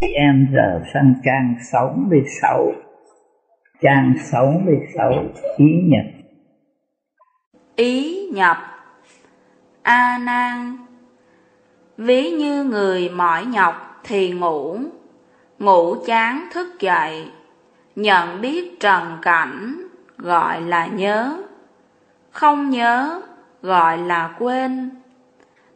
[0.00, 2.72] em giờ sang trang 66
[3.80, 5.12] trang 66
[5.56, 6.04] ý nhập
[7.76, 8.56] ý nhập
[9.82, 10.76] a nan.
[11.96, 14.78] Ví như người mỏi nhọc thì ngủ.
[15.58, 17.30] Ngủ chán thức dậy.
[17.96, 19.86] Nhận biết trần cảnh,
[20.18, 21.36] gọi là nhớ.
[22.30, 23.20] Không nhớ,
[23.62, 24.90] gọi là quên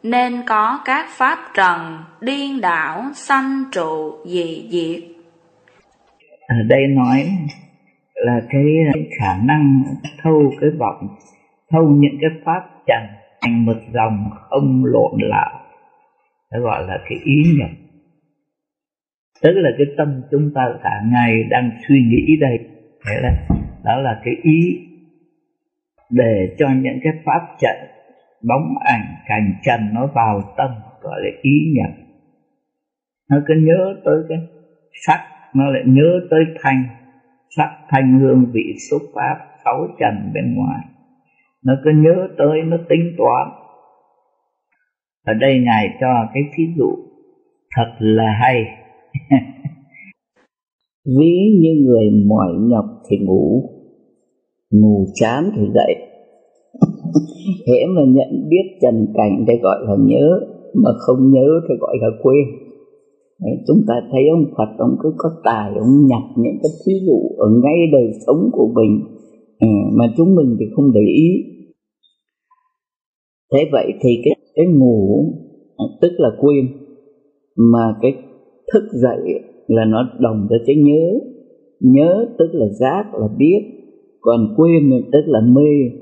[0.05, 5.03] nên có các pháp trần, điên đảo, sanh trụ, dị diệt.
[6.49, 7.29] Ở đây nói
[8.15, 8.65] là cái
[9.21, 9.83] khả năng
[10.23, 11.09] thâu cái vọng,
[11.71, 13.03] thâu những cái pháp trần
[13.41, 15.61] thành một dòng không lộn lạo
[16.53, 17.71] đó gọi là cái ý nhập
[19.43, 22.59] tức là cái tâm chúng ta cả ngày đang suy nghĩ đây.
[23.07, 23.47] Thế là,
[23.85, 24.79] đó là cái ý
[26.11, 27.94] để cho những cái pháp trận
[28.49, 30.71] bóng ảnh cảnh trần nó vào tâm,
[31.03, 32.05] gọi là ý nhập
[33.31, 34.39] nó cứ nhớ tới cái
[35.07, 35.21] sắc,
[35.55, 36.85] nó lại nhớ tới thanh.
[37.57, 40.85] Sắc, thanh hương, vị xúc pháp, sáu trần bên ngoài.
[41.65, 43.49] Nó cứ nhớ tới, nó tính toán.
[45.25, 46.91] Ở đây ngài cho cái ví dụ,
[47.77, 48.65] thật là hay.
[51.19, 53.71] Ví như người mỏi nhọc thì ngủ
[54.71, 56.04] ngủ chán thì dậy
[57.67, 60.41] hễ mà nhận biết trần cảnh thì gọi là nhớ
[60.75, 62.45] mà không nhớ thì gọi là quên.
[63.41, 66.93] Đấy, chúng ta thấy ông Phật ông cứ có tài ông nhặt những cái thí
[67.07, 69.01] dụ ở ngay đời sống của mình.
[69.61, 71.31] Ừ, mà chúng mình thì không để ý.
[73.53, 75.25] Thế vậy thì cái cái ngủ
[76.01, 76.69] tức là quên
[77.57, 78.13] mà cái
[78.73, 81.19] thức dậy là nó đồng với cái nhớ.
[81.81, 83.61] Nhớ tức là giác là biết.
[84.21, 86.01] Còn quên tức là mê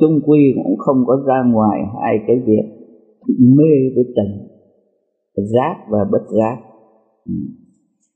[0.00, 2.80] chung quy cũng không có ra ngoài hai cái việc
[3.38, 4.50] mê với trần
[5.36, 6.56] giác và bất giác
[7.26, 7.32] ừ.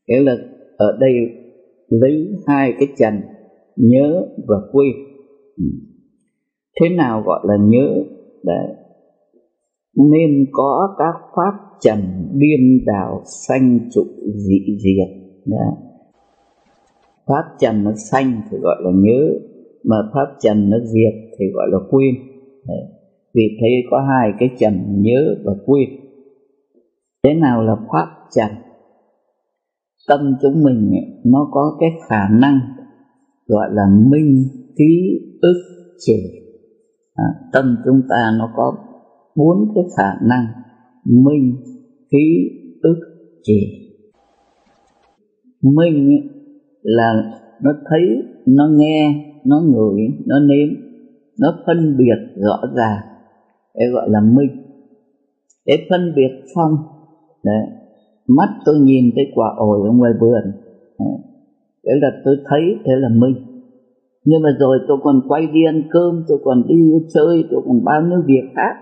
[0.09, 0.37] nghĩa là
[0.77, 1.13] ở đây
[1.89, 3.21] lấy hai cái trần
[3.77, 4.87] nhớ và quy
[5.57, 5.65] ừ.
[6.81, 8.05] thế nào gọi là nhớ?
[8.43, 8.67] Đấy.
[9.97, 11.99] nên có các pháp trần
[12.33, 14.03] biên đạo sanh trụ
[14.35, 15.25] dị diệt.
[15.47, 15.69] Đấy.
[17.27, 19.39] pháp trần nó sanh thì gọi là nhớ,
[19.85, 22.15] mà pháp trần nó diệt thì gọi là quên.
[23.35, 25.89] Vì thế có hai cái trần nhớ và quên.
[27.23, 28.07] Thế nào là pháp
[28.37, 28.51] trần?
[30.09, 30.91] Tâm chúng mình
[31.25, 32.59] nó có cái khả năng
[33.47, 34.45] gọi là minh
[34.77, 35.57] ký ức
[35.99, 36.17] trì
[37.15, 38.77] à, tâm chúng ta nó có
[39.37, 40.47] bốn cái khả năng
[41.05, 41.57] minh
[42.11, 42.51] ký
[42.83, 42.99] ức
[43.43, 43.85] trì
[45.65, 46.29] minh
[46.83, 48.01] là nó thấy
[48.47, 50.84] nó nghe nó ngửi nó nếm
[51.41, 53.01] nó phân biệt rõ ràng.
[53.75, 54.63] Cái gọi là minh.
[55.67, 56.77] Để phân biệt phong,
[57.45, 57.67] đấy.
[58.29, 60.53] Mắt tôi nhìn cái quả ổi ở ngoài vườn.
[61.85, 61.97] Đấy.
[62.01, 63.35] Là tôi thấy thế là minh.
[64.25, 66.75] Nhưng mà rồi tôi còn quay đi ăn cơm tôi còn đi
[67.15, 68.77] chơi tôi còn bao nhiêu việc khác.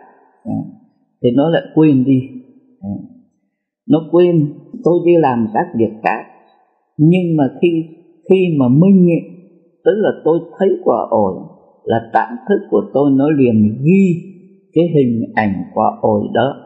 [1.22, 2.20] Thì nó lại quên đi.
[3.88, 4.54] Nó quên
[4.84, 6.22] tôi đi làm các việc khác.
[6.96, 7.68] Nhưng mà khi
[8.30, 9.20] khi mà minh ấy,
[9.84, 11.34] tức là tôi thấy quả ổi
[11.84, 14.32] là tạm thức của tôi nó liền ghi
[14.72, 16.56] cái hình ảnh quả ổi đó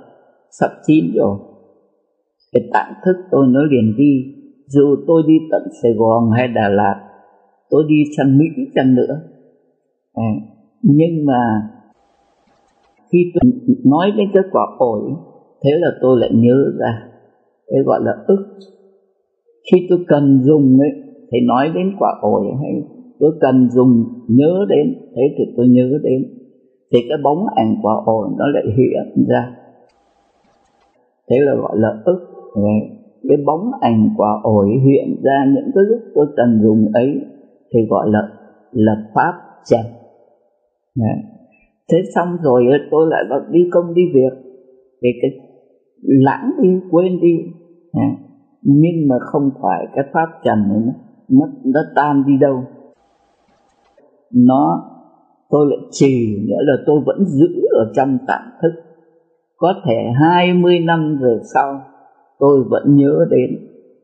[0.60, 1.38] sắp chín rồi.
[2.52, 4.34] Cái tạm thức tôi nó liền ghi
[4.66, 7.06] dù tôi đi tận Sài Gòn hay Đà Lạt
[7.70, 8.44] tôi đi sang Mỹ
[8.74, 9.20] chăng nữa.
[10.14, 10.30] À,
[10.82, 11.42] nhưng mà
[13.12, 13.52] khi tôi
[13.84, 15.00] nói đến cái quả ổi
[15.64, 17.02] thế là tôi lại nhớ ra
[17.66, 18.58] cái gọi là ức.
[19.72, 20.90] Khi tôi cần dùng ấy
[21.32, 24.94] thì nói đến quả ổi hay tôi cần dùng nhớ đến.
[25.16, 26.24] Thế thì tôi nhớ đến.
[26.92, 29.56] Thì cái bóng ảnh quả ổi nó lại hiện ra.
[31.30, 32.18] Thế là gọi là ức.
[33.28, 37.20] Cái bóng ảnh quả ổi hiện ra những cái lúc tôi cần dùng ấy
[37.72, 38.28] thì gọi là
[38.72, 39.32] là pháp
[39.64, 39.80] trần.
[41.92, 44.32] Thế xong rồi tôi lại bắt đi công đi việc.
[45.02, 45.30] Thì cái
[46.02, 47.36] lãng đi quên đi.
[48.62, 50.94] Nhưng mà không phải cái pháp trần này
[51.28, 52.64] nó, nó tan đi đâu
[54.34, 54.84] nó,
[55.50, 58.82] tôi lại trì nghĩa là tôi vẫn giữ ở trong tạm thức.
[59.56, 61.80] Có thể 20 năm về sau,
[62.38, 63.50] tôi vẫn nhớ đến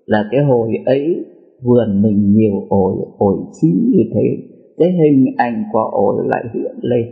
[0.07, 1.25] là cái hồi ấy
[1.63, 4.49] vườn mình nhiều ổi ổi chín như thế.
[4.79, 7.07] Cái hình ảnh của ổi lại hiện lên.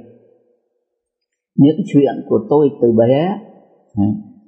[1.57, 3.39] Những chuyện của tôi từ bé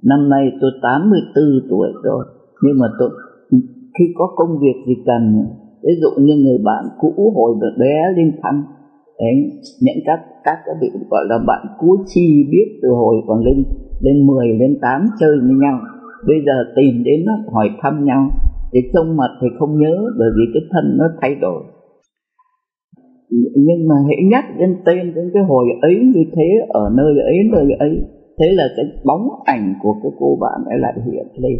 [0.03, 2.25] năm nay tôi 84 tuổi rồi.
[2.63, 3.11] Nhưng mà tôi,
[3.99, 5.47] khi có công việc gì cần
[5.85, 8.65] ví dụ như người bạn cũ hồi bé lên thăm,
[9.19, 9.37] đấy,
[9.81, 13.65] những các các cái vị gọi là bạn cũ chi biết từ hồi còn lên
[14.01, 15.79] lên 10 lên 8 chơi với nhau.
[16.27, 18.31] Bây giờ tìm đến nó hỏi thăm nhau,
[18.73, 21.63] thì trông mặt thì không nhớ bởi vì cái thân nó thay đổi.
[23.67, 27.37] Nhưng mà hãy nhắc đến tên, đến cái hồi ấy như thế, ở nơi ấy
[27.53, 27.95] nơi ấy,
[28.39, 31.57] thế là cái bóng ảnh của cái cô bạn ấy lại hiện lên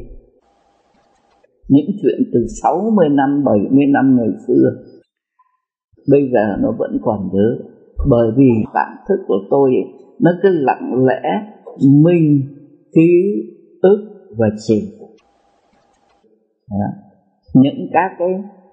[1.73, 4.93] những chuyện từ 60 năm 70 năm ngày xưa
[6.11, 7.59] bây giờ nó vẫn còn nhớ.
[8.11, 9.85] Bởi vì bản thức của tôi ấy,
[10.21, 11.23] nó cứ lặng lẽ
[12.05, 12.43] minh
[12.95, 13.11] ký
[13.83, 14.99] ức và chỉ
[17.55, 18.29] những các cái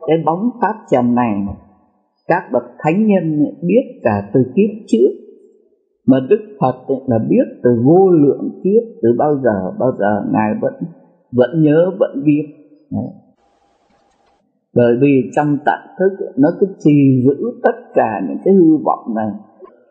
[0.07, 1.33] cái bóng pháp trần này
[2.27, 5.09] các bậc thánh nhân biết cả từ kiếp trước.
[6.07, 6.75] Mà đức phật
[7.07, 10.73] là biết từ vô lượng kiếp từ bao giờ bao giờ ngài vẫn
[11.31, 12.58] vẫn nhớ vẫn biết
[14.75, 19.15] bởi vì trong tạng thức nó cứ trì giữ tất cả những cái hư vọng
[19.15, 19.29] này.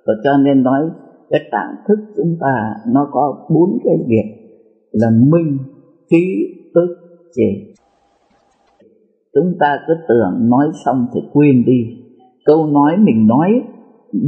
[0.07, 0.91] Và cho nên nói
[1.31, 4.39] cái tạng thức chúng ta nó có bốn cái việc
[4.93, 5.59] là minh
[6.11, 6.97] trí tức
[7.35, 7.75] chỉ
[9.35, 11.97] chúng ta cứ tưởng nói xong thì quên đi.
[12.45, 13.63] Câu nói mình nói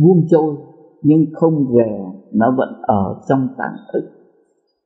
[0.02, 0.56] buông trôi
[1.02, 4.11] nhưng không về nó vẫn ở trong tạng thức.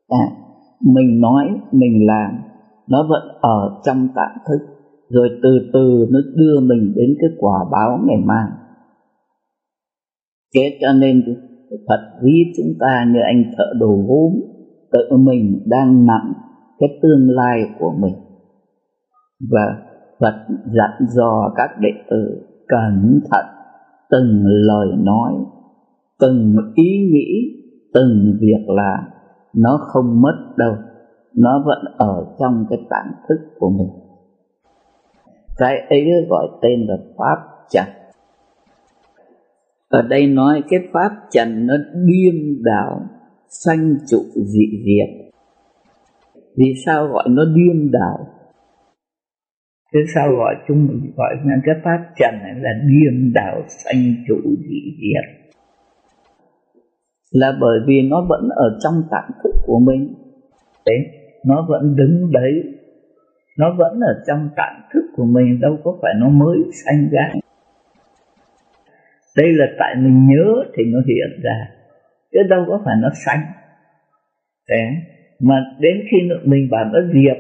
[0.09, 0.27] À,
[0.81, 2.31] mình nói mình làm
[2.89, 4.67] nó vẫn ở trong tạng thức,
[5.09, 8.49] rồi từ từ nó đưa mình đến cái quả báo ngày mai.
[10.55, 11.23] Thế cho nên
[11.89, 14.33] Phật ví chúng ta như anh thợ đồ gốm,
[14.93, 16.33] tự mình đang nặng
[16.79, 18.15] cái tương lai của mình.
[19.51, 19.77] Và
[20.21, 20.35] Phật
[20.65, 23.45] dặn dò các đệ tử cẩn thận,
[24.11, 25.33] từng lời nói,
[26.21, 27.61] từng ý nghĩ,
[27.95, 29.05] từng việc làm,
[29.55, 30.75] nó không mất đâu
[31.37, 33.89] nó vẫn ở trong cái tạng thức của mình.
[35.57, 37.37] Cái ấy gọi tên là pháp
[37.71, 37.85] trần.
[39.89, 41.75] Ở đây nói cái pháp trần nó
[42.07, 43.01] điên đảo,
[43.49, 45.33] sanh trụ dị diệt.
[46.57, 48.27] Vì sao gọi nó điên đảo?
[49.95, 54.15] Thế sao gọi chúng mình gọi là cái pháp trần này là điên đảo, sanh
[54.29, 55.55] trụ dị diệt?
[57.31, 60.15] Là bởi vì nó vẫn ở trong tạng thức của mình.
[60.87, 60.97] Đấy
[61.45, 62.63] nó vẫn đứng đấy.
[63.59, 67.33] Nó vẫn ở trong tạng thức của mình đâu có phải nó mới sanh ra.
[69.37, 71.69] Đây là tại mình nhớ thì nó hiện ra
[72.33, 73.41] chứ đâu có phải nó sanh.
[74.71, 74.83] Thế
[75.41, 77.37] mà đến khi mình bảo nó diệt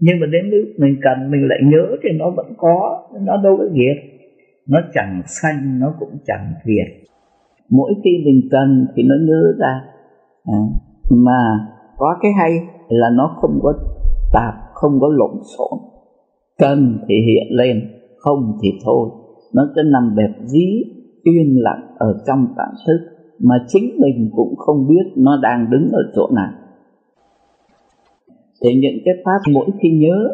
[0.00, 3.56] nhưng mà đến lúc mình cần mình lại nhớ thì nó vẫn có nó đâu
[3.56, 4.04] có diệt
[4.68, 7.08] nó chẳng sanh nó cũng chẳng diệt
[7.70, 9.80] mỗi khi mình cần thì nó nhớ ra.
[10.44, 10.58] À,
[11.10, 12.50] mà có cái hay
[12.88, 13.72] là nó không có
[14.32, 15.78] tạp, không có lộn xộn.
[16.58, 19.08] Cần thì hiện lên, không thì thôi.
[19.54, 20.84] Nó cứ nằm đẹp dí,
[21.22, 25.88] yên lặng ở trong tạng thức mà chính mình cũng không biết nó đang đứng
[25.92, 26.52] ở chỗ nào.
[28.62, 30.28] Thì những cái pháp mỗi khi nhớ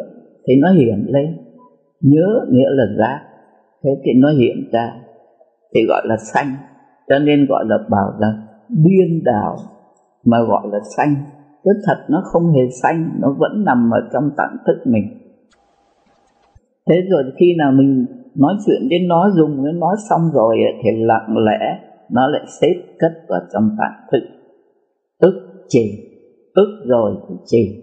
[0.47, 1.37] thì nó hiện lên.
[2.01, 3.21] Nhớ nghĩa là giác
[3.83, 4.93] thế thì nó hiện ra.
[5.73, 6.47] Thì gọi là sanh.
[7.09, 9.57] Cho nên gọi là bảo là điên đảo,
[10.25, 11.15] mà gọi là sanh
[11.65, 15.03] chứ thật nó không hề sanh nó vẫn nằm ở trong tạng thức mình.
[16.89, 20.89] Thế rồi khi nào mình nói chuyện đến nó dùng nó nói xong rồi thì
[21.05, 21.79] lặng lẽ
[22.11, 24.27] nó lại xếp cất vào trong tạng thức.
[25.19, 25.81] Ức trì
[26.53, 27.81] ức rồi thì trì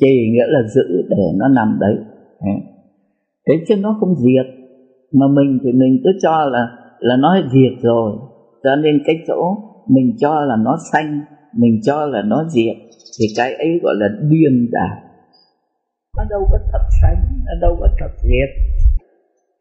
[0.00, 1.96] trì nghĩa là giữ để nó nằm đấy.
[3.48, 4.46] Thế chứ nó không diệt.
[5.12, 8.12] Mà mình thì mình cứ cho là là nó diệt rồi.
[8.64, 9.56] Cho nên cái chỗ
[9.88, 11.20] mình cho là nó xanh
[11.56, 12.76] mình cho là nó diệt
[13.18, 15.02] thì cái ấy gọi là điên đảo.
[16.16, 18.48] Nó đâu có thật sanh, nó đâu có thật diệt.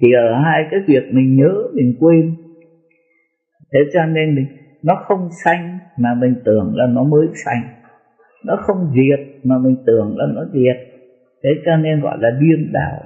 [0.02, 2.36] Thì ở hai cái việc mình nhớ mình quên.
[3.74, 4.46] Thế cho nên mình
[4.84, 7.62] nó không sanh mà mình tưởng là nó mới sanh,
[8.46, 10.78] nó không diệt mà mình tưởng là nó diệt.
[11.44, 13.04] Thế cho nên gọi là điên đảo.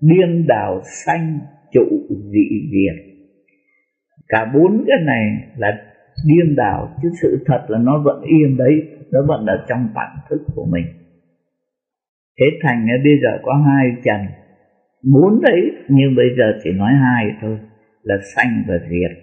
[0.00, 1.38] Điên đảo sanh
[1.72, 3.14] trụ dị diệt.
[4.28, 5.93] Cả bốn cái này là
[6.26, 10.16] điên đảo chứ sự thật là nó vẫn yên đấy nó vẫn ở trong bản
[10.30, 10.86] thức của mình.
[12.40, 14.20] Thế thành bây giờ có hai trần.
[15.12, 17.58] Bốn đấy nhưng bây giờ chỉ nói hai thôi
[18.02, 19.18] là xanh và diệt.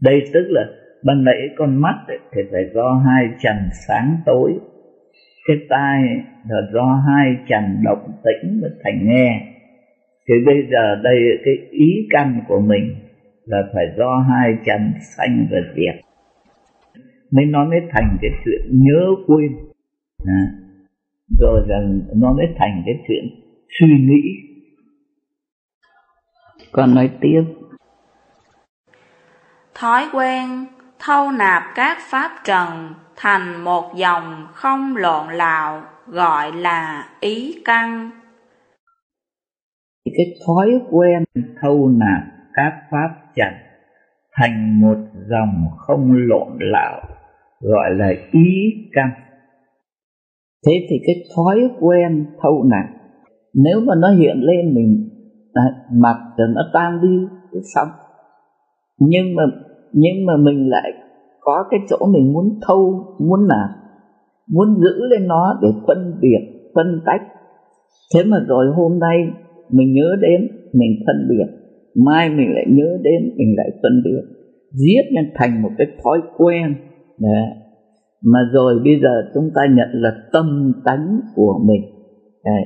[0.00, 0.66] Đây tức là
[1.04, 4.52] ban nãy con mắt ấy, thì phải do hai trần sáng tối.
[5.46, 6.02] Cái tai
[6.48, 9.46] là do hai trần động tĩnh và thành nghe.
[10.28, 12.94] Thì bây giờ đây cái ý căn của mình
[13.44, 16.04] là phải do hai trần xanh và diệt.
[17.30, 19.56] Mới nói mới thành cái chuyện nhớ quên.
[20.26, 20.42] À,
[21.38, 21.80] rồi là
[22.14, 23.24] nó mới thành cái chuyện
[23.78, 24.22] suy nghĩ.
[26.72, 27.42] Còn nói tiếp.
[29.74, 30.66] Thói quen
[30.98, 38.10] thâu nạp các pháp trần thành một dòng không lộn lạo gọi là ý căn.
[40.04, 41.24] Cái thói quen
[41.62, 43.52] thâu nạp các pháp chặt
[44.32, 44.96] thành một
[45.30, 47.00] dòng không lộn lạo
[47.60, 49.10] gọi là ý căn.
[50.66, 53.00] Thế thì cái thói quen thâu nặng
[53.54, 55.08] nếu mà nó hiện lên mình
[55.52, 57.88] à, mặt rồi nó tan đi cái xong.
[58.98, 59.42] Nhưng mà
[59.92, 60.92] nhưng mà mình lại
[61.40, 63.76] có cái chỗ mình muốn thâu muốn là
[64.52, 67.22] muốn giữ lên nó để phân biệt phân tách.
[68.14, 69.16] Thế mà rồi hôm nay
[69.70, 71.59] mình nhớ đến mình phân biệt
[71.94, 74.40] mai mình lại nhớ đến, mình lại phân biệt
[74.72, 76.74] giết nên thành một cái thói quen.
[77.18, 77.48] Đấy.
[78.24, 81.82] mà rồi bây giờ chúng ta nhận là tâm tánh của mình.
[82.44, 82.64] Đấy.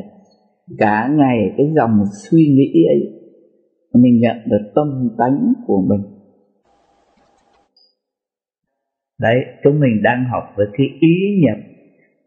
[0.79, 3.21] cả ngày cái dòng suy nghĩ ấy,
[3.95, 6.01] mình nhận được tâm tánh của mình.
[9.21, 11.59] Đấy, chúng mình đang học về cái ý nhập.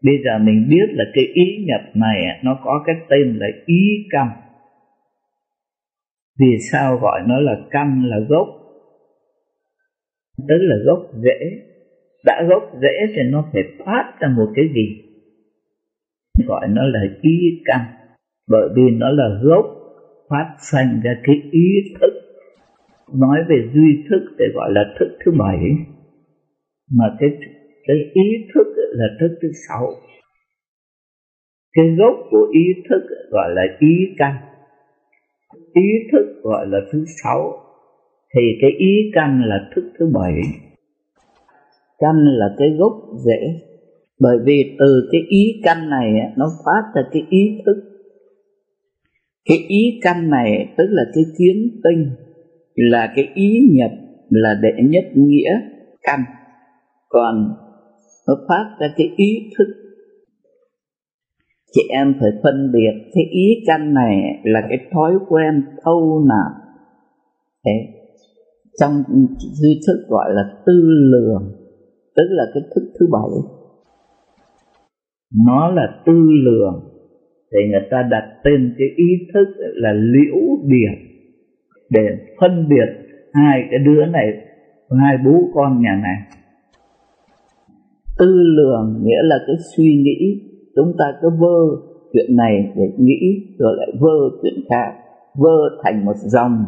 [0.02, 3.82] Bây giờ mình biết là cái ý nhập này, nó có cái tên là ý
[4.10, 4.28] căn
[6.38, 8.48] vì sao gọi nó là căn là gốc?
[10.48, 11.38] Tức là gốc rễ.
[12.24, 15.04] Đã gốc rễ thì nó phải phát ra một cái gì?
[16.46, 17.80] Gọi nó là ý căn
[18.48, 19.66] bởi vì nó là gốc,
[20.30, 21.68] phát sinh ra cái ý
[22.00, 22.12] thức.
[23.14, 25.58] Nói về duy thức để gọi là thức thứ bảy.
[26.90, 27.30] Mà cái
[27.86, 29.92] cái ý thức là thức thứ sáu.
[31.72, 34.34] Cái gốc của ý thức gọi là ý căn
[35.82, 37.52] ý thức gọi là thứ sáu,
[38.34, 40.34] thì cái ý căn là thức thứ bảy.
[41.98, 42.92] Căn là cái gốc
[43.26, 43.60] rễ.
[44.20, 47.82] Bởi vì từ cái ý căn này nó phát ra cái ý thức.
[49.48, 52.10] Cái ý căn này, tức là cái kiến tinh,
[52.74, 53.90] là cái ý nhập,
[54.30, 55.60] là đệ nhất nghĩa
[56.02, 56.20] căn.
[57.08, 57.48] Còn
[58.28, 59.66] nó phát ra cái ý thức
[61.72, 66.52] chị em phải phân biệt cái ý căn này là cái thói quen thâu nạp.
[67.64, 67.72] Thế,
[68.80, 69.02] trong
[69.38, 71.58] duy thức gọi là tư lường
[72.16, 73.30] tức là cái thức thứ bảy.
[75.46, 76.88] Nó là tư lường
[77.52, 80.36] thì người ta đặt tên cái ý thức là liễu
[80.68, 81.08] biệt
[81.90, 82.06] để
[82.40, 82.88] phân biệt
[83.32, 84.26] hai cái đứa này
[85.00, 86.16] hai bố con nhà này.
[88.18, 90.47] Tư lường nghĩa là cái suy nghĩ
[90.78, 91.58] chúng ta cứ vơ
[92.12, 93.20] chuyện này để nghĩ
[93.58, 94.92] rồi lại vơ chuyện khác
[95.34, 96.64] vơ thành một dòng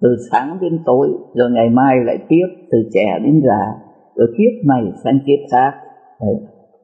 [0.00, 3.86] từ sáng đến tối rồi ngày mai lại tiếp từ trẻ đến già
[4.16, 5.72] rồi kiếp này sang kiếp khác.
[6.20, 6.34] Đấy,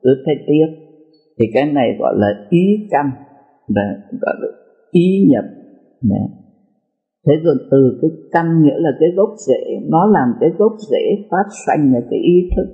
[0.02, 0.66] cứ thế tiếp.
[1.38, 3.10] Thì cái này gọi là ý căn
[3.68, 4.48] Đấy, gọi là
[4.90, 5.44] ý nhập.
[6.02, 6.28] Đấy.
[7.26, 11.24] thế rồi từ cái căn nghĩa là cái gốc rễ nó làm cái gốc rễ
[11.30, 12.66] phát sanh là cái ý thức.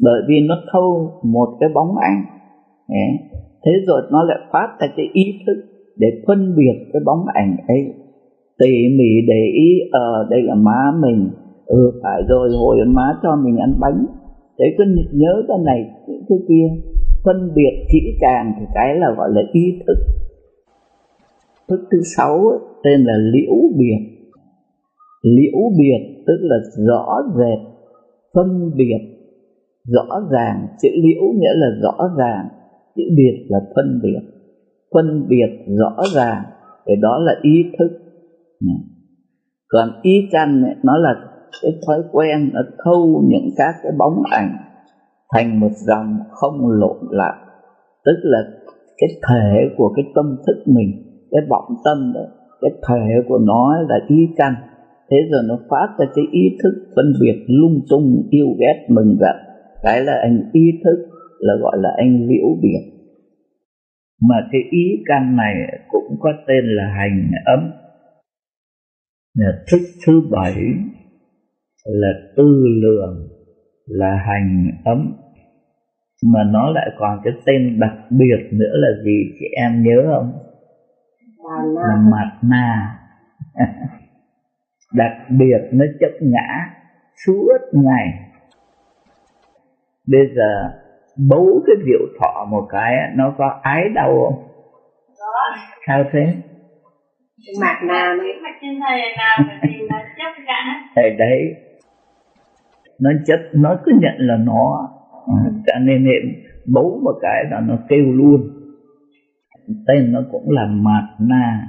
[0.00, 2.37] Bởi vì nó thâu một cái bóng ảnh
[3.64, 5.62] thế rồi nó lại phát ra cái ý thức
[5.96, 7.94] để phân biệt cái bóng ảnh ấy.
[8.58, 11.28] Tỉ mỉ để ý ờ đây là má mình.
[11.66, 14.06] Ừ phải rồi, hồi má cho mình ăn bánh.
[14.58, 15.90] Để cứ nhớ cái này,
[16.28, 16.68] cái kia.
[17.24, 19.96] Phân biệt kỹ càng thì cái là gọi là ý thức.
[21.68, 22.40] Thức thứ sáu
[22.84, 23.98] tên là liễu biệt.
[25.22, 27.58] Liễu biệt tức là rõ rệt,
[28.34, 28.98] phân biệt,
[29.86, 30.66] rõ ràng.
[30.82, 32.48] Chữ liễu nghĩa là rõ ràng
[32.96, 34.20] chữ biệt là phân biệt.
[34.94, 36.42] Phân biệt rõ ràng
[36.86, 37.88] thì đó là ý thức.
[39.68, 41.14] Còn ý căn này, nó là
[41.62, 44.56] cái thói quen nó thâu những các cái bóng ảnh
[45.34, 47.34] thành một dòng không lộn lại.
[48.04, 48.38] Tức là
[48.98, 50.88] cái thể của cái tâm thức mình
[51.30, 52.26] cái vọng tâm đấy
[52.60, 54.54] cái thể của nó là ý căn.
[55.10, 59.16] Thế rồi nó phát ra cái ý thức phân biệt lung tung yêu ghét mừng
[59.20, 59.36] giận.
[59.82, 61.07] Cái là anh ý thức
[61.38, 62.98] là gọi là anh liễu biệt
[64.20, 65.54] mà cái ý căn này
[65.88, 67.72] cũng có tên là hành ấm.
[69.34, 70.54] Là thức thứ bảy
[71.84, 73.28] là tư lường
[73.86, 75.12] là hành ấm.
[76.24, 79.34] Mà nó lại còn cái tên đặc biệt nữa là gì?
[79.38, 80.32] Chị em nhớ không?
[81.74, 82.98] Là mặt na.
[84.94, 86.70] Đặc biệt nó chấp ngã
[87.26, 88.30] suốt ngày.
[90.06, 90.70] Bây giờ
[91.18, 94.44] bấu cái rượu thọ một cái nó có ái đau không?
[95.18, 95.56] Có
[95.86, 96.34] sao thế?
[97.60, 101.54] Mặt nào nó mặt trên thầy nào thì nó chấp cả thầy đấy.
[103.00, 104.88] Nó chấp nó cứ nhận là nó
[105.26, 106.44] à, cho nên hiện
[106.74, 108.40] bấu một cái là nó kêu luôn.
[109.86, 111.68] Tên nó cũng là mạt na.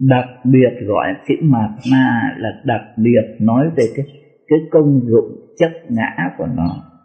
[0.00, 4.06] Đặc biệt gọi chữ mạt na là đặc biệt nói về cái
[4.48, 6.95] cái công dụng chất ngã của nó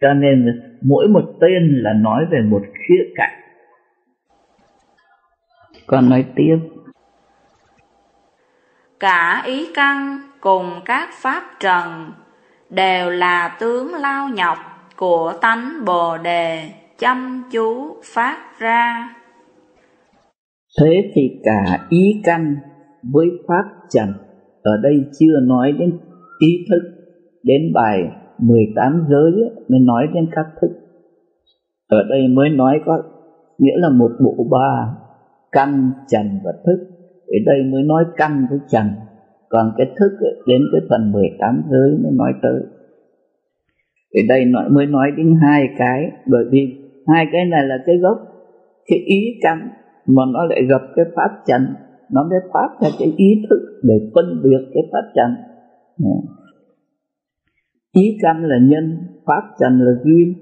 [0.00, 3.40] cho nên mỗi một tên là nói về một khía cạnh.
[5.86, 6.58] Con nói tiếp.
[9.00, 12.12] Cả ý căn cùng các pháp trần
[12.70, 14.58] đều là tướng lao nhọc
[14.96, 19.14] của tánh bồ đề chăm chú phát ra.
[20.80, 22.56] Thế thì cả ý căn
[23.12, 24.12] với pháp trần
[24.62, 25.98] ở đây chưa nói đến
[26.40, 26.82] ý thức
[27.42, 27.98] đến bài
[28.38, 29.32] 18 giới
[29.68, 30.70] mới nói đến các thức.
[31.88, 33.02] Ở đây mới nói có
[33.58, 34.96] nghĩa là một bộ ba,
[35.52, 36.86] căn, trần và thức.
[37.26, 38.86] Ở đây mới nói căn với trần.
[39.48, 40.10] Còn cái thức
[40.46, 42.60] đến cái phần 18 giới mới nói tới.
[44.14, 47.96] Ở đây nói mới nói đến hai cái, bởi vì hai cái này là cái
[47.96, 48.18] gốc,
[48.86, 49.68] cái ý căn,
[50.06, 51.62] mà nó lại gặp cái pháp trần.
[52.12, 55.30] Nó mới phát ra cái ý thức để phân biệt cái pháp trần
[57.92, 60.34] ý căn là nhân pháp trần là duyên.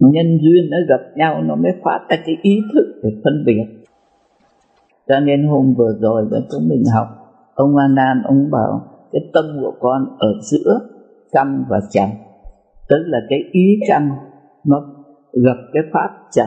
[0.00, 3.64] Nhân duyên nó gặp nhau, nó mới phát ra cái ý thức để phân biệt.
[5.08, 7.06] Cho nên hôm vừa rồi với chúng mình học,
[7.54, 8.82] ông Anan ông bảo,
[9.12, 10.80] cái tâm của con ở giữa
[11.32, 12.08] căn và trần.
[12.88, 14.08] Tức là cái ý căn
[14.64, 14.80] nó
[15.32, 16.46] gặp cái pháp trần,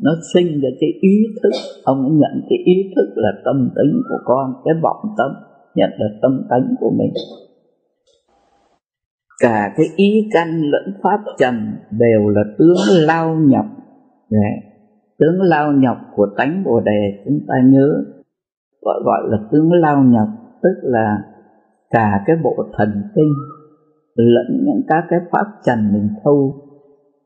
[0.00, 1.50] nó sinh ra cái ý thức.
[1.84, 5.30] Ông ấy nhận cái ý thức là tâm tính của con, cái vọng tâm
[5.74, 7.12] nhận là tâm tánh của mình
[9.40, 11.54] cả cái ý căn lẫn pháp trần
[11.90, 13.64] đều là tướng lao nhập
[14.30, 14.72] Đấy.
[15.18, 18.04] tướng lao nhập của tánh bồ đề chúng ta nhớ,
[18.80, 20.28] gọi gọi là tướng lao nhập
[20.62, 21.16] tức là
[21.90, 23.32] cả cái bộ thần kinh
[24.14, 26.54] lẫn những các cái pháp trần mình thâu,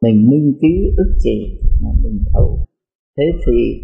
[0.02, 2.58] mình minh ký ức chỉ mà mình thâu.
[3.16, 3.82] Thế thì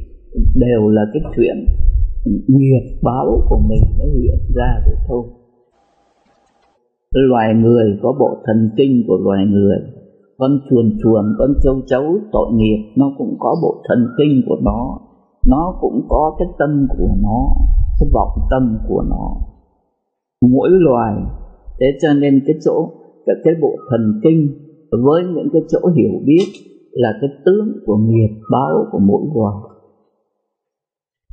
[0.54, 1.66] đều là cái chuyện
[2.46, 5.24] nghiệp báo của mình nó hiện ra được thôi
[7.20, 9.78] loài người có bộ thần kinh của loài người
[10.38, 14.56] con chuồn chuồn con châu chấu tội nghiệp nó cũng có bộ thần kinh của
[14.62, 14.98] nó.
[15.48, 17.48] Nó cũng có cái tâm của nó
[18.00, 19.36] cái vọng tâm của nó.
[20.42, 21.14] Mỗi loài
[21.80, 22.90] thế cho nên cái chỗ
[23.26, 24.48] cái, cái bộ thần kinh
[25.04, 26.46] với những cái chỗ hiểu biết
[26.90, 29.56] là cái tướng của nghiệp báo của mỗi loài.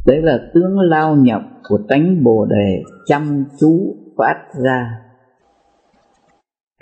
[0.08, 5.00] Đấy là tướng lao nhập của tánh bồ đề chăm chú phát ra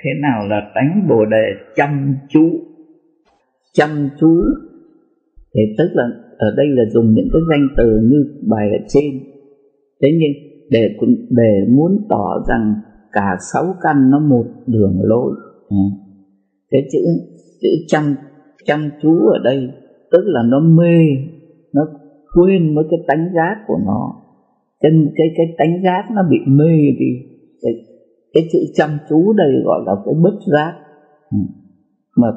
[0.01, 2.49] thế nào là tánh bồ đề chăm chú?
[3.73, 4.41] Chăm chú.
[5.55, 6.03] Thì tức là
[6.37, 9.11] ở đây là dùng những cái danh từ như bài ở trên.
[10.01, 10.31] Thế nhưng
[10.69, 10.95] để
[11.29, 12.73] để muốn tỏ rằng
[13.11, 15.31] cả sáu căn nó một đường lối.
[15.69, 15.77] Ừ.
[16.71, 16.99] cái chữ
[17.61, 18.15] chữ chăm
[18.65, 19.69] chăm chú ở đây
[20.11, 21.05] tức là nó mê
[21.73, 21.81] nó
[22.35, 24.15] quên với cái tánh giác của nó.
[24.79, 27.11] Cái cái cái tánh giác nó bị mê đi.
[27.61, 27.73] Cái,
[28.33, 30.73] cái chữ chăm chú đây gọi là cái bất giác
[31.31, 31.37] ừ.
[32.17, 32.27] mà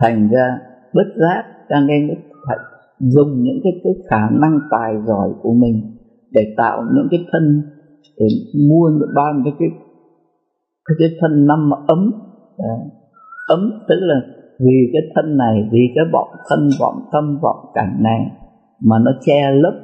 [0.00, 0.58] thành ra
[0.94, 2.08] bất giác cho nên
[2.48, 2.58] phải
[2.98, 5.96] dùng những cái cái khả năng tài giỏi của mình
[6.30, 7.62] để tạo những cái thân
[8.18, 8.26] để
[8.68, 9.68] mua ban cái cái
[10.84, 12.12] cái, cái thân năm ấm
[12.58, 12.78] Đấy.
[13.48, 14.20] ấm tức là
[14.58, 18.20] vì cái thân này vì cái vọng thân vọng tâm vọng cảnh này
[18.84, 19.74] mà nó che lấp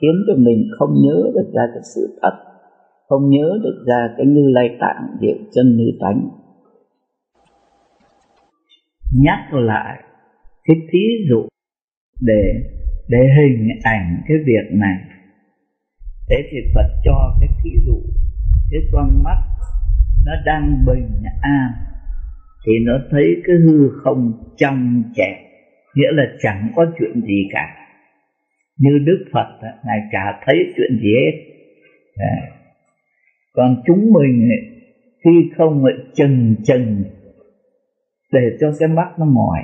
[0.00, 2.49] khiến cho mình không nhớ được ra cái sự thật
[3.10, 6.28] không nhớ được ra cái như lai tạng diệu chân như tánh.
[9.18, 10.02] Nhắc lại
[10.64, 11.48] cái thí dụ
[12.20, 12.42] để
[13.08, 14.96] để hình ảnh cái việc này.
[16.28, 18.00] Thế thì Phật cho cái thí dụ,
[18.70, 19.38] cái con mắt
[20.26, 21.70] nó đang bình an
[22.66, 25.44] thì nó thấy cái hư không trong trẻ,
[25.94, 27.76] nghĩa là chẳng có chuyện gì cả.
[28.78, 31.50] Như Đức Phật ngài chả thấy chuyện gì hết
[33.52, 34.48] còn chúng mình
[35.24, 37.04] khi không lại chần chần,
[38.32, 39.60] để cho cái mắt nó mỏi.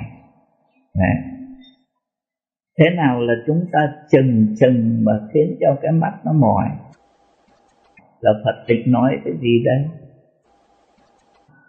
[0.95, 1.15] Đấy.
[2.79, 6.65] Thế nào là chúng ta chần chần mà khiến cho cái mắt nó mỏi?
[8.19, 9.85] Là phật tịch nói cái gì đây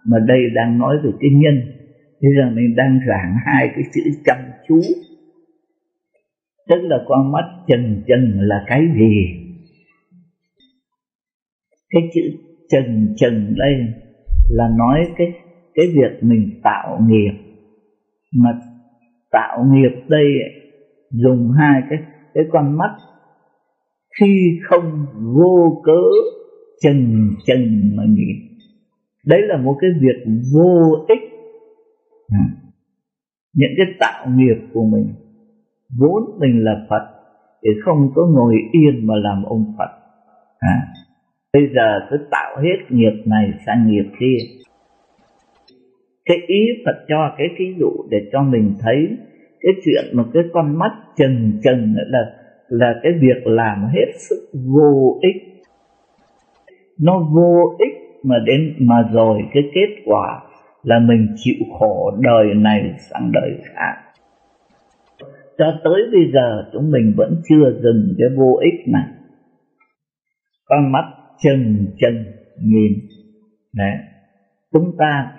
[0.05, 1.55] mà đây đang nói về cái nhân.
[2.23, 4.37] Bây giờ mình đang giảng hai cái chữ chăm
[4.69, 4.81] chú.
[6.69, 9.45] Tức là con mắt chần chần là cái gì?
[11.91, 12.21] Cái chữ
[12.71, 13.75] chừng chừng đây
[14.51, 15.33] là nói cái
[15.75, 17.33] cái việc mình tạo nghiệp
[18.35, 18.61] mà
[19.31, 20.25] tạo nghiệp đây
[21.11, 21.99] dùng hai cái
[22.35, 22.97] cái con mắt
[24.21, 26.03] khi không vô cớ,
[26.83, 28.49] chừng chừng mà nghĩ
[29.27, 31.31] đấy là một cái việc vô ích
[32.29, 32.45] à.
[33.55, 35.15] những cái tạo nghiệp của mình,
[35.99, 37.07] vốn mình là phật,
[37.63, 39.91] thì không có ngồi yên mà làm ông phật
[40.59, 40.87] à
[41.53, 44.37] bây giờ cứ tạo hết nghiệp này sang nghiệp kia.
[46.25, 49.09] Cái ý Phật cho cái ví dụ để cho mình thấy
[49.61, 52.21] cái chuyện mà cái con mắt chừng chừng là
[52.69, 55.43] là cái việc làm hết sức vô ích.
[57.01, 60.41] Nó vô ích mà đến, mà rồi cái kết quả
[60.83, 63.95] là mình chịu khổ đời này sang đời khác.
[65.59, 69.07] Cho tới bây giờ chúng mình vẫn chưa dừng cái vô ích này.
[70.65, 71.05] Con mắt
[71.43, 72.27] chân chân
[72.63, 72.93] nhìn
[73.75, 73.97] đấy.
[74.73, 75.33] Chúng ta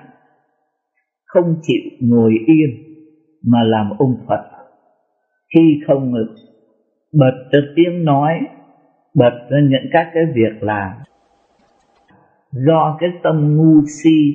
[1.25, 2.69] không chịu ngồi yên
[3.43, 4.49] mà làm ông Phật.
[5.55, 6.13] Khi không
[7.13, 8.39] bật ra tiếng nói,
[9.13, 10.91] bật ra những các cái việc làm,
[12.51, 14.33] do cái tâm ngu si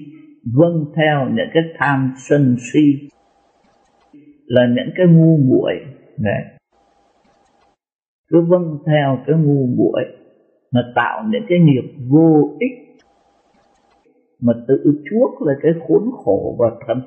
[0.54, 3.08] vâng theo những cái tham sân si
[4.46, 5.74] là những cái ngu muội.
[6.18, 6.42] Đấy.
[8.28, 10.23] Cứ vâng theo cái ngu muội
[10.74, 12.96] mà tạo những cái nghiệp vô ích,
[14.40, 17.02] mà tự chuốc là cái khốn khổ và thân.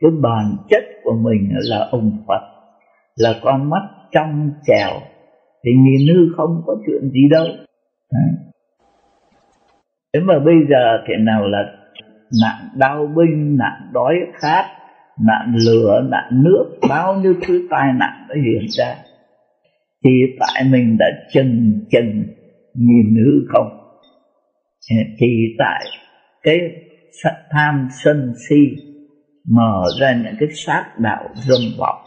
[0.00, 2.40] Cái bản chất của mình là ông Phật,
[3.16, 4.90] là con mắt trong trèo,
[5.64, 7.46] thì nhìn hư không có chuyện gì đâu.
[10.14, 11.58] Thế mà bây giờ thế nào là
[12.42, 14.64] nạn đau binh, nạn đói khát,
[15.26, 18.94] nạn lửa, nạn nước, bao nhiêu thứ tai nạn đã hiện ra?
[20.04, 22.34] Thì tại mình đã chần chần
[22.74, 23.76] nhìn hư không?
[25.18, 25.26] Thì
[25.58, 25.84] tại
[26.42, 26.58] cái
[27.50, 28.56] tham sân si
[29.48, 32.02] mở ra những cái sát đạo dâm vọng,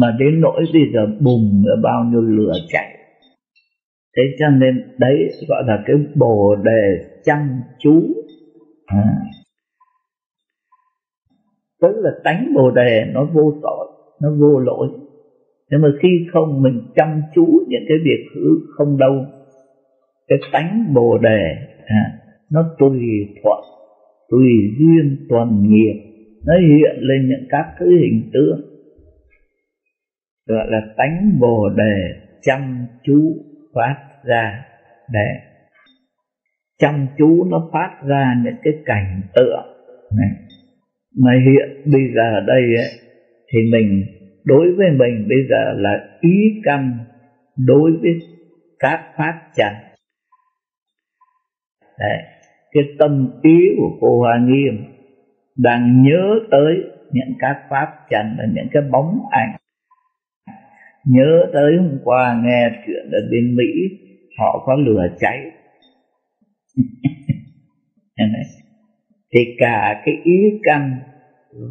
[0.00, 2.98] mà đến nỗi bây giờ bùng ở bao nhiêu lửa chạy
[4.18, 5.16] thế cho nên đấy
[5.48, 8.02] gọi là cái bồ đề chăm chú.
[8.86, 9.16] À.
[11.82, 13.86] tức là tánh bồ đề nó vô tội,
[14.22, 14.88] nó vô lỗi
[15.70, 19.26] nhưng mà khi không mình chăm chú những cái việc hư không đâu
[20.28, 22.18] cái tánh bồ đề à,
[22.50, 23.00] nó tùy
[23.42, 23.60] thuận
[24.30, 26.08] tùy duyên toàn nghiệp
[26.46, 28.60] nó hiện lên những các thứ hình tướng
[30.46, 33.36] gọi là tánh bồ đề chăm chú
[33.74, 34.64] phát ra
[35.12, 35.48] để
[36.78, 39.66] chăm chú nó phát ra những cái cảnh tượng
[40.18, 40.30] này.
[41.18, 42.90] Mà hiện bây giờ ở đây ấy,
[43.52, 44.04] thì mình
[44.48, 46.98] đối với mình bây giờ là ý căn
[47.56, 48.12] đối với
[48.78, 49.72] các pháp trần
[51.98, 52.18] Đấy,
[52.72, 54.84] cái tâm ý của cô Hoa Nghiêm
[55.56, 56.74] đang nhớ tới
[57.12, 59.56] những các pháp trần là những cái bóng ảnh.
[61.06, 63.64] Nhớ tới hôm qua nghe chuyện ở bên Mỹ
[64.38, 65.38] họ có lửa cháy.
[69.34, 70.96] Thì cả cái ý căn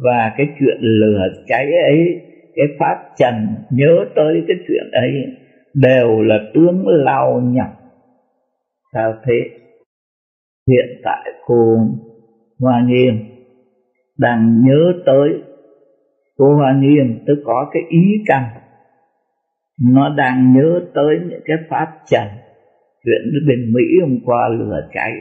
[0.04, 2.20] và cái chuyện lửa cháy ấy
[2.58, 3.34] cái pháp trần
[3.70, 5.12] nhớ tới cái chuyện ấy
[5.74, 7.78] đều là tướng lao nhọc
[8.92, 9.34] sao thế?
[10.68, 11.78] Hiện tại cô
[12.60, 13.14] Hoa Nghiêm
[14.18, 15.28] đang nhớ tới
[16.36, 18.42] cô Hoa Nghiêm, tức có cái ý căn.
[19.92, 22.26] Nó đang nhớ tới những cái pháp trần
[23.04, 25.12] chuyện bên Mỹ hôm qua lửa cháy.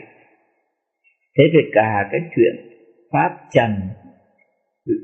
[1.38, 2.56] Thế thì cả cái chuyện
[3.12, 3.71] pháp trần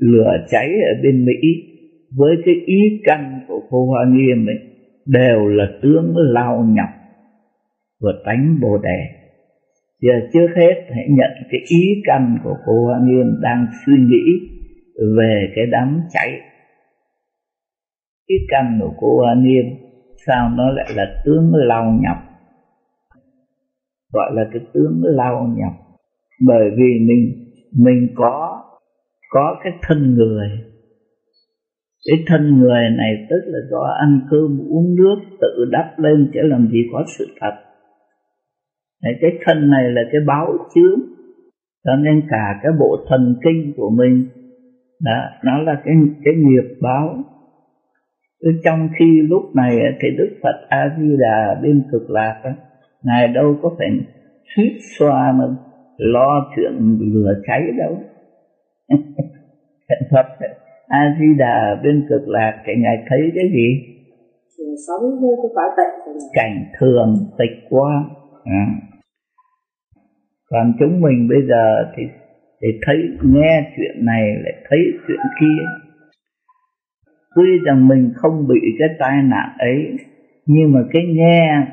[0.00, 1.73] lửa cháy ở bên Mỹ
[2.16, 4.58] với cái ý căn của cô Hoa Nghiêm ấy,
[5.06, 6.88] đều là tướng lao nhọc
[8.00, 8.98] và tánh bồ đề.
[10.00, 14.48] Giờ trước hết hãy nhận cái ý căn của cô Hoa Nghiêm đang suy nghĩ
[15.16, 16.40] về cái đám cháy.
[18.26, 19.64] Ý căn của cô Hoa Nghiêm,
[20.26, 22.16] sao nó lại là tướng lao nhọc?
[24.12, 25.72] Gọi là cái tướng lao nhọc.
[26.46, 27.44] Bởi vì mình
[27.84, 28.62] mình có
[29.30, 30.48] có cái thân người
[32.04, 36.40] cái thân người này tức là do ăn cơm uống nước tự đắp lên chứ
[36.42, 37.54] làm gì có sự thật.
[39.20, 41.00] Cái thân này là cái báo chướng.
[41.84, 44.28] Cho nên cả cái bộ thần kinh của mình
[45.04, 47.16] đó, nó là cái cái nghiệp báo.
[48.64, 52.42] Trong khi lúc này thì Đức Phật A Di Đà bên cực lạc
[53.02, 53.88] ngài đâu có phải
[54.56, 55.44] suýt xoa mà
[55.98, 57.98] lo chuyện lửa cháy đâu.
[60.10, 60.26] Phật
[60.98, 63.94] A Di Đà bên cực lạc cái ngài thấy cái gì?
[64.86, 68.04] sống với cái phải tịnh cảnh thường tịch qua
[68.44, 68.66] à.
[70.50, 72.02] Còn chúng mình bây giờ thì
[72.60, 75.64] thì thấy nghe chuyện này lại thấy chuyện kia.
[77.36, 79.96] Tuy rằng mình không bị cái tai nạn ấy
[80.46, 81.66] nhưng mà cái nghe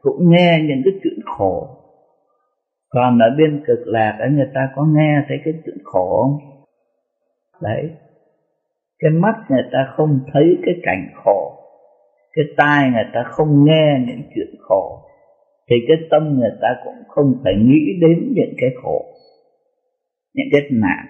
[0.00, 1.68] cũng nghe những cái chuyện khổ.
[2.88, 6.38] Còn ở bên cực lạc ở người ta có nghe thấy cái chuyện khổ không?
[7.62, 7.90] Đấy
[9.04, 11.52] cái mắt người ta không thấy cái cảnh khổ.
[12.32, 15.00] Cái tai người ta không nghe những chuyện khổ.
[15.70, 19.14] Thì cái tâm người ta cũng không phải nghĩ đến những cái khổ
[20.34, 21.06] những cái nạn.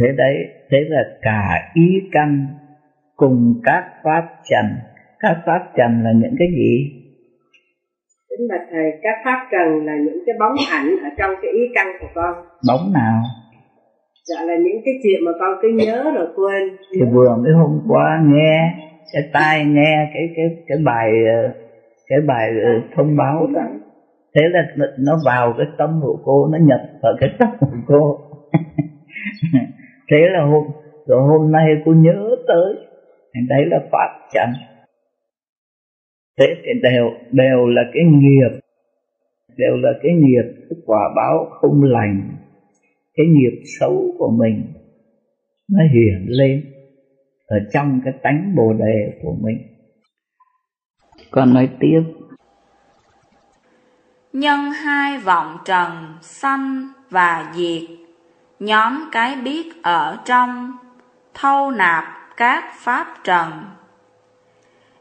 [0.00, 0.36] Thế đấy
[0.70, 2.46] thế là cả ý căn
[3.16, 4.66] cùng các pháp trần.
[5.18, 6.72] Các pháp trần là những cái gì?
[8.30, 11.62] Kính bạch thầy, các pháp trần là những cái bóng ảnh ở trong cái ý
[11.74, 12.34] căn của con.
[12.68, 13.22] bóng nào
[14.28, 16.76] Dạ là những cái chuyện mà con cứ nhớ rồi quên.
[16.94, 18.74] thì vừa mới hôm qua nghe,
[19.12, 21.52] cái tai nghe, cái cái cái bài ờ,
[22.06, 23.60] cái bài ờ, thông báo đó.
[24.34, 28.18] Thế là nó vào cái tâm của cô, nó nhập vào cái tâm của cô.
[30.10, 30.64] Thế là hôm,
[31.06, 32.74] rồi hôm nay cô nhớ tới
[33.48, 34.52] đấy là pháp chẳng
[36.38, 38.60] thế thì đều đều là cái nghiệp,
[39.56, 42.35] đều là cái nghiệp, cái quả báo không lành
[43.16, 44.72] cái nghiệp xấu của mình
[45.68, 46.64] nó hiện lên
[47.46, 49.58] ở trong cái tánh bồ đề của mình.
[51.30, 52.02] Con nói tiếp.
[54.32, 57.82] Nhân hai vọng trần, sanh và diệt,
[58.60, 60.72] nhóm cái biết ở trong,
[61.34, 62.04] thâu nạp
[62.36, 63.50] các pháp trần.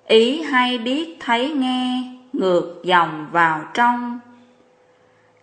[0.08, 4.20] Ý hay biết thấy nghe, ngược dòng vào trong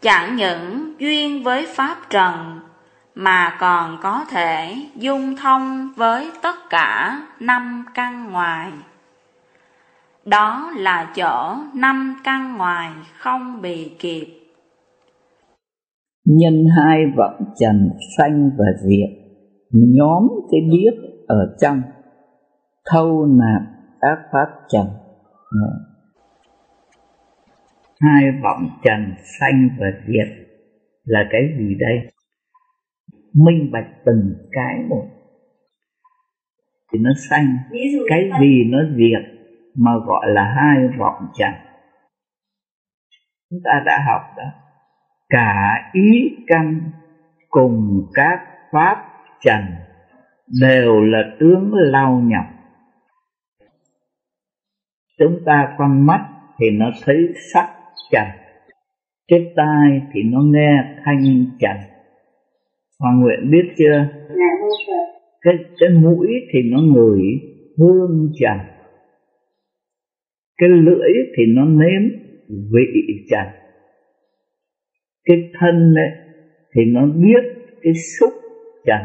[0.03, 2.61] chẳng những duyên với pháp trần,
[3.15, 8.73] mà còn có thể dung thông với tất cả năm căn ngoài.
[10.25, 14.27] Đó là chỗ năm căn ngoài không bị kịp.
[16.25, 19.11] Nhân hai vật trần sanh và diệt,
[19.71, 20.91] nhóm cái biết
[21.27, 21.83] ở trong,
[22.91, 23.63] thâu nạp
[24.01, 24.87] các pháp trần
[28.03, 30.29] hai vọng trần sanh và diệt
[31.05, 32.13] là cái gì đây?
[33.35, 35.09] Minh bạch từng cái một.
[36.93, 37.57] Thì nó sanh
[38.09, 39.33] cái gì nó diệt
[39.75, 41.53] mà gọi là hai vọng trần.
[43.51, 44.45] Chúng ta đã học đó.
[45.29, 46.81] Cả ý căn
[47.49, 48.39] cùng các
[48.73, 48.97] pháp
[49.41, 49.61] trần
[50.61, 52.45] đều là tướng lao nhập.
[55.19, 57.17] Chúng ta con mắt thì nó thấy
[57.53, 57.82] sắc
[58.13, 58.27] trần
[59.29, 61.77] cái tai thì nó nghe thanh trần
[63.01, 64.09] Hoàng Nguyện biết chưa?
[65.43, 67.23] Cái, cái mũi thì nó ngửi
[67.79, 68.59] hương trần
[70.59, 72.03] Cái lưỡi thì nó nếm
[72.49, 73.47] vị trần
[75.25, 76.11] Cái thân ấy
[76.75, 77.45] thì nó biết
[77.83, 78.33] cái xúc
[78.87, 79.01] trần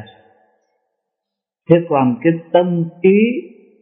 [1.69, 3.19] Thế còn cái tâm ý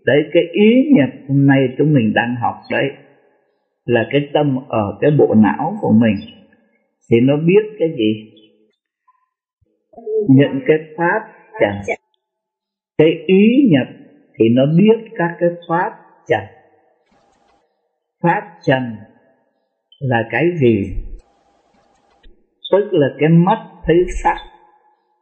[0.05, 3.04] Đấy cái ý nhập hôm nay chúng mình đang học đấy
[3.85, 6.15] là cái tâm ở cái bộ não của mình,
[7.11, 8.31] Thì nó biết cái gì?
[10.29, 11.19] những cái pháp
[11.61, 11.95] trần
[12.97, 13.87] cái ý nhập
[14.39, 15.91] thì nó biết các cái pháp
[16.27, 16.43] trần
[18.23, 18.95] pháp trần
[19.99, 20.95] là cái gì?
[22.71, 24.37] Tức là cái mắt thấy sắc,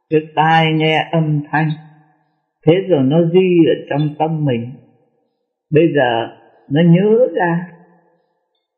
[0.10, 1.70] cái tai nghe âm thanh.
[2.66, 4.72] Thế rồi nó ghi ở trong tâm mình.
[5.72, 6.28] Bây giờ
[6.70, 7.68] nó nhớ ra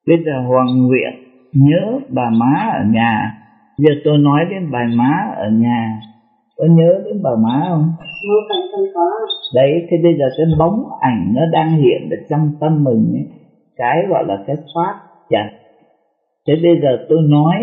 [0.08, 1.14] bây giờ hoàng nguyện
[1.54, 3.32] nhớ bà má ở nhà.
[3.78, 6.02] Giờ tôi nói đến bà má ở nhà.
[6.58, 7.92] Có nhớ đến bà má không?
[9.56, 13.26] Đấy thế bây giờ cái bóng ảnh nó đang hiện ở trong tâm mình ấy,
[13.76, 14.94] cái gọi là cái pháp
[15.30, 15.48] trần
[16.48, 17.56] thế bây giờ tôi nói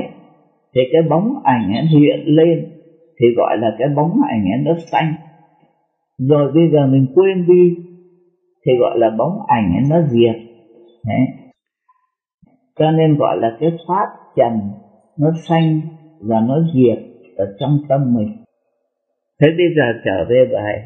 [0.75, 2.69] thì cái bóng ảnh ấy hiện lên
[3.21, 5.15] thì gọi là cái bóng ảnh ấy nó xanh.
[6.19, 7.77] Rồi bây giờ mình quên đi
[8.67, 10.37] thì gọi là bóng ảnh ấy nó diệt.
[11.07, 11.42] Đấy.
[12.79, 14.07] Cho nên gọi là cái pháp
[14.37, 14.61] trần
[15.19, 15.81] nó xanh
[16.21, 16.99] và nó diệt
[17.37, 18.45] ở trong tâm mình.
[19.41, 20.83] Thế bây giờ trở về bài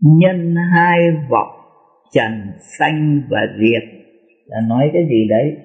[0.00, 0.98] nhân hai
[1.30, 1.56] vọng
[2.12, 2.32] trần
[2.78, 3.82] sanh và diệt.
[4.46, 5.56] Là nói cái gì đấy?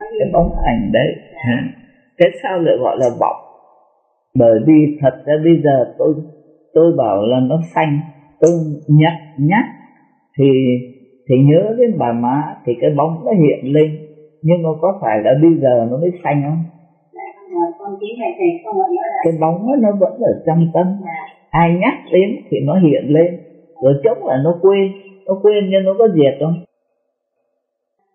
[0.00, 1.16] Cái bóng ảnh đấy.
[2.18, 3.36] Cái sao lại gọi là vọng?
[4.34, 6.14] Bởi vì thật ra bây giờ tôi
[6.74, 8.00] tôi bảo là nó xanh
[8.40, 8.50] tôi
[8.88, 9.64] nhắc nhắc
[10.38, 10.44] thì
[11.28, 13.98] thì nhớ đến bà má thì cái bóng nó hiện lên.
[14.42, 16.64] Nhưng mà có phải là bây giờ nó mới xanh không?
[19.24, 20.86] Cái bóng đó nó vẫn ở trong tâm.
[21.50, 23.40] Ai nhắc đến thì nó hiện lên.
[23.82, 24.92] Rồi chống là nó quên.
[25.26, 26.54] Nó quên nhưng nó có diệt không?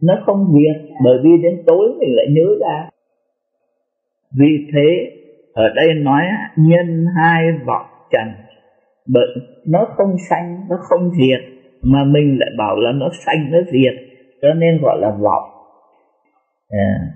[0.02, 2.89] Nó không diệt bởi vì đến tối mình lại nhớ ra.
[4.39, 5.12] Vì thế
[5.54, 6.24] ở đây nói
[6.56, 8.28] nhân hai vọng trần.
[9.08, 9.26] Bởi
[9.67, 11.51] nó không sanh nó không diệt
[11.84, 13.94] mà mình lại bảo là nó sanh nó diệt
[14.41, 15.50] cho nên gọi là vọng.
[16.70, 17.12] À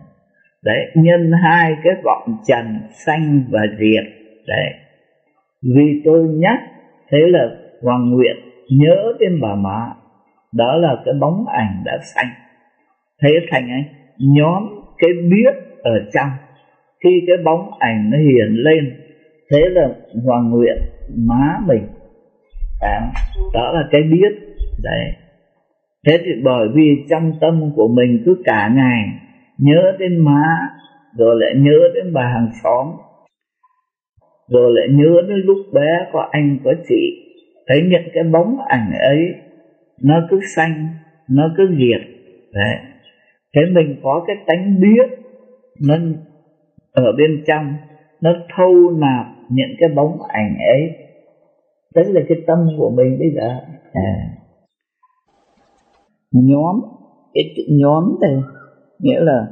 [0.64, 4.04] đấy nhân hai cái vọng trần sanh và diệt
[4.48, 4.74] đấy.
[5.76, 6.60] Vì tôi nhắc
[7.12, 7.50] thế là
[7.82, 8.36] hoàng nguyện
[8.70, 9.88] nhớ đến bà má
[10.54, 12.28] đó là cái bóng ảnh đã sanh
[13.22, 13.84] thế thành ấy
[14.20, 14.64] nhóm
[14.98, 16.30] cái biết ở trong
[17.04, 18.94] khi cái bóng ảnh nó hiện lên
[19.52, 19.90] thế là
[20.26, 20.78] hoàng nguyện
[21.18, 21.88] má mình.
[22.82, 23.12] À,
[23.54, 24.45] đó là cái biết
[24.86, 25.12] đấy.
[26.08, 29.10] Thế thì bởi vì trong tâm của mình cứ cả ngày
[29.58, 30.44] nhớ đến má,
[31.18, 32.88] rồi lại nhớ đến bà hàng xóm,
[34.48, 37.22] rồi lại nhớ đến lúc bé có anh, có chị,
[37.68, 39.34] thấy những cái bóng ảnh ấy,
[40.02, 40.88] nó cứ xanh,
[41.30, 42.02] nó cứ liệt
[42.54, 42.76] đấy.
[43.56, 45.20] Thế mình có cái tánh biết
[45.88, 45.96] nó
[46.94, 47.74] ở bên trong,
[48.22, 50.92] nó thâu nạp những cái bóng ảnh ấy.
[51.96, 53.60] Đấy là cái tâm của mình bây giờ.
[53.94, 54.12] À
[56.44, 56.82] nhóm,
[57.34, 58.36] cái nhóm đây,
[59.00, 59.48] nghĩa là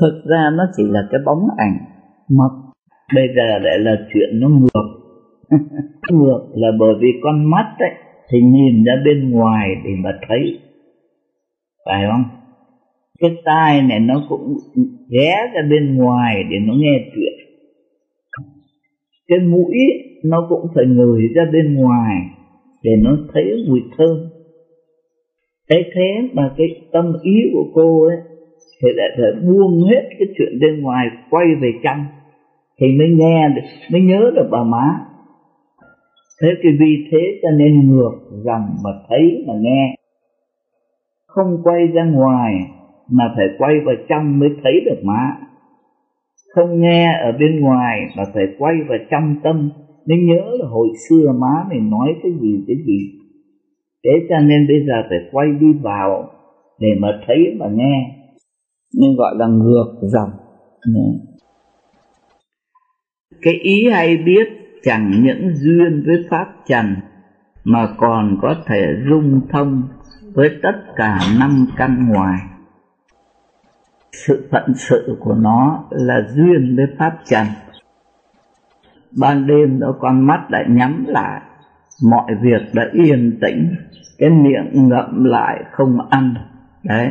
[0.00, 1.76] thực ra nó chỉ là cái bóng ảnh
[2.28, 2.44] mà
[3.14, 4.88] bây giờ lại là chuyện nó ngược.
[6.10, 7.90] Ngược là bởi vì con mắt ấy,
[8.30, 10.58] thì nhìn ra bên ngoài để mà thấy.
[11.84, 12.24] Phải không?
[13.18, 14.56] Cái tai này nó cũng
[15.10, 17.32] ghé ra bên ngoài để nó nghe chuyện.
[19.28, 19.76] Cái mũi
[20.24, 22.16] nó cũng phải ngửi ra bên ngoài
[22.82, 24.16] để nó thấy mùi thơm
[25.70, 28.16] thế thế mà cái tâm ý của cô ấy
[28.82, 32.04] thì lại phải buông hết cái chuyện bên ngoài, quay về trong
[32.80, 35.00] thì mới nghe được, mới nhớ được bà má.
[36.42, 38.12] Thế thì vì thế cho nên ngược
[38.44, 39.94] dòng mà thấy mà nghe.
[41.26, 42.54] Không quay ra ngoài
[43.10, 45.36] mà phải quay vào trong mới thấy được má.
[46.54, 49.70] Không nghe ở bên ngoài mà phải quay vào trong tâm
[50.06, 53.21] mới nhớ là hồi xưa má mình nói cái gì cái gì
[54.04, 56.30] thế cho nên bây giờ phải quay đi vào
[56.78, 58.22] để mà thấy mà nghe.
[59.00, 60.30] Nên gọi là ngược dòng.
[63.42, 64.48] Cái ý hay biết
[64.82, 66.96] chẳng những duyên với pháp trần
[67.64, 69.82] mà còn có thể dung thông
[70.34, 72.38] với tất cả năm căn ngoài.
[74.12, 77.46] Sự phận sự của nó là duyên với pháp trần.
[79.20, 81.40] Ban đêm đó con mắt đã nhắm lại
[82.10, 83.74] mọi việc đã yên tĩnh,
[84.18, 86.34] cái miệng ngậm lại không ăn.
[86.84, 87.08] Đấy,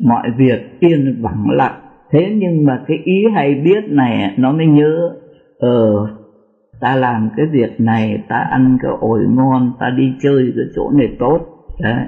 [0.00, 1.80] mọi việc yên vắng lặng.
[2.10, 5.12] Thế nhưng mà cái ý hay biết này, nó mới nhớ
[5.58, 6.06] ờ
[6.80, 10.90] ta làm cái việc này, ta ăn cái ổi ngon, ta đi chơi cái chỗ
[10.90, 11.40] này tốt.
[11.80, 12.06] Đấy.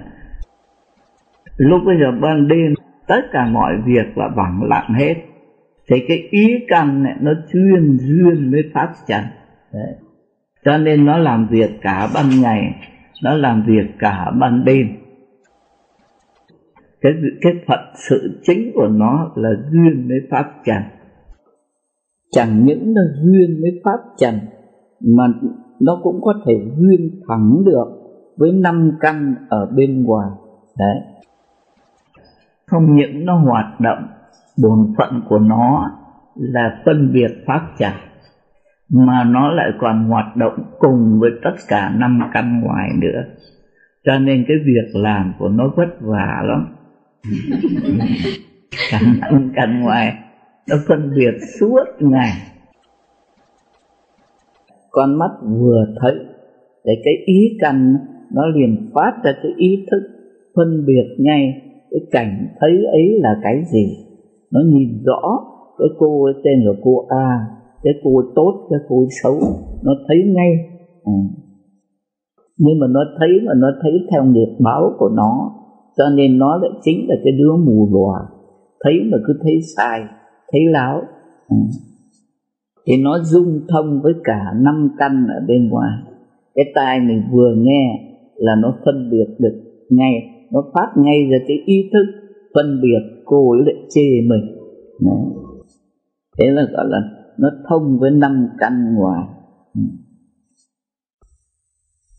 [1.57, 2.75] Lúc bây giờ ban đêm,
[3.07, 5.15] tất cả mọi việc là vắng lặng hết.
[5.89, 9.23] Thì cái ý căn này, nó chuyên duyên mới phát triển.
[9.73, 9.95] đấy
[10.67, 12.61] cho nên nó làm việc cả ban ngày,
[13.23, 14.87] nó làm việc cả ban đêm.
[17.01, 20.83] Cái cái phận sự chính của nó là duyên với pháp trần
[22.31, 24.35] chẳng những là duyên với pháp trần
[25.17, 25.25] mà
[25.81, 27.87] nó cũng có thể duyên thẳng được
[28.37, 30.31] với năm căn ở bên ngoài.
[30.79, 30.97] Đấy.
[32.67, 34.07] Không những nó hoạt động,
[34.63, 35.91] bổn phận của nó
[36.35, 37.93] là phân biệt pháp trần
[38.89, 43.25] mà nó lại còn hoạt động cùng với tất cả năm căn ngoài nữa.
[44.05, 46.77] Cho nên cái việc làm của nó vất vả lắm.
[48.91, 50.15] Cả năm căn ngoài,
[50.69, 52.33] nó phân biệt suốt ngày.
[54.91, 56.15] Con mắt vừa thấy
[56.85, 57.97] để cái ý căn
[58.33, 60.03] nó liền phát ra cái ý thức
[60.57, 63.97] phân biệt ngay cái cảnh thấy ấy là cái gì.
[64.51, 65.21] Nó nhìn rõ
[65.79, 69.35] cái cô ấy tên là cô A cái cô tốt, cái cô xấu,
[69.83, 70.53] nó thấy ngay
[71.05, 71.19] à.
[72.59, 75.53] nhưng mà nó thấy mà nó thấy theo nghiệp báo của nó,
[75.97, 78.21] cho nên nó lại chính là cái đứa mù lòa
[78.81, 80.01] thấy mà cứ thấy sai,
[80.53, 81.03] thấy láo
[81.49, 81.57] à.
[82.87, 85.93] thì nó dung thông với cả năm căn ở bên ngoài
[86.55, 88.01] cái tai mình vừa nghe
[88.37, 90.13] là nó phân biệt được ngay,
[90.53, 92.07] nó phát ngay ra cái ý thức
[92.55, 94.57] phân biệt cô ấy lại chê mình
[95.01, 95.19] Đấy.
[96.39, 96.99] thế là gọi là
[97.39, 99.25] nó thông với năm căn ngoài.
[99.75, 99.81] Ừ.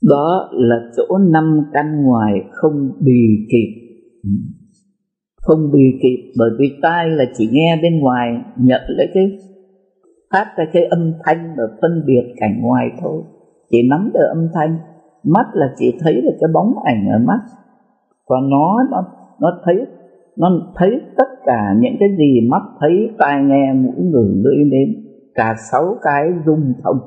[0.09, 3.97] Đó là chỗ năm căn ngoài không bì kịp.
[4.23, 4.29] Ừ.
[5.41, 9.37] Không bì kịp bởi vì tai là chỉ nghe bên ngoài, nhận lấy cái,
[10.33, 13.23] phát ra cái âm thanh và phân biệt cảnh ngoài thôi.
[13.69, 14.77] Chỉ nắm được âm thanh,
[15.23, 17.39] mắt là chỉ thấy được cái bóng ảnh ở mắt.
[18.25, 19.03] Còn nó nó
[19.39, 19.85] nó thấy
[20.37, 25.06] nó thấy tất cả những cái gì mắt thấy, tai nghe, mũi ngửi lưỡi nếm
[25.37, 26.97] cả sáu cái dung thông.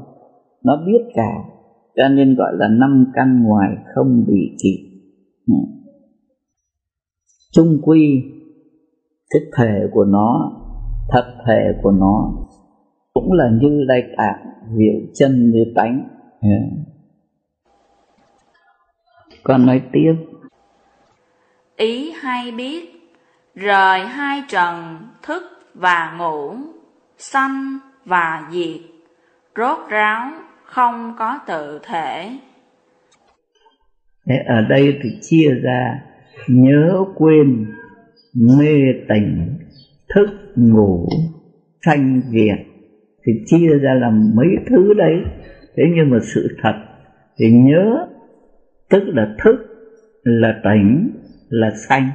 [0.65, 1.33] Nó biết cả
[1.97, 4.91] cho nên gọi là năm căn ngoài không bị kịp
[5.47, 5.55] ừ.
[7.53, 8.23] trung quy
[9.31, 10.53] cái thể của nó
[11.09, 12.33] thật thể của nó
[13.15, 16.09] cũng là như đại tạng diệu chân như tánh.
[16.43, 16.49] Ừ.
[16.49, 16.63] Yeah.
[19.43, 20.15] con nói tiếp.
[21.77, 22.91] Ý hay biết
[23.55, 25.43] rời hai trần thức
[25.75, 26.55] và ngủ,
[27.19, 27.79] sanh
[28.11, 28.81] và diệt,
[29.57, 30.31] rốt ráo
[30.65, 32.31] không có tự thể.
[34.29, 36.01] Thế ở đây thì chia ra
[36.49, 37.67] nhớ quên,
[38.35, 38.75] mê
[39.09, 39.59] tỉnh,
[40.15, 41.09] thức ngủ,
[41.85, 42.59] sanh diệt
[43.27, 45.23] thì chia ra làm mấy thứ đấy.
[45.77, 46.75] Thế nhưng mà sự thật
[47.39, 48.07] thì nhớ
[48.91, 49.57] tức là thức
[50.23, 51.11] là tỉnh
[51.49, 52.09] là sanh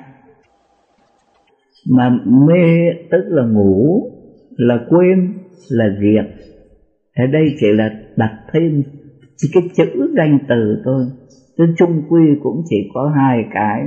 [1.90, 4.12] mà mê tức là ngủ
[4.58, 6.26] là quên là việc.
[7.16, 8.84] ở đây chỉ là đặt thêm
[9.38, 11.06] chỉ cái chữ danh từ thôi.
[11.58, 13.82] Chứ chung quy cũng chỉ có hai cái,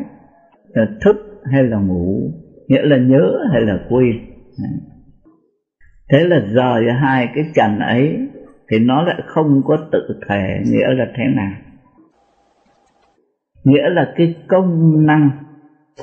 [0.69, 1.17] là thức
[1.53, 2.31] hay là ngủ,
[2.69, 4.17] nghĩa là nhớ hay là quên.
[6.13, 8.19] Thế là rời hai cái trần ấy
[8.71, 11.53] thì nó lại không có tự thể nghĩa là thế nào.
[13.65, 15.31] Nghĩa là cái công năng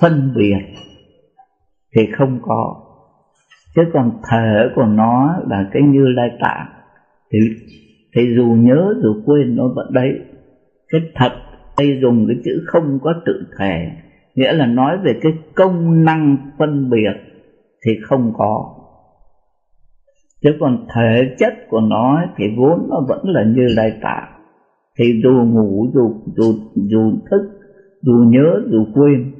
[0.01, 0.57] phân biệt
[1.95, 2.84] thì không có
[3.75, 6.67] chứ còn thể của nó là cái như lai tạng.
[7.31, 7.39] Thì
[8.15, 10.19] thì dù nhớ dù quên nó vẫn đấy.
[10.91, 11.31] Cái thật
[11.77, 13.91] đây dùng cái chữ không có tự thể
[14.35, 17.13] nghĩa là nói về cái công năng phân biệt
[17.85, 18.75] thì không có.
[20.43, 24.31] Chứ còn thể chất của nó thì vốn nó vẫn là như lai tạng.
[24.99, 27.41] Thì dù ngủ, dù dù dù thức,
[28.01, 29.31] dù nhớ, dù quên,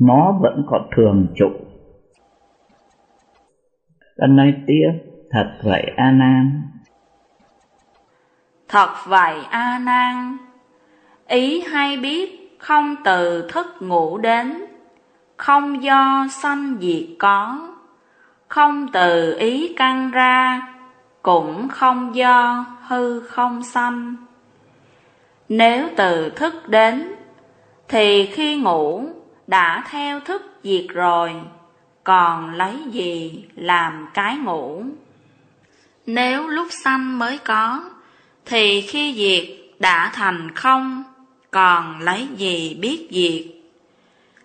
[0.00, 1.48] nó vẫn có thường trụ
[4.18, 4.90] ta nói tiếp,
[5.30, 6.62] thật vậy, a nan?
[8.68, 10.36] Thật vậy, a nan.
[11.26, 14.64] Ý hay biết, không từ thức ngủ đến.
[15.36, 17.68] Không do sanh diệt có.
[18.48, 20.62] Không từ ý căn ra,
[21.22, 24.16] cũng không do hư không sanh.
[25.48, 27.14] Nếu từ thức đến,
[27.88, 29.04] thì khi ngủ
[29.46, 31.32] đã theo thức diệt rồi
[32.08, 34.82] còn lấy gì làm cái ngủ?
[36.06, 37.90] Nếu lúc sanh mới có,
[38.46, 41.02] thì khi diệt đã thành không,
[41.50, 43.54] còn lấy gì biết diệt?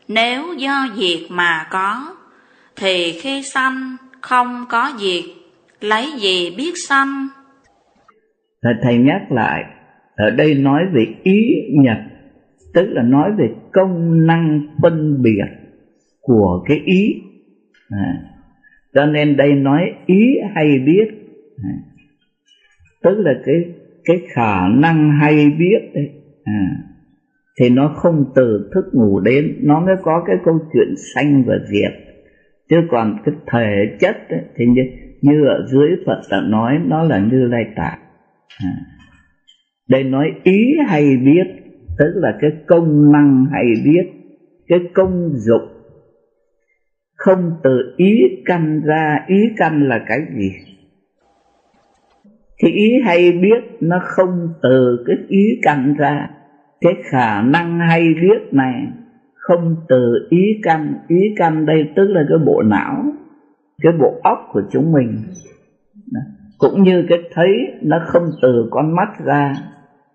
[0.08, 2.16] Nếu do diệt mà có,
[2.76, 5.24] thì khi sanh không có diệt,
[5.82, 7.28] lấy gì biết sanh?
[8.84, 9.64] Thầy nhắc lại,
[10.16, 11.98] ở đây nói về ý nhập
[12.74, 15.44] tức là nói về công năng phân biệt
[16.22, 17.14] của cái ý
[17.98, 18.18] à,
[18.94, 21.08] cho nên đây nói ý hay biết.
[21.64, 21.74] À,
[23.04, 23.56] tức là cái
[24.06, 26.10] cái khả năng hay biết đấy.
[26.44, 26.78] À,
[27.60, 29.56] thì nó không từ thức ngủ đến.
[29.62, 31.92] Nó mới có cái câu chuyện sanh và diệt.
[32.70, 34.82] Chứ còn cái thể chất ấy, thì như,
[35.22, 38.00] như ở dưới Phật đã nói nó là như lai tạng
[38.60, 38.74] à.
[39.90, 41.44] đây nói ý hay biết
[42.00, 44.04] tức là cái công năng hay biết
[44.68, 45.73] cái công dụng
[47.24, 50.52] không từ ý căn ra, ý căn là cái gì?
[52.64, 56.30] Thì ý hay biết nó không từ cái ý căn ra.
[56.82, 58.88] Cái khả năng hay biết này,
[59.36, 63.04] không từ ý căn ý căn đây tức là cái bộ não,
[63.82, 65.18] cái bộ óc của chúng mình.
[66.58, 67.50] Cũng như cái thấy
[67.82, 69.54] nó không từ con mắt ra,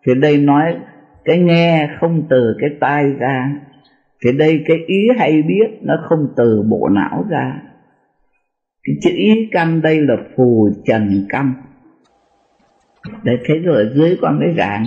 [0.07, 0.77] thì đây nói
[1.25, 3.51] cái nghe không từ cái tai ra
[4.25, 7.63] thì đây cái ý hay biết nó không từ bộ não ra.
[8.85, 11.55] Cái chữ ý căn đây là phù trần căn
[13.23, 14.85] để thấy rồi dưới con cái dạng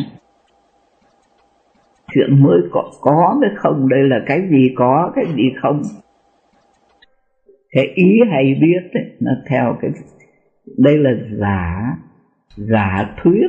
[2.13, 3.89] chuyện mới có có mới không?
[3.89, 5.81] Đây là cái gì có cái gì không?
[7.71, 9.91] Cái ý hay biết ấy, nó theo cái
[10.77, 11.97] đây là giả
[12.55, 13.47] giả thuyết.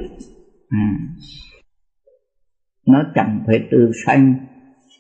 [0.68, 0.88] À.
[2.86, 4.34] nó chẳng phải từ sanh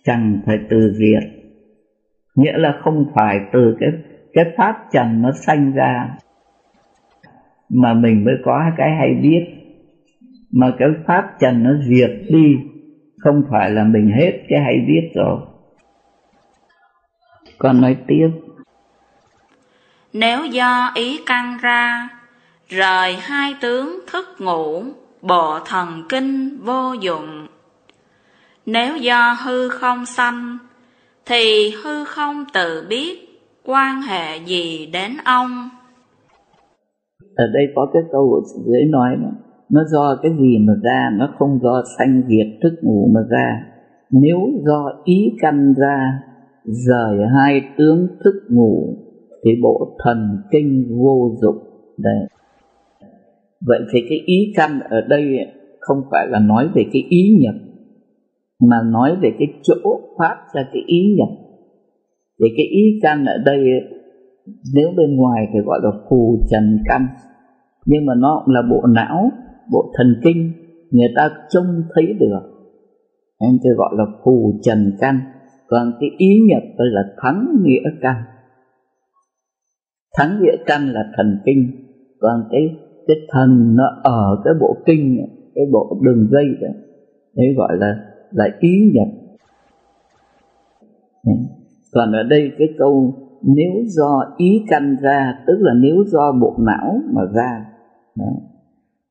[0.04, 1.42] trần phải từ diệt
[2.34, 3.90] nghĩa là không phải từ cái
[4.32, 6.08] cái pháp trần nó sanh ra.
[7.68, 9.46] Mà mình mới có cái hay biết.
[10.52, 12.56] Mà cái pháp trần nó diệt đi,
[13.18, 15.40] không phải là mình hết cái hay biết rồi.
[17.58, 18.28] Con nói tiếp.
[20.12, 22.08] Nếu do ý căn ra,
[22.68, 24.82] rời hai tướng thức ngủ,
[25.22, 27.46] bộ thần kinh vô dụng
[28.66, 30.58] nếu do hư không sanh,
[31.26, 33.18] thì hư không tự biết
[33.64, 35.68] quan hệ gì đến ông.
[37.34, 39.30] Ở đây có cái câu ở dưới nói đó,
[39.70, 43.62] nó do cái gì mà ra, nó không do sanh diệt thức ngủ mà ra.
[44.10, 46.12] Nếu do ý căn ra,
[46.64, 48.96] rời hai tướng thức ngủ,
[49.44, 51.58] thì bộ thần kinh vô dụng.
[51.98, 52.26] Đấy.
[53.66, 55.24] Vậy thì cái ý căn ở đây
[55.80, 57.54] không phải là nói về cái ý nhập
[58.70, 61.28] mà nói về cái chỗ phát ra cái ý nhập.
[62.40, 63.58] Thì cái ý căn ở đây
[64.74, 67.06] nếu bên ngoài thì gọi là phù trần căn.
[67.86, 69.30] Nhưng mà nó cũng là bộ não,
[69.72, 70.52] bộ thần kinh,
[70.90, 72.40] người ta trông thấy được.
[73.38, 75.18] Anh tôi gọi là phù trần căn.
[75.68, 78.16] Còn cái ý nhập đây là thắng nghĩa căn.
[80.18, 81.70] Thắng nghĩa căn là thần kinh.
[82.20, 82.60] Còn cái
[83.06, 85.18] cái thần nó ở cái bộ kinh,
[85.54, 86.68] cái bộ đường dây đó,
[87.36, 87.94] đấy gọi là
[88.32, 89.08] là ý nhập.
[91.92, 96.56] Còn ở đây cái câu nếu do ý căn ra, tức là nếu do bộ
[96.58, 97.66] não mà ra.
[98.16, 98.34] Đấy.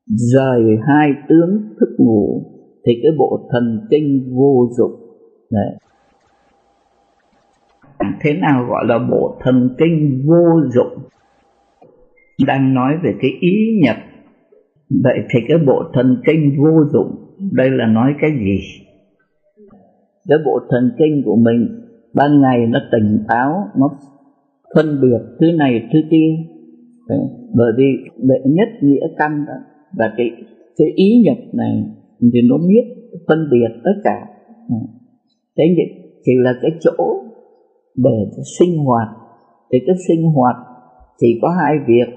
[0.06, 2.42] rời hai tướng thức ngủ
[2.86, 4.92] thì cái bộ thần kinh vô dụng.
[5.50, 5.76] Đấy.
[8.20, 11.02] thế nào gọi là bộ thần kinh vô dụng?
[12.46, 13.96] Đang nói về cái ý nhập.
[15.04, 17.16] Vậy thì cái bộ thần kinh vô dụng,
[17.52, 18.81] đây là nói cái gì?
[20.28, 21.68] Cái bộ thần kinh của mình,
[22.14, 23.90] ban ngày nó tỉnh táo, nó
[24.74, 26.36] phân biệt thứ này, thứ kia.
[27.08, 27.18] Đấy.
[27.54, 27.84] bởi vì
[28.16, 29.54] đệ nhất nghĩa căn đó,
[29.98, 30.30] và cái
[30.78, 31.84] cái ý nhập này
[32.32, 32.84] thì nó biết
[33.28, 34.26] phân biệt tất cả.
[35.58, 35.64] Thế
[36.24, 37.22] chỉ là cái chỗ
[37.96, 39.08] để sinh hoạt.
[39.72, 40.56] Thì cái sinh hoạt
[41.18, 42.14] chỉ có hai việc,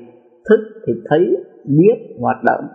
[0.49, 2.65] thức thì thấy, biết, hoạt động,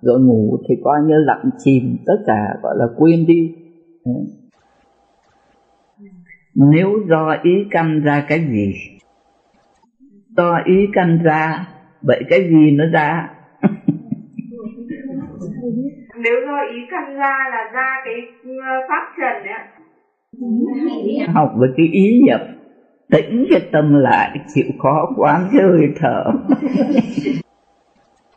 [0.00, 3.54] rồi ngủ thì coi như lặng chìm tất cả, gọi là quên đi
[6.54, 8.74] nếu do ý căn ra cái gì?
[10.36, 11.66] Do ý căn ra
[12.02, 13.30] vậy cái gì nó ra?
[16.16, 19.58] Nếu do ý căn ra là ra cái ờ, pháp trần đấy
[21.28, 22.40] học với cái ý nhập
[23.10, 26.24] tĩnh cái tâm lại chịu khó quán cái hơi thở.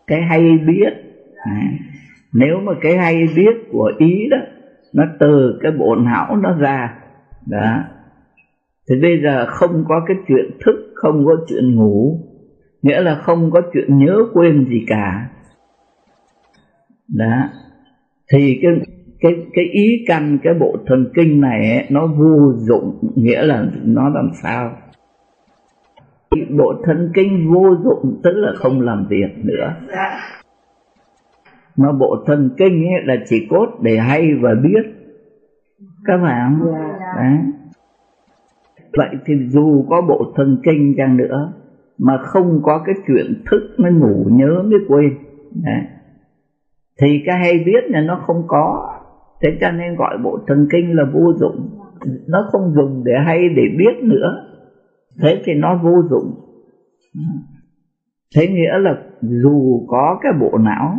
[0.08, 0.94] Cái hay biết
[1.36, 1.62] à,
[2.34, 4.38] nếu mà cái hay biết của ý đó
[4.94, 6.94] nó từ cái bộ não nó ra
[7.46, 7.84] đó
[8.90, 12.20] thì bây giờ không có cái chuyện thức không có chuyện ngủ
[12.82, 15.30] nghĩa là không có chuyện nhớ quên gì cả.
[17.08, 17.50] Đó.
[18.32, 18.72] Thì cái
[19.20, 23.66] cái cái ý căn cái bộ thần kinh này ấy, nó vô dụng nghĩa là
[23.84, 24.72] nó làm sao?
[26.58, 29.74] Bộ thần kinh vô dụng tức là không làm việc nữa.
[31.76, 34.84] Mà bộ thần kinh ấy là chỉ cốt để hay và biết.
[36.06, 36.60] Các bạn
[37.18, 37.38] Đấy
[38.98, 41.54] vậy thì dù có bộ thần kinh chăng nữa,
[41.98, 45.18] mà không có cái chuyện thức mới ngủ nhớ mới quên.
[45.64, 45.82] Đấy.
[47.02, 48.94] thì cái hay biết là nó không có.
[49.42, 51.70] Thế cho nên gọi bộ thần kinh là vô dụng.
[52.28, 54.48] Nó không dùng để hay để biết nữa.
[55.22, 56.34] Thế thì nó vô dụng.
[58.36, 60.98] Thế nghĩa là dù có cái bộ não,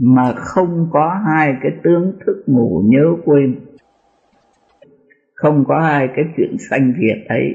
[0.00, 3.56] mà không có hai cái tướng thức ngủ nhớ quên
[5.44, 7.54] không có hai cái chuyện sanh diệt ấy.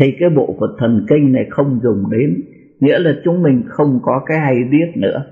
[0.00, 2.42] Thì cái bộ phật thần kinh này không dùng đến.
[2.80, 5.24] Nghĩa là chúng mình không có cái hay biết nữa.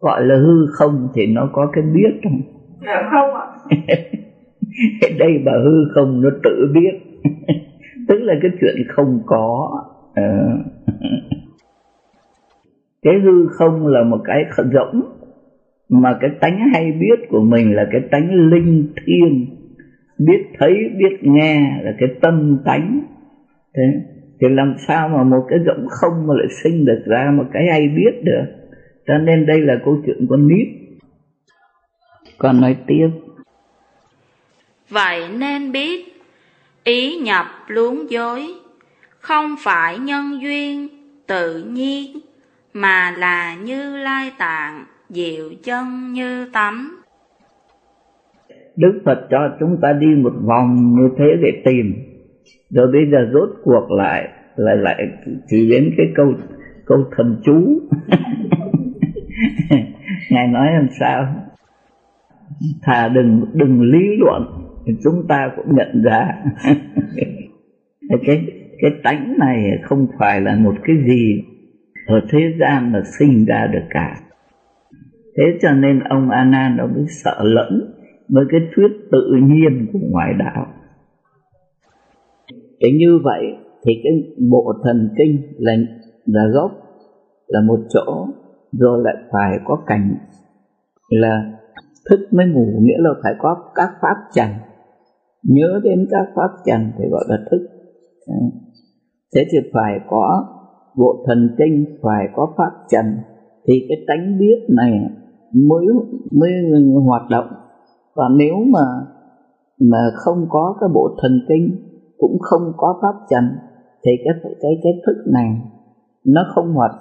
[0.00, 2.40] Gọi là hư không thì nó có cái biết không
[2.86, 3.46] dạ không ạ?
[5.18, 7.22] Đây bà hư không nó tự biết.
[8.08, 9.70] Tức là cái chuyện không có.
[10.14, 10.48] À.
[13.02, 15.02] cái hư không là một cái rỗng.
[15.88, 19.63] Mà cái tánh hay biết của mình là cái tánh linh thiêng
[20.18, 23.02] biết thấy, biết nghe là cái tâm tánh.
[23.74, 23.82] Thế,
[24.40, 27.68] thì làm sao mà một cái rỗng không mà lại sinh được ra một cái
[27.68, 28.44] ai biết được?
[29.06, 30.68] Cho nên đây là câu chuyện con nít
[32.38, 33.08] còn nói tiếp.
[34.88, 36.22] Vậy nên biết,
[36.84, 38.46] ý nhập luống dối,
[39.18, 40.88] không phải nhân duyên
[41.26, 42.18] tự nhiên,
[42.74, 47.03] mà là như lai tạng, diệu chân như tắm
[48.76, 51.94] đức phật cho chúng ta đi một vòng như thế để tìm.
[52.70, 55.08] Rồi bây giờ rốt cuộc lại lại lại
[55.46, 56.32] chỉ đến cái câu
[56.86, 57.80] câu thần chú.
[60.30, 61.26] Ngài nói làm sao?
[62.82, 64.42] Thà đừng đừng lý luận
[65.04, 66.28] chúng ta cũng nhận ra.
[68.26, 68.46] Cái
[68.80, 71.42] cái tánh này không phải là một cái gì
[72.06, 74.16] ở thế gian mà sinh ra được cả.
[75.36, 77.93] Thế cho nên ông a nan ông mới sợ lẫn
[78.34, 80.66] với cái thuyết tự nhiên của ngoại đạo.
[82.80, 83.42] Cái như vậy
[83.86, 84.12] thì cái
[84.50, 85.72] bộ thần kinh là
[86.26, 86.70] là gốc,
[87.46, 88.26] là một chỗ,
[88.72, 90.14] rồi lại phải có cảnh
[91.08, 91.58] là
[92.10, 94.48] thức mới ngủ, nghĩa là phải có các pháp trần.
[95.42, 97.66] Nhớ đến các pháp trần thì gọi là thức.
[99.34, 100.46] Thế thì phải có
[100.96, 103.04] bộ thần kinh, phải có pháp trần,
[103.66, 104.92] thì cái tánh biết này
[105.52, 105.86] mới
[106.32, 106.50] mới
[107.06, 107.46] hoạt động
[108.16, 108.84] và nếu mà
[109.80, 111.76] mà không có cái bộ thần kinh,
[112.18, 113.44] cũng không có pháp trần
[114.04, 115.60] thì cái cái cái thức này
[116.24, 116.92] nó không hoạt,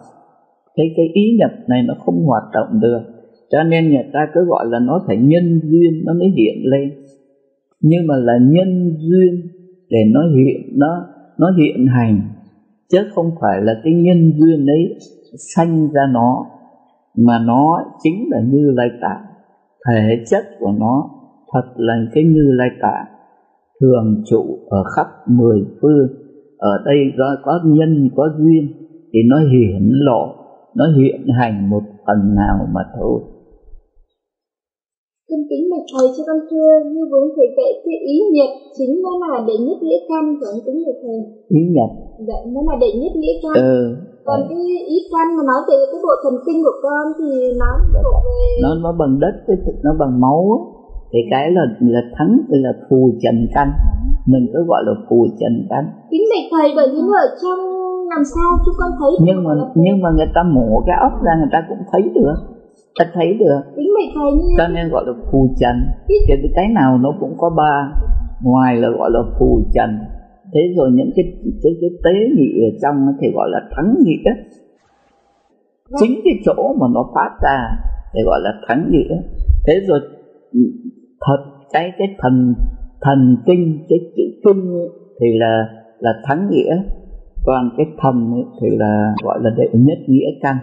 [0.76, 3.02] cái cái ý nhập này nó không hoạt động được.
[3.52, 6.92] Cho nên người ta cứ gọi là nó phải nhân duyên nó mới hiện lên.
[7.82, 9.48] Nhưng mà là nhân duyên
[9.90, 11.06] để nó hiện, nó
[11.38, 12.22] nó hiện hành,
[12.92, 14.98] chứ không phải là cái nhân duyên ấy
[15.56, 16.46] sanh ra nó,
[17.18, 19.33] mà nó chính là như lai tạng
[19.88, 21.10] thể chất của nó
[21.54, 23.06] thật là cái như lai tạng
[23.82, 26.08] thường trụ ở khắp mười phương
[26.58, 28.68] ở đây do có nhân có duyên
[29.14, 30.24] thì nó hiển lộ
[30.76, 33.22] nó hiện hành một phần nào mà thôi
[35.30, 38.94] Xin kính bạch thầy cho con thưa như vốn thầy dạy cái ý nhật chính
[39.04, 41.20] nó là đệ nhất nghĩa căn của anh kính bạch thầy.
[41.60, 41.92] ý nhật
[42.28, 43.54] Dạ, nó là đệ nhất nghĩa căn.
[43.64, 43.96] ừ,
[44.26, 44.58] Còn cái
[44.96, 47.30] ý căn mà nói về cái bộ thần kinh của con thì
[47.62, 47.72] nó
[48.04, 50.62] thuộc về nó nó bằng đất với thịt nó bằng máu ấy.
[51.12, 53.68] thì cái là là thắng là phù trần căn.
[54.26, 55.84] Mình cứ gọi là phù trần căn.
[56.12, 57.60] Kính bạch thầy bởi nó ở trong
[58.14, 61.32] làm sao chúng con thấy nhưng mà nhưng mà người ta mổ cái ốc ra
[61.40, 62.38] người ta cũng thấy được.
[63.00, 63.60] Ta thấy được.
[63.76, 65.76] Kính bạch thầy như cho nên gọi là phù trần.
[66.28, 67.74] Thì cái nào nó cũng có ba.
[68.44, 69.90] Ngoài là gọi là phù trần
[70.54, 71.26] thế rồi những cái
[71.64, 74.32] cái cái tế nhị ở trong thì gọi là thắng nghĩa
[76.00, 77.60] chính cái chỗ mà nó phát ra
[78.14, 79.22] thì gọi là thắng nghĩa
[79.68, 80.00] thế rồi
[81.22, 81.44] thật
[81.74, 82.54] cái cái thần
[83.04, 84.90] thần kinh cái chữ kinh ấy,
[85.20, 86.84] thì là là thắng nghĩa.
[87.46, 90.58] Còn cái thần ấy thì là gọi là đệ nhất nghĩa căn.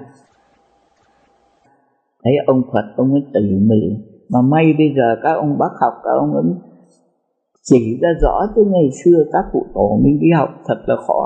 [2.24, 3.96] Thấy ông Phật ông ấy tỉ mỉ.
[4.28, 6.44] Mà may bây giờ các ông bác học các ông ấy
[7.62, 11.22] chỉ ra rõ chứ ngày xưa các cụ tổ mình đi học thật là khó.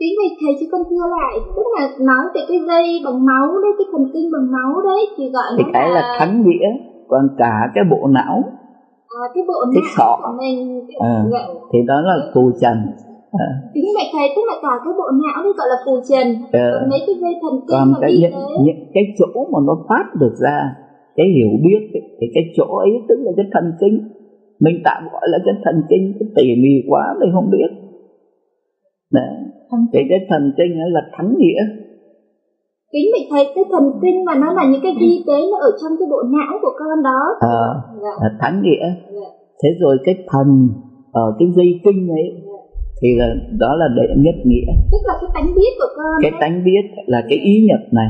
[0.00, 3.46] Kính bạch thầy chứ con thưa lại tức là nói về cái dây bằng máu
[3.62, 6.68] đấy cái thần kinh bằng máu đấy thì gọi thì cái là thắng nghĩa
[7.08, 8.34] còn cả cái bộ não.
[9.20, 10.10] À, cái bộ cái não sọ.
[10.22, 11.14] của mình à,
[11.72, 12.76] thì đó là phù trần.
[13.44, 16.26] À, kính bạch thầy tức là cả cái bộ não đấy gọi là phù trần
[16.52, 16.66] Ờ.
[16.74, 20.04] còn mấy cái dây thần kinh còn cái những, những cái chỗ mà nó phát
[20.20, 20.58] được ra
[21.16, 23.94] cái hiểu biết ấy, thì cái chỗ ấy tức là cái thần kinh
[24.64, 27.70] mình tạm gọi là cái thần kinh cái tỉ mỉ quá mình không biết.
[29.12, 29.34] Đấy.
[29.92, 31.62] thì cái thần kinh ấy là thắng nghĩa.
[32.92, 35.70] Kính bạch thầy cái thần kinh mà nó là những cái vi tế nó ở
[35.82, 37.20] trong cái bộ não của con đó.
[37.40, 37.64] À,
[38.02, 38.14] dạ.
[38.22, 38.86] là thắng nghĩa.
[39.12, 39.28] Dạ.
[39.62, 40.68] thế rồi cái thần
[41.12, 42.26] ở cái dây kinh ấy
[43.02, 44.72] thì là đó là đệ nhất nghĩa.
[44.92, 46.40] Tức là cái tánh biết của con cái đấy.
[46.40, 48.08] tánh biết là cái ý nhập này.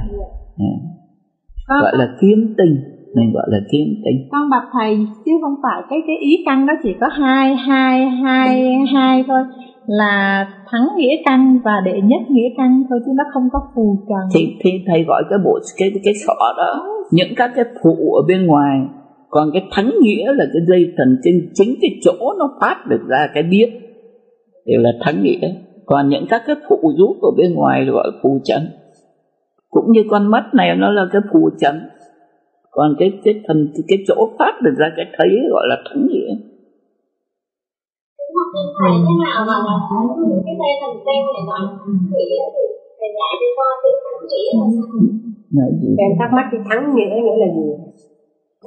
[1.68, 2.74] Con, gọi là kiến tinh
[3.14, 6.66] mình gọi là kiến tinh con bạch thầy chứ không phải cái cái ý căn
[6.66, 9.40] đó chỉ có hai hai hai hai thôi.
[9.86, 13.96] Là thắng nghĩa căn và đệ nhất nghĩa căn thôi chứ nó không có phù
[14.08, 14.28] trần.
[14.34, 18.22] Thì thì thầy gọi cái bộ cái cái sọ đó những các cái phụ ở
[18.28, 18.80] bên ngoài.
[19.28, 23.00] Còn cái thắng nghĩa là cái dây thần kinh chính cái chỗ nó phát được
[23.08, 23.70] ra cái biết.
[24.66, 25.54] Đều là thắng nghĩa.
[25.86, 28.62] Còn những các cái phụ giúp ở bên ngoài gọi phù trần.
[29.70, 31.74] Cũng như con mắt này nó là cái phù trần
[32.74, 36.30] còn cái cái thần cái chỗ phát được ra cái thấy gọi là thắng nghĩa
[45.96, 47.68] cho em thắc mắc cái thắng nghĩa nghĩa là gì?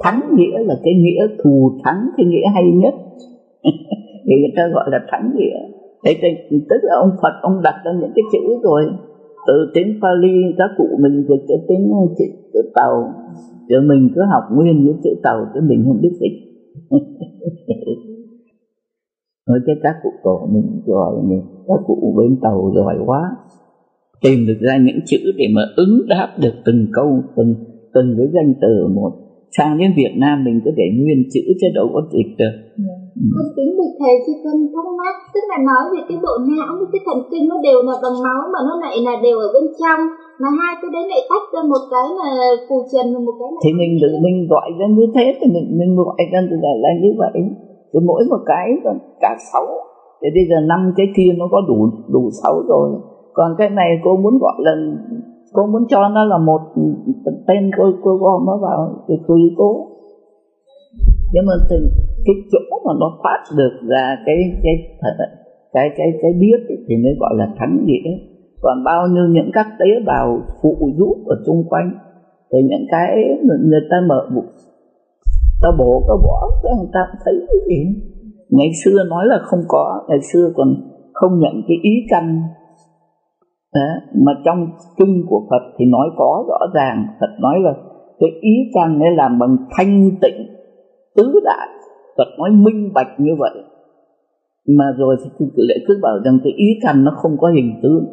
[0.02, 2.94] Thắng nghĩa là cái nghĩa thù thắng cái nghĩa hay nhất.
[4.26, 5.58] Thì người ta gọi là thắng nghĩa
[6.04, 6.14] thế
[6.50, 8.84] tức là ông Phật ông đặt ra những cái chữ rồi.
[9.46, 11.90] Từ tiếng Pali các cụ mình dịch cái tiếng
[12.74, 13.12] tàu
[13.68, 16.46] chứ mình cứ học nguyên những chữ tàu chứ mình không biết dịch
[19.48, 23.36] nói cái các cụ tổ mình giỏi mình, các cụ bên tàu giỏi quá.
[24.22, 27.54] Tìm được ra những chữ để mà ứng đáp được từng câu, từng
[27.94, 29.12] từng cái danh từ một
[29.56, 32.54] sang đến Việt Nam mình cứ để nguyên chữ chứ đâu có dịch được
[33.36, 35.14] con kính bạch thầy chứ con thắc mắc.
[35.34, 38.18] Tức là nói về cái bộ não với cái thần kinh nó đều là bằng
[38.26, 40.00] máu mà nó lại là đều ở bên trong.
[40.42, 42.30] Mà hai cái đấy lại tách ra một cái là
[42.66, 45.46] phù trần và một cái là thì mình tự mình gọi ra như thế thì
[45.54, 47.36] mình mình gọi ra là, là như vậy.
[47.90, 49.66] Thì mỗi một cái còn cả sáu.
[50.20, 51.78] Thì bây giờ năm cái kia nó có đủ
[52.14, 52.88] đủ sáu rồi.
[53.38, 54.74] Còn cái này cô muốn gọi là
[55.52, 56.60] cô muốn cho nó là một
[57.46, 59.86] tên cô cô gom nó vào để tùy cô
[61.32, 61.76] nhưng mà thì
[62.26, 65.26] cái chỗ mà nó phát được ra cái cái cái
[65.72, 68.10] cái cái, cái biết ấy, thì mới gọi là thắng nghĩa.
[68.62, 71.90] Còn bao nhiêu những các tế bào phụ giúp ở xung quanh
[72.52, 74.46] thì những cái người, ta mở bụng
[75.62, 77.80] ta bổ ta bỏ cái người ta thấy cái gì
[78.50, 80.68] ngày xưa nói là không có ngày xưa còn
[81.12, 82.42] không nhận cái ý căn
[83.76, 83.88] đó.
[84.24, 84.66] mà trong
[84.98, 87.74] kinh của Phật thì nói có rõ ràng, Phật nói là
[88.20, 90.46] cái ý căn để làm bằng thanh tịnh,
[91.16, 91.68] tứ đại.
[92.16, 93.54] Phật nói minh bạch như vậy.
[94.78, 98.04] Mà rồi thì lại cứ bảo rằng cái ý căn nó không có hình tướng.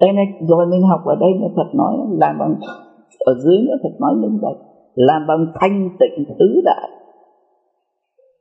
[0.00, 2.54] Đây này rồi mình học ở đây này Phật nói, làm bằng,
[3.18, 4.56] ở dưới nữa Phật nói minh bạch,
[4.94, 6.90] làm bằng thanh tịnh tứ đại.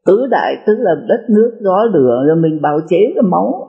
[0.05, 3.67] Tứ đại tức là đất nước gió lửa, rồi mình bào chế cái máu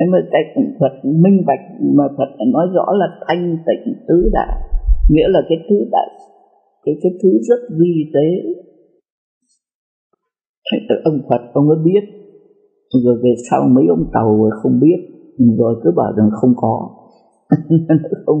[0.00, 0.42] thế mà cái
[0.80, 1.64] Phật minh bạch
[1.98, 4.52] mà Phật nói rõ là thanh tịnh tứ đại.
[5.10, 6.08] Nghĩa là cái thứ đại,
[6.84, 8.28] cái cái thứ rất vi tế.
[10.72, 12.04] Thế ông Phật, ông mới biết.
[13.04, 14.98] Rồi về sau mấy ông tàu rồi không biết,
[15.58, 16.90] rồi cứ bảo rằng không có.
[18.26, 18.40] Không,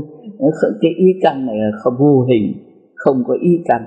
[0.80, 2.52] cái ý căn này là không vô hình,
[2.94, 3.82] không có ý căn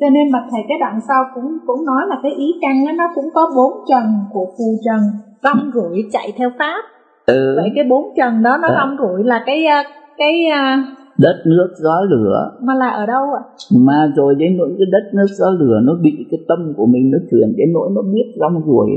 [0.00, 2.92] cho nên mà thầy cái đoạn sau cũng cũng nói là cái ý căn đó,
[2.98, 5.00] nó cũng có bốn trần của phù trần
[5.42, 6.82] rong rủi chạy theo pháp.
[7.26, 7.54] Ừ.
[7.56, 9.84] vậy cái bốn trần đó nó rong rủi là cái à,
[10.18, 10.84] cái à,
[11.18, 12.50] đất nước gió lửa.
[12.60, 13.42] mà là ở đâu ạ?
[13.76, 17.10] Mà rồi đến nỗi cái đất nước gió lửa nó bị cái tâm của mình
[17.10, 18.88] nó chuyển đến nỗi nó biết rong ruổi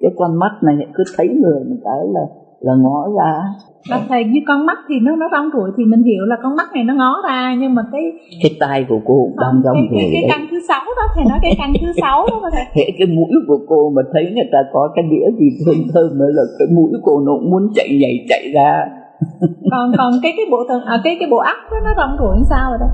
[0.00, 2.20] cái con mắt này cứ thấy người một cái là
[2.60, 3.42] là ngó ra
[3.88, 6.56] là thầy như con mắt thì nó nó rong ruổi thì mình hiểu là con
[6.56, 8.02] mắt này nó ngó ra nhưng mà cái
[8.42, 11.02] cái tai của cô cũng đang rong ruổi cái, cái, cái căn thứ sáu đó
[11.14, 12.64] thầy nói cái căn thứ sáu đó thầy.
[12.76, 16.18] Hệ cái mũi của cô mà thấy người ta có cái đĩa gì thơm thơm
[16.18, 18.84] mới là cái mũi cô nó cũng muốn chạy nhảy chạy ra.
[19.70, 22.36] Còn còn cái cái bộ thần à, cái cái bộ óc đó nó rong ruổi
[22.50, 22.86] sao rồi đó?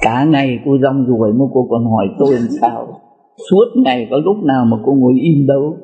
[0.00, 2.86] Cả ngày cô rong ruổi mà cô còn hỏi tôi làm sao?
[3.50, 5.76] Suốt ngày có lúc nào mà cô ngồi im đâu?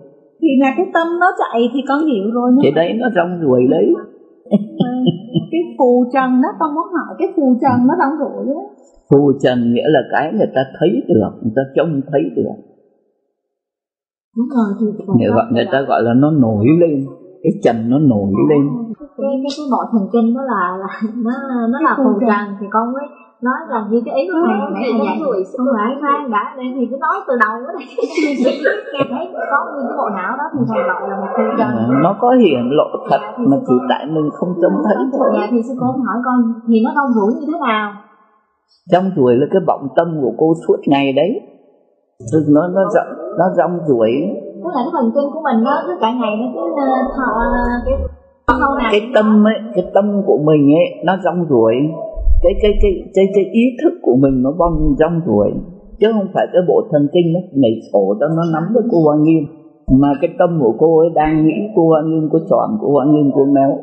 [0.43, 3.67] Thì là cái tâm nó chạy thì con hiểu rồi thì đấy nó rong ruổi
[3.71, 3.87] đấy
[5.51, 8.63] cái phù trần đó con muốn hỏi cái phù trần nó rong ruổi á.
[9.11, 12.57] Phù trần nghĩa là cái người ta thấy được người ta trông thấy được.
[14.37, 14.87] Đúng rồi thì
[15.19, 17.07] người, gọi, người ta gọi là nó nổi lên
[17.43, 18.63] cái trần nó nổi lên.
[18.99, 21.33] cái cái cái bộ thần kinh đó là, là nó
[21.73, 23.05] nó là phù trần thì con mới
[23.47, 24.39] nói là như cái ý của
[24.75, 25.45] thầy nãy là vậy.
[25.57, 27.87] không phải khoan đã đây thì cứ nói từ đầu đó đây
[28.93, 32.03] nghe thấy có nguyên cái bộ não đó thì thầy gọi là một phù trần
[32.03, 35.29] nó có hiện lộ thật mà chỉ tại mình không trông thấy thôi.
[35.35, 36.39] dạ thì sư cô hỏi con
[36.69, 37.93] thì nó rong ruổi như thế nào?
[38.93, 41.41] Trong ruổi là cái vọng tâm của cô suốt ngày đấy.
[42.49, 44.11] Nó nó rong nó rong ruổi.
[44.65, 46.61] Tức là cái thần kinh của mình nó cứ cả ngày nó cứ
[47.17, 47.27] thọ
[47.87, 47.95] cái
[48.91, 51.75] cái tâm ấy cái tâm của mình ấy nó rong ruổi
[52.43, 55.53] cái cái cái cái cái ý thức của mình nó bong rong rồi
[56.01, 58.99] chứ không phải cái bộ thần kinh nó nhảy sổ cho nó nắm với cô
[59.05, 59.45] Hoàng Nghiêm.
[60.01, 63.13] Mà cái tâm của cô ấy đang nghĩ cô Hoàng Nghiêm, cô chọn cô Hoàng
[63.13, 63.79] Nghiêm, cô méo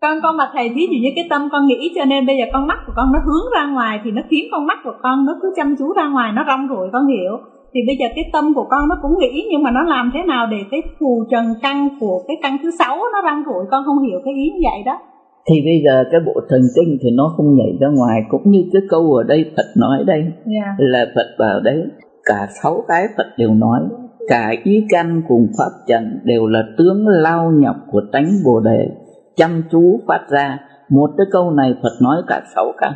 [0.00, 2.44] con con mà thầy ví dụ như cái tâm con nghĩ cho nên bây giờ
[2.52, 5.26] con mắt của con nó hướng ra ngoài thì nó khiến con mắt của con
[5.26, 7.32] nó cứ chăm chú ra ngoài, nó rong ruổi, con hiểu.
[7.72, 10.22] Thì bây giờ cái tâm của con nó cũng nghĩ nhưng mà nó làm thế
[10.22, 13.84] nào để cái phù trần căn của cái căn thứ sáu nó rong ruổi, con
[13.84, 14.98] không hiểu cái ý như vậy đó
[15.48, 18.64] thì bây giờ cái bộ thần kinh thì nó không nhảy ra ngoài cũng như
[18.72, 20.74] cái câu ở đây Phật nói đây yeah.
[20.78, 21.84] là Phật bảo đấy
[22.24, 23.80] cả sáu cái Phật đều nói
[24.28, 28.88] cả ý căn cùng pháp trần đều là tướng lao nhọc của tánh bồ đề
[29.36, 30.58] chăm chú phát ra.
[30.88, 32.92] Một cái câu này Phật nói cả sáu căn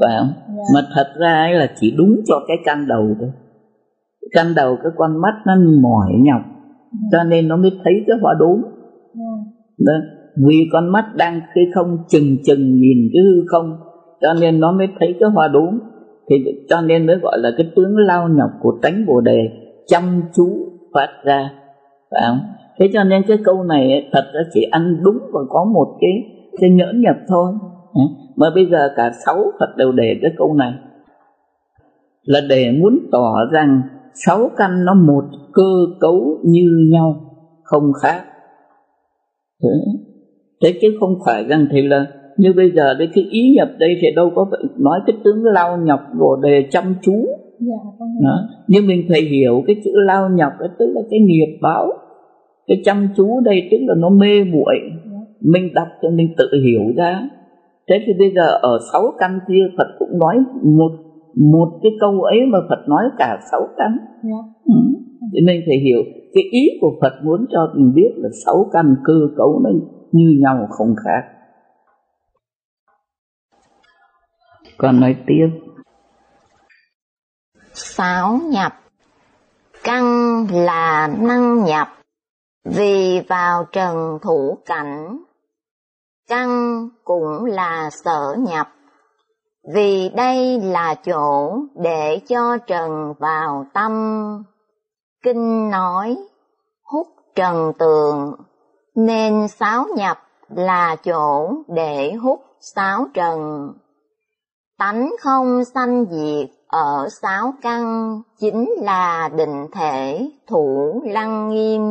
[0.00, 0.32] phải không?
[0.56, 0.66] Yeah.
[0.74, 3.30] mà thật ra ấy là chỉ đúng cho cái căn đầu thôi.
[4.32, 6.42] Căn đầu cái con mắt nó mỏi nhọc
[7.12, 8.62] cho nên nó mới thấy cái hoa đốm.
[9.78, 9.94] Đó
[10.36, 13.76] vì con mắt đang cái không chừng chừng nhìn cái hư không
[14.20, 15.78] cho nên nó mới thấy cái hoa đốm.
[16.30, 16.36] Thì
[16.68, 19.38] cho nên mới gọi là cái tướng lao nhọc của tánh bồ đề
[19.86, 20.46] chăm chú
[20.94, 21.50] phát ra
[22.10, 22.38] phải không?
[22.78, 25.98] Thế cho nên cái câu này ấy, thật ra chỉ ăn đúng và có một
[26.00, 26.10] cái
[26.60, 27.52] cái nhỡ nhập thôi.
[28.36, 30.72] Mà bây giờ cả sáu Phật đều để cái câu này.
[32.22, 33.82] Là để muốn tỏ rằng
[34.14, 37.20] sáu căn nó một cơ cấu như nhau
[37.62, 38.22] không khác.
[39.62, 39.68] Thế,
[40.62, 42.06] thế chứ không phải rằng thì là
[42.36, 44.46] như bây giờ đấy cái ý nhập đây thì đâu có
[44.78, 47.26] nói cái tướng lao nhọc rồi để chăm chú.
[47.60, 48.38] Dạ, đó.
[48.68, 51.92] nhưng mình phải hiểu cái chữ lao nhọc đó tức là cái nghiệp báo.
[52.66, 54.74] Cái chăm chú đây tức là nó mê muội.
[55.40, 57.28] Mình đọc cho mình tự hiểu ra.
[57.88, 60.92] Thế thì bây giờ ở sáu căn kia Phật cũng nói một
[61.34, 63.96] một cái câu ấy mà Phật nói cả sáu căn.
[64.22, 64.38] Dạ.
[64.64, 64.74] ừ.
[65.32, 66.02] thì mình phải hiểu
[66.34, 69.70] cái ý của Phật muốn cho mình biết là sáu căn cơ cấu nó
[70.12, 71.32] như nhau không khác.
[74.78, 75.48] Còn nói tiếp.
[77.72, 78.72] Sáu nhập.
[79.84, 81.88] Căn là năng nhập.
[82.64, 85.18] Vì vào trần thủ cảnh.
[86.28, 86.48] Căn
[87.04, 88.68] cũng là sở nhập.
[89.74, 93.92] Vì đây là chỗ để cho trần vào tâm.
[95.24, 96.16] Kinh nói,
[96.82, 98.34] hút trần tường
[98.94, 100.18] nên sáu nhập
[100.48, 103.68] là chỗ để hút sáu trần
[104.78, 111.82] tánh không sanh diệt ở sáu căn chính là định thể thủ lăng nghiêm,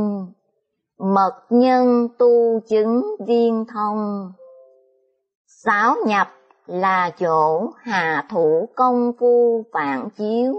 [1.00, 4.32] mật nhân tu chứng viên thông.
[5.48, 6.28] Sáu nhập
[6.66, 10.56] là chỗ hạ thủ công phu phản chiếu,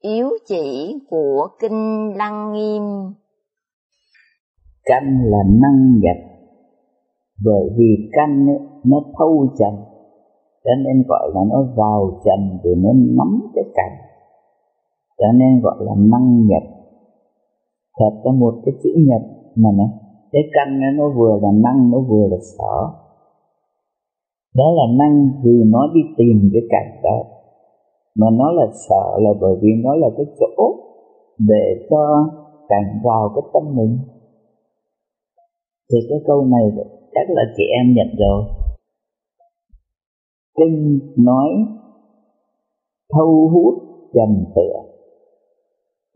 [0.00, 3.12] yếu chỉ của kinh lăng nghiêm.
[4.84, 6.16] Căn là năng nhập,
[7.44, 9.74] bởi vì căn ấy, nó thâu trần,
[10.64, 13.96] cho nên gọi là nó vào trần thì nó nắm cái cảnh,
[15.18, 16.62] cho nên gọi là năng nhập.
[17.98, 19.22] Thật ra một cái chữ nhập
[19.56, 19.84] mà nó
[20.32, 22.74] cái căn ấy, nó vừa là năng nó vừa là sở.
[24.56, 27.24] Đó là năng vì nó đi tìm cái cảnh đó.
[28.16, 30.74] Mà nó là sợ là bởi vì nó là cái chỗ
[31.38, 32.30] để cho
[32.68, 33.98] cảnh vào cái tâm mình
[35.92, 38.44] thì cái câu này chắc là chị em nhận rồi.
[40.58, 41.48] Kinh nói
[43.12, 43.74] thâu hút
[44.14, 44.82] trầm tựa.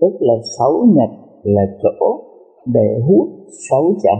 [0.01, 1.11] Tức là sáu nhật
[1.43, 2.21] là chỗ
[2.67, 3.29] để hút
[3.71, 4.19] sáu trầm,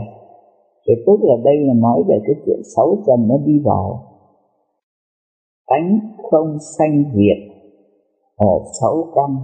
[0.87, 4.03] thì tức là đây là nói về cái chuyện sáu trầm nó đi vào.
[5.67, 5.99] Tánh
[6.31, 7.57] không sanh diệt
[8.35, 9.35] ở sáu căn.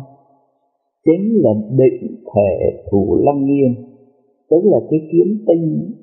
[1.05, 3.93] Chính là định thể thủ lăng nghiêm
[4.53, 5.93] tức là cái kiến tinh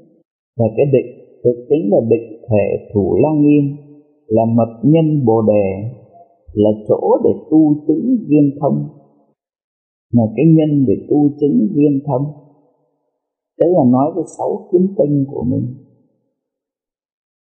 [0.58, 3.76] và cái định thực tính là định thể thủ lăng nghiêm
[4.26, 5.66] là mật nhân bồ đề,
[6.52, 8.88] là chỗ để tu chứng viên thông.
[10.12, 12.24] Là cái nhân để tu chứng viên thông,
[13.58, 15.66] đấy là nói về sáu kiến tinh của mình.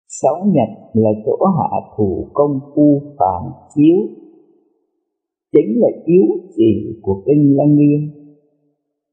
[0.08, 3.96] Sáu nhật là chỗ hạ thủ công phu phản chiếu,
[5.52, 6.26] chính là yếu
[6.56, 8.10] chỉ của kinh lăng nghiêm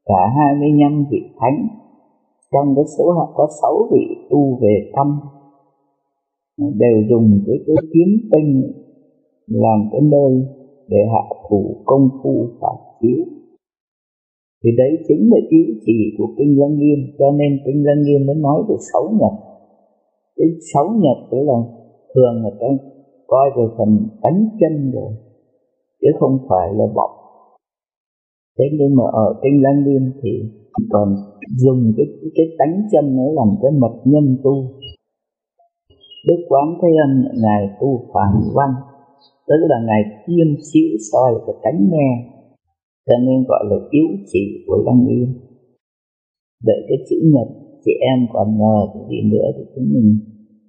[0.05, 1.82] cả 25 vị thánh
[2.53, 5.19] trong cái số họ có sáu vị tu về tâm
[6.57, 8.71] đều dùng cái cái kiếm tinh
[9.47, 10.45] làm cái nơi
[10.87, 13.25] để hạ thủ công phu phạt chiếu.
[14.63, 18.25] Thì đấy chính là ý chỉ của kinh lăng nghiêm cho nên kinh lăng nghiêm
[18.27, 19.33] mới nói về sáu nhật.
[20.35, 21.59] Cái sáu nhật tức là
[22.15, 22.67] thường người ta
[23.27, 25.11] coi về phần đánh chân rồi,
[26.01, 27.22] chứ không phải là bọc
[28.57, 30.31] thế nhưng mà ở kinh lăng nghiêm thì
[30.89, 31.15] còn
[31.57, 34.55] dùng cái cái tánh chân ấy làm cái mật nhân tu.
[36.27, 38.69] Đức quán thế âm, ngài tu phản văn,
[39.47, 42.09] tức là ngài chuyên xíu soi cái tánh nghe,
[43.07, 45.43] cho nên gọi là yếu chỉ của lăng yên
[46.65, 47.47] vậy cái chữ nhật,
[47.85, 50.19] chị em còn ngờ cái gì nữa thì chúng mình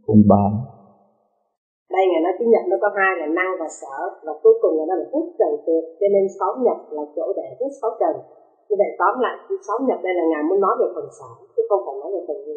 [0.07, 0.53] cùng bàn
[2.45, 5.07] chữ nhật nó có hai là năng và sở và cuối cùng là nó là
[5.13, 8.15] hút trần tuyệt cho nên sáu nhật là chỗ để hút sáu trần.
[8.69, 9.37] Như vậy tóm lại
[9.67, 12.21] sáu nhật đây là ngài muốn nói về phần sở chứ không phải nói về
[12.29, 12.57] phần gì.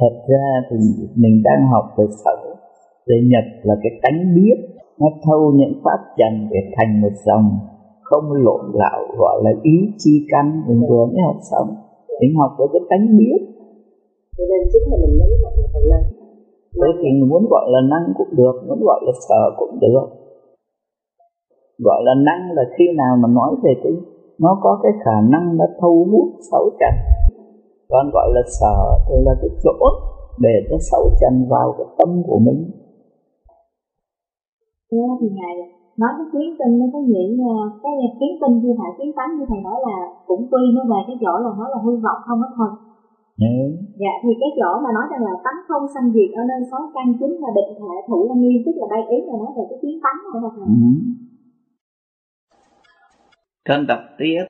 [0.00, 0.76] Thật ra thì
[1.22, 2.36] mình đang học về sở
[3.08, 4.58] về nhật là cái tánh biết
[5.00, 7.46] nó thâu những pháp trần để thành một dòng
[8.08, 10.46] không lộn lạo gọi là ý chi căn.
[10.68, 11.68] Mình vừa mới học xong
[12.20, 13.40] mình học với cái tánh biết.
[14.36, 16.13] Cho nên chính là mình lấy gọi là phần năng
[16.80, 20.06] thế thì muốn gọi là năng cũng được, muốn gọi là sợ cũng được.
[21.78, 23.92] Gọi là năng là khi nào mà nói về cái,
[24.38, 26.94] nó có cái khả năng nó thu hút sáu trần.
[27.90, 28.76] Còn gọi là sợ
[29.08, 29.76] thì là cái chỗ
[30.38, 32.70] để cho sáu trần vào cái tâm của mình.
[34.92, 35.56] Thế thì Thầy
[36.00, 37.28] nói cái kiến tinh nó có nghĩa
[37.82, 39.96] cái kiến tinh như thầy kiến tánh như thầy nói là
[40.26, 42.70] cũng tuy nó về cái chỗ là nó là hư vọng, không có thôi
[43.38, 43.54] ừ.
[44.02, 46.82] dạ thì cái chỗ mà nói rằng là tánh không sanh diệt ở nơi sáu
[46.94, 49.62] căn chính là định thể thủ là nghiêm tức là đây ý là nói về
[49.70, 50.90] cái kiến tánh này là thầy ừ.
[53.68, 54.44] Con đọc tiếp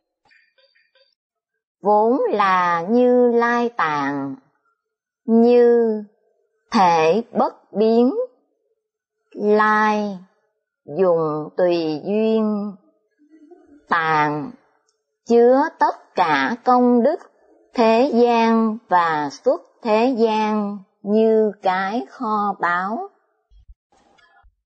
[1.84, 4.34] vốn là như lai tạng
[5.24, 6.02] như
[6.72, 8.14] thể bất biến
[9.32, 10.18] lai
[10.98, 12.72] dùng tùy duyên
[13.88, 14.50] tàn
[15.26, 17.18] chứa tất cả công đức
[17.76, 22.98] thế gian và xuất thế gian như cái kho báu.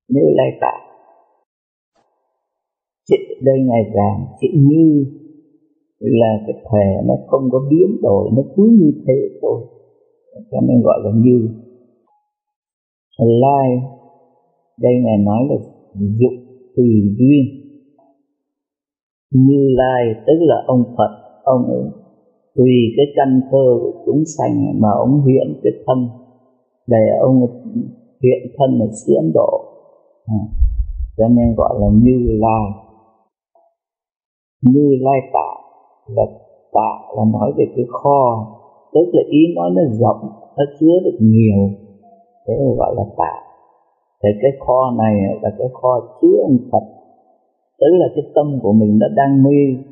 [0.09, 0.89] Như lai tạng
[3.09, 5.05] chữ đây ngày vàng chữ như
[5.99, 9.61] là cái thể nó không có biến đổi, nó cứ như thế thôi.
[10.51, 11.49] Cho nên gọi là như.
[13.19, 13.69] Lai,
[14.81, 15.57] đây ngài nói là
[15.95, 16.33] dục
[16.77, 17.45] tùy duyên.
[19.31, 22.08] Như lai tức là ông phật, ông ấy
[22.55, 26.09] tùy cái căn cơ của chúng sanh mà ông hiện cái thân
[26.86, 27.46] để ông
[28.22, 29.64] hiện thân ở diễn độ.
[30.26, 30.40] À,
[31.16, 32.70] cho nên gọi là như lai.
[34.62, 35.51] Như lai tạ
[36.07, 36.22] là
[36.72, 38.46] tạ là nói về cái kho.
[38.92, 41.70] Tức là ý nói nó rộng nó chứa được nhiều.
[42.46, 43.32] Thế gọi là tạ.
[44.22, 46.84] Thì cái kho này là cái kho chứa ông Phật.
[47.80, 49.82] Tức là cái tâm của mình nó đang mê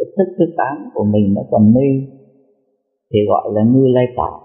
[0.00, 1.88] cái thức thứ tám của mình nó còn mê
[3.10, 4.40] thì gọi là như lai tạo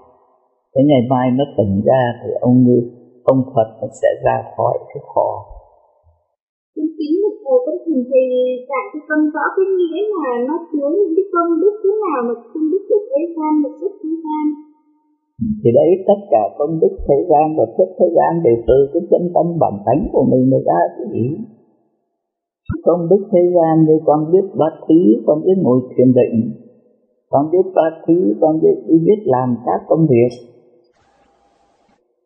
[0.72, 2.78] thế ngày mai nó tỉnh ra thì ông như
[3.24, 5.30] ông Phật nó sẽ ra khỏi cái kho
[6.76, 8.24] Kính kính một thầy có thỉnh thì
[8.70, 12.20] dạy cho con rõ cái nghĩa là nó chứa những cái công đức thế nào
[12.28, 14.46] mà công đức của thế gian và xuất thế gian.
[15.62, 19.02] Thì đấy tất cả công đức thế gian và xuất thế gian đều từ cái
[19.12, 21.26] chân tâm bản tánh của mình mà ra cái gì?
[22.84, 26.52] Công đức thế gian như con biết bát thí, con biết ngồi thiền định,
[27.30, 30.30] con biết bát thí, con biết, biết làm các công việc.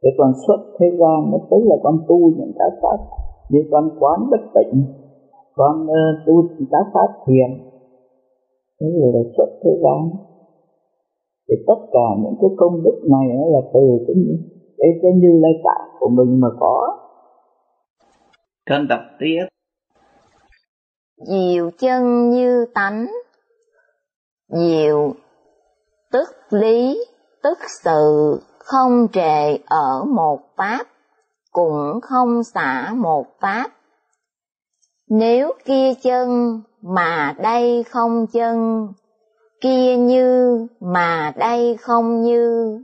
[0.01, 2.97] để con xuất thế gian nó tức là con tu những cái pháp
[3.49, 4.83] như con quán bất tịnh
[5.59, 7.49] con uh, tu các pháp thiền.
[8.79, 10.09] Thế là xuất thế gian.
[11.49, 14.15] Thì tất cả những cái công đức này là từ cái
[14.77, 16.97] cái, cái như lai tạng của mình mà có.
[18.69, 19.45] Con đọc tiếp
[21.28, 23.07] diệu chân như tánh
[24.47, 25.13] diệu
[26.11, 27.05] tức lý
[27.43, 30.86] tức sự không trề ở một pháp
[31.51, 33.70] cũng không xả một pháp.
[35.09, 38.88] Nếu kia chân mà đây không chân,
[39.61, 42.78] kia như mà đây không như,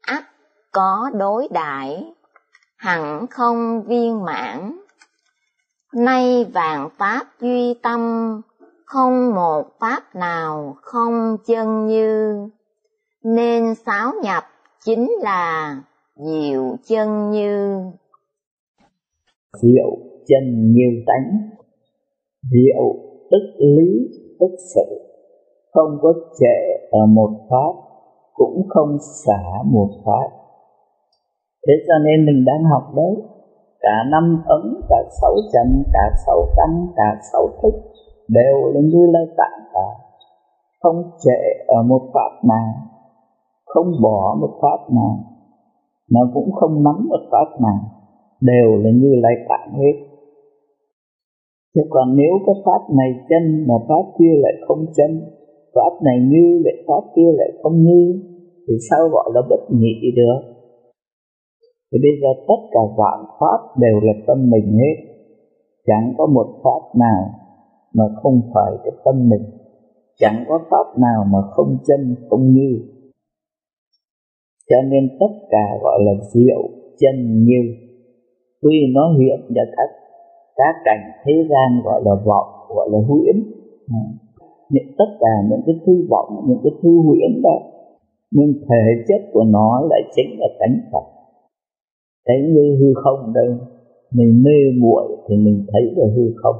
[0.00, 0.24] ắt
[0.72, 2.14] có đối đại,
[2.76, 4.81] hẳn không viên mãn.
[5.96, 8.00] Nay vạn pháp duy tâm,
[8.86, 12.34] không một pháp nào không chân như,
[13.24, 14.44] nên sáu nhập
[14.84, 15.76] chính là
[16.16, 17.80] diệu chân như.
[19.62, 21.50] Diệu chân như tánh
[22.50, 22.94] diệu
[23.30, 24.98] tức lý tức sự.
[25.72, 27.72] Không có trệ ở một pháp
[28.34, 30.36] cũng không xả một pháp.
[31.66, 33.31] Thế cho nên mình đang học đấy
[33.82, 37.74] cả năm ấn, cả sáu trần cả sáu căn cả sáu thức
[38.28, 39.88] đều là như lai tạng cả.
[40.82, 42.92] Không trệ ở một pháp nào
[43.74, 45.18] không bỏ một pháp nào
[46.10, 47.80] mà cũng không nắm một pháp nào
[48.40, 49.94] đều là như lai tạng hết.
[51.74, 55.20] Chứ còn nếu cái pháp này chân mà pháp kia lại không chân
[55.74, 58.22] pháp này như lại pháp kia lại không như
[58.68, 60.51] thì sao gọi là bất nhị được?
[61.92, 64.96] Thì bây giờ tất cả vạn pháp đều là tâm mình hết.
[65.86, 67.30] Chẳng có một pháp nào
[67.94, 69.42] mà không phải cái tâm mình.
[70.18, 72.80] Chẳng có pháp nào mà không chân, không như.
[74.70, 76.62] Cho nên tất cả gọi là diệu,
[76.98, 77.62] chân, như.
[78.62, 79.90] Tuy nó hiện ra các
[80.56, 83.36] các cảnh thế gian gọi là vọng, gọi là huyễn.
[83.88, 84.02] Ừ.
[84.70, 87.58] Những tất cả những cái thư vọng, những cái thư huyễn đó,
[88.30, 91.11] nhưng thể chất của nó lại chính là tánh phật
[92.26, 93.48] thấy như hư không đây,
[94.12, 96.56] mình mê muội thì mình thấy là hư không.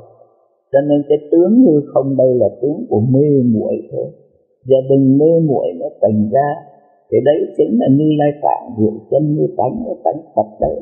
[0.73, 4.07] Cho nên cái tướng hư không đây là tướng của mê muội thôi.
[4.65, 6.49] Giờ đừng mê muội nó thành ra
[7.11, 10.81] thì đấy chính là như lai tạng diệu chân như tánh như tánh phật đấy.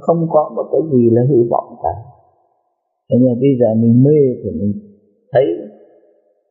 [0.00, 1.94] Không có một cái gì là hư vọng cả.
[3.08, 4.72] Nhưng mà bây giờ mình mê thì mình
[5.32, 5.44] thấy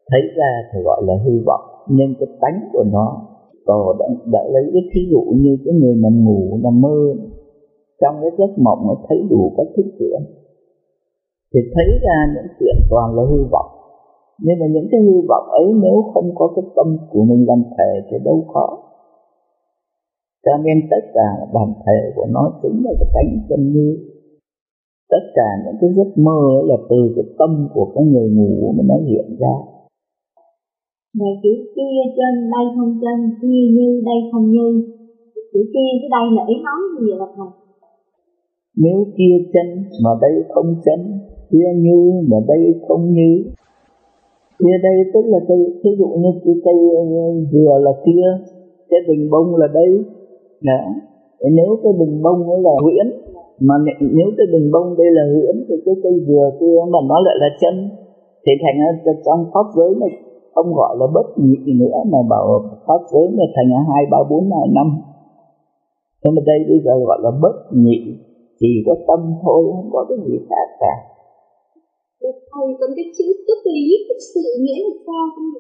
[0.10, 1.62] thấy ra thì gọi là hư vọng.
[1.90, 3.35] Nhưng cái tánh của nó
[3.66, 7.16] còn đã, đã lấy cái thí dụ như cái người mà ngủ nằm mơ
[8.02, 10.22] trong cái giấc mộng nó thấy đủ các thứ chuyện
[11.54, 13.72] thì thấy ra những chuyện toàn là hư vọng.
[14.42, 17.64] Nhưng mà những cái hư vọng ấy nếu không có cái tâm của mình làm
[17.78, 18.78] thể thì đâu có.
[20.46, 23.98] Cho nên tất cả bản thể của nó chính là cái tánh chân như
[25.10, 28.84] tất cả những cái giấc mơ là từ cái tâm của cái người ngủ mà
[28.88, 29.56] nó hiện ra
[31.20, 34.68] mà chữ kia trên đây không trên kia như đây không như
[35.54, 37.50] Chữ kia cái đây là ý nói gì vậy thầy?
[38.84, 39.68] Nếu kia chân
[40.04, 41.00] mà đây không chân,
[41.52, 41.98] kia như
[42.30, 43.32] mà đây không như
[44.60, 46.78] Kia đây tức là cây, ví dụ như cái cây
[47.52, 48.28] dừa là kia,
[48.90, 49.90] cái bình bông là đây,
[50.62, 50.82] đó.
[51.58, 53.08] nếu cái bình bông ấy là huyễn
[53.60, 57.18] mà nếu cái bình bông đây là huyễn thì cái cây dừa kia mà nó
[57.26, 57.90] lại là chân
[58.46, 60.12] thì thành ra trong pháp giới này
[60.56, 62.48] không gọi là bất nhị nữa mà bảo
[62.88, 64.88] pháp giới này thành là hai ba bốn hai năm.
[66.24, 68.00] Nhưng mà đây bây giờ gọi là bất nhị
[68.60, 70.96] chỉ có tâm thôi không có cái gì khác cả.
[72.22, 75.26] Thầy còn cái chữ tức lý tức sự nghĩa là sao?
[75.36, 75.52] Không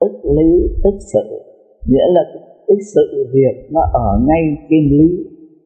[0.00, 0.50] tức lý
[0.84, 1.26] tức sự.
[1.90, 2.22] Nghĩa là
[2.66, 5.06] cái sự việc nó ở ngay trên lý.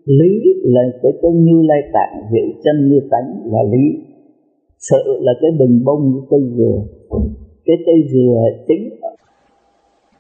[0.04, 0.32] Lý
[0.62, 3.86] là cái cái như lai tạng hiểu chân như tánh là lý.
[4.78, 6.78] Sự là cái bình bông cái cây dừa
[7.68, 8.36] cái cây dừa
[8.68, 8.84] chính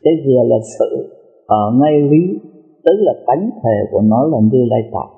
[0.02, 0.90] cái dừa là sự
[1.46, 2.38] ở ngay lý
[2.84, 5.14] tức là tánh thể của nó là như lai tạng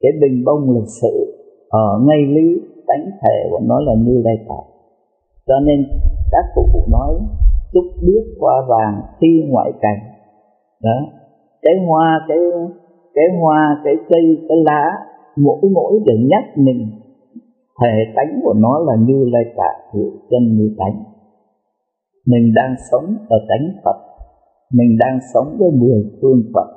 [0.00, 1.14] cái bình bông là sự
[1.68, 4.76] ở ngay lý tánh thể của nó là như lai tạng
[5.46, 5.86] cho nên
[6.32, 7.14] các cụ nói,
[7.72, 9.98] chúc biết hoa vàng thi ngoại cảnh.
[10.82, 10.98] Đó.
[11.62, 12.38] Cái hoa, cái
[13.14, 14.82] cái hoa, cái cây, cái lá,
[15.36, 16.90] mỗi mỗi để nhắc mình
[17.80, 21.04] thể tánh của nó là như lai tạng hiểu chân như tánh.
[22.26, 23.98] Mình đang sống ở tánh phật.
[24.72, 26.68] Mình đang sống với mười phương phật.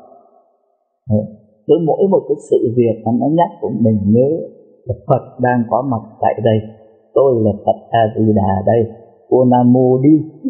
[1.68, 4.30] Cứ mỗi một cái sự việc mà nó nhắc của mình nhớ
[4.86, 6.60] là phật đang có mặt tại đây.
[7.14, 8.82] Tôi là phật a di đà đây.
[9.30, 10.16] Cô nam mô đi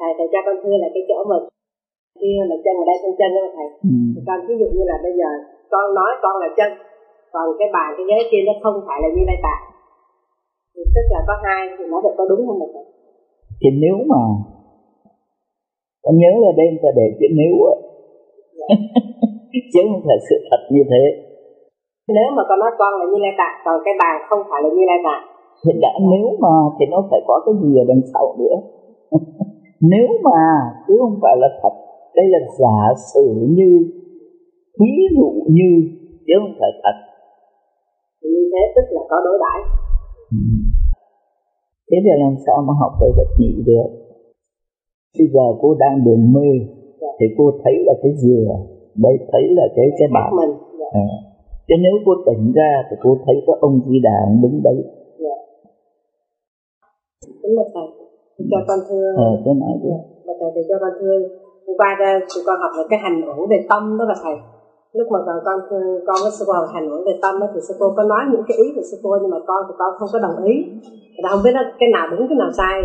[0.00, 1.36] thầy thầy cho con thưa là cái chỗ mà
[2.20, 3.68] kia là chân ở đây chân chân đó thầy.
[3.90, 3.94] Ừ.
[4.26, 5.30] con ví dụ như là bây giờ
[5.72, 6.70] con nói con là chân
[7.34, 9.64] còn cái bàn cái ghế kia nó không phải là như lai tạng.
[10.74, 12.84] Thì tức là có hai thì nó được có đúng không thầy
[13.60, 14.20] thì nếu mà
[16.02, 17.74] con nhớ là đây ta để chuyện nếu á.
[19.72, 21.02] Chứ không phải sự thật như thế.
[22.16, 24.68] Nếu mà con nói con là như lai tạng còn cái bàn không phải là
[24.76, 25.24] như lai tạng.
[25.62, 28.56] Thì đã nếu mà thì nó phải có cái gì ở đằng sau nữa.
[29.92, 30.40] Nếu mà
[30.86, 31.74] chứ không phải là thật
[32.14, 32.80] đây là giả
[33.12, 33.68] sử như
[34.80, 35.68] ví dụ như
[36.26, 36.96] chứ không phải thật.
[38.22, 39.60] Như thế tức là có đối đãi.
[40.30, 40.40] Ừ.
[41.88, 43.88] thế thì làm sao mà học về vật nhị được?
[45.18, 46.50] Bây giờ cô đang đường mê
[47.18, 48.48] thì cô thấy là cái dừa
[49.04, 50.52] đây thấy là cái cái bảo mình
[50.92, 51.06] à.
[51.68, 54.78] chứ nếu cô tỉnh ra thì cô thấy có ông di đà đứng đấy.
[57.42, 57.86] Đúng là thầy
[58.50, 59.14] cho con thưa.
[59.16, 59.74] Ờ tôi nói
[60.26, 61.18] mà thầy cho con thưa.
[61.66, 61.90] Hôm qua
[62.34, 64.34] tụi con học về cái hành ổn về tâm đó là thầy
[64.96, 65.58] lúc mà con con
[66.06, 68.22] con với sư cô học hành ổn về tâm đó, thì sư cô có nói
[68.30, 70.54] những cái ý của sư cô nhưng mà con thì con không có đồng ý.
[71.14, 72.76] Thì không biết nó cái nào đúng cái nào sai.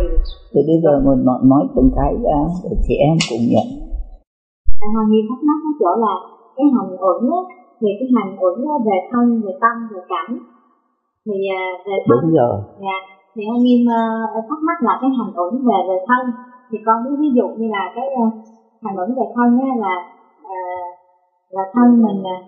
[0.52, 3.66] Thì bây giờ mình nói, nói từng cái ra để chị em cùng nhận.
[4.84, 6.14] À, Hoàng Nhi thắc mắc cái chỗ là
[6.56, 7.40] cái hành uẩn á
[7.80, 10.32] thì cái hành uẩn á về thân về tâm về cảnh
[11.26, 12.18] thì à, về thân.
[12.22, 12.56] đúng rồi.
[12.86, 12.98] Dạ.
[13.34, 16.24] Thì Hoàng Nhi uh, thắc mắc là cái hành uẩn về về thân
[16.68, 18.32] thì con ví ví dụ như là cái uh,
[18.82, 19.94] hành uẩn về thân á là
[20.54, 21.03] uh,
[21.56, 22.40] là thân mình uh,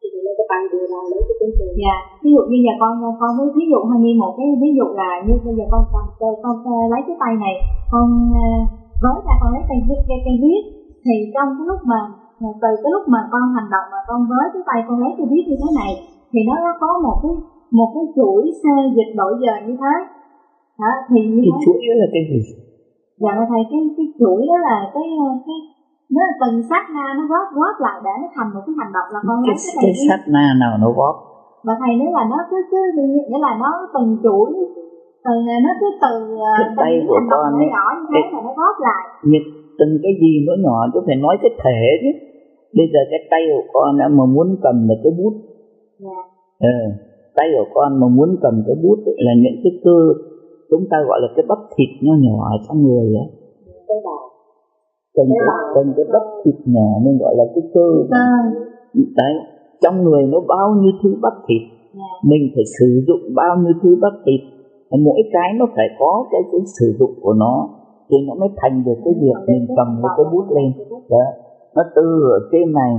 [0.00, 2.72] thì nó cái tay đưa ra lấy cái tính từ dạ ví dụ như giờ
[2.82, 5.64] con con với ví dụ Hoàng Nhi một cái ví dụ là như bây giờ
[5.72, 6.56] con cầm con, con
[6.92, 7.54] lấy cái tay này
[7.92, 8.08] con
[8.44, 8.62] uh,
[9.02, 10.62] với ra con lấy cây viết cây, cây viết
[11.04, 12.00] thì trong cái lúc mà
[12.62, 15.26] từ cái lúc mà con hành động mà con với cái tay con lấy cái
[15.30, 15.92] viết như thế này
[16.32, 17.32] thì nó có một cái
[17.78, 19.94] một cái chuỗi xê dịch đổi giờ như thế.
[20.82, 22.40] Đó, thì như cái chuỗi đó là cái gì?
[23.22, 25.06] Dạ thầy cái cái chuỗi đó là cái
[25.46, 25.58] cái
[26.14, 28.92] nó là từng sát na nó góp góp lại để nó thành một cái hành
[28.96, 31.14] động là con cái, cái cái sát na nào nó góp?
[31.66, 32.80] Và thầy nói là nó cứ cứ
[33.28, 34.50] nghĩa là nó từng chuỗi
[35.24, 35.34] từ
[35.66, 36.12] nó cứ từ
[36.58, 39.04] cái từ tay của con nhỏ ấy nhỏ như thế cái- là nó góp lại.
[39.30, 39.44] Nhưng
[39.78, 42.10] từng cái gì nó nhỏ tôi phải nói cái thể chứ.
[42.76, 45.34] Bây giờ cái tay của con đã mà muốn cầm là cái bút.
[46.06, 46.20] Dạ.
[46.72, 46.78] Ờ,
[47.36, 49.98] tay của con mà muốn cầm cái bút ấy là những cái cơ
[50.70, 53.28] chúng ta gọi là cái bắp thịt nó nhỏ ở trong người ấy
[53.88, 54.17] cái đầu
[55.18, 57.88] cần cái, cần cái bắp thịt nhỏ nên gọi là cái cơ.
[58.10, 58.26] Cơ
[59.20, 59.34] đấy
[59.82, 61.62] trong người nó bao nhiêu thứ bắp thịt
[61.94, 62.10] dạ.
[62.30, 64.40] mình phải sử dụng bao nhiêu thứ bắp thịt.
[65.06, 67.68] Mỗi cái nó phải có cái cái sử dụng của nó
[68.10, 70.72] thì nó mới thành được cái việc mình cầm một cái bút lên.
[71.10, 71.24] Đó
[71.76, 72.06] nó từ
[72.36, 72.92] ở trên này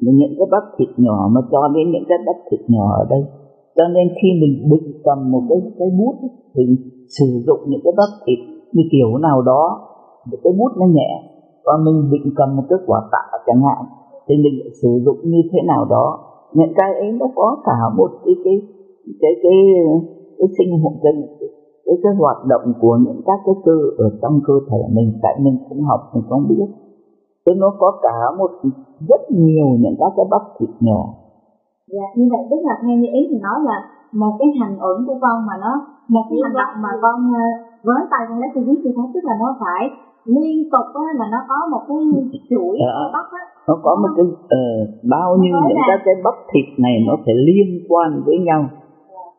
[0.00, 3.22] những cái bắp thịt nhỏ mà cho đến những cái bắp thịt nhỏ ở đây.
[3.76, 6.14] Cho nên khi mình định cầm một cái cái bút
[6.54, 6.62] thì
[7.08, 8.38] sử dụng những cái bắp thịt
[8.72, 9.62] như kiểu nào đó
[10.30, 11.35] một cái bút nó nhẹ
[11.66, 13.82] còn mình định cầm một cái quả tạ chẳng hạn
[14.26, 16.06] thì mình sử dụng như thế nào đó.
[16.52, 18.56] Những cái ấy nó có cả một cái cái
[19.20, 19.56] cái cái
[20.38, 21.12] cái sinh hoạt cái,
[21.86, 25.34] cái cái hoạt động của những các cái cơ ở trong cơ thể mình tại
[25.44, 26.68] mình cũng học mình không biết.
[27.46, 28.50] Thì nó có cả một
[29.08, 31.00] rất nhiều những các cái bắp thịt nhỏ.
[31.88, 33.76] Dạ, như vậy tức là theo như ý thì nói là
[34.12, 35.72] một cái hành ẩn của con mà nó
[36.08, 37.46] một cái hành động mà con ờ,
[37.86, 39.82] với tay con lấy cái viết như thế tức là nó phải
[40.34, 42.94] liên tục á, là nó có một cái chuỗi Dạ.
[43.14, 43.44] tóc á.
[43.68, 44.26] Nó có một cái
[44.60, 44.64] ờ,
[45.14, 48.62] bao nhiêu Nói những các cái bắp thịt này nó phải liên quan với nhau.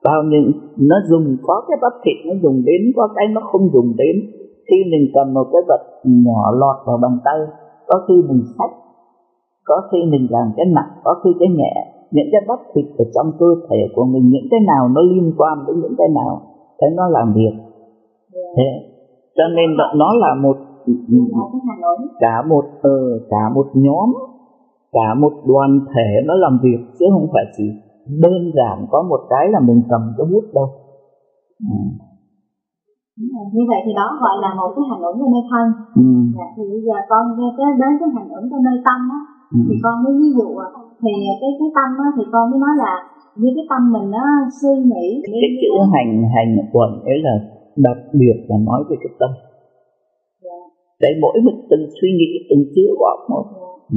[0.03, 0.41] Bao nhiêu
[0.89, 4.15] nó dùng có cái bắp thịt nó dùng đến có cái nó không dùng đến.
[4.67, 7.39] Khi mình cầm một cái vật nhỏ lọt vào bàn tay
[7.87, 8.73] có khi mình xách
[9.69, 11.73] có khi mình làm cái nặng có khi cái nhẹ.
[12.11, 15.33] Những cái bắp thịt ở trong cơ thể của mình những cái nào nó liên
[15.37, 16.41] quan đến những cái nào
[16.81, 17.53] thế nó làm việc.
[18.57, 18.67] Thế
[19.37, 20.57] cho nên nó- nó là một
[21.37, 22.97] một cái hành ẩn cả một ờ,
[23.29, 24.09] cả một nhóm
[24.91, 27.63] cả một đoàn thể nó làm việc chứ không phải chỉ
[28.23, 30.67] đơn giản có một cái là mình cầm cái bút đâu
[31.71, 31.77] ừ.
[33.55, 35.65] Như vậy thì đó gọi là một cái hành ẩn ở nơi thân
[36.03, 36.07] Ừ.
[36.37, 39.19] dạ, thì bây giờ con nghe tới đến cái hành ẩn ở nơi tâm á
[39.55, 39.59] Ừ.
[39.67, 40.67] thì con mới ví dụ à,
[41.01, 41.11] thì
[41.41, 42.93] cái cái tâm á, thì con mới nói là
[43.39, 44.23] như cái tâm mình nó
[44.61, 47.35] suy nghĩ cái chữ hành hành quần ấy là
[47.87, 49.31] đặc biệt là nói về cái tâm
[51.03, 53.45] để mỗi một từng suy nghĩ từng chứa góp một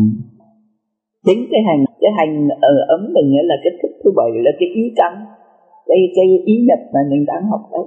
[0.00, 0.04] ừ.
[1.26, 2.32] chính cái hành cái hành
[2.72, 5.12] ở ấm mình nghĩa là cái thức thứ bảy là cái ý căn
[5.88, 7.86] cái cái ý nhật mà mình đang học đấy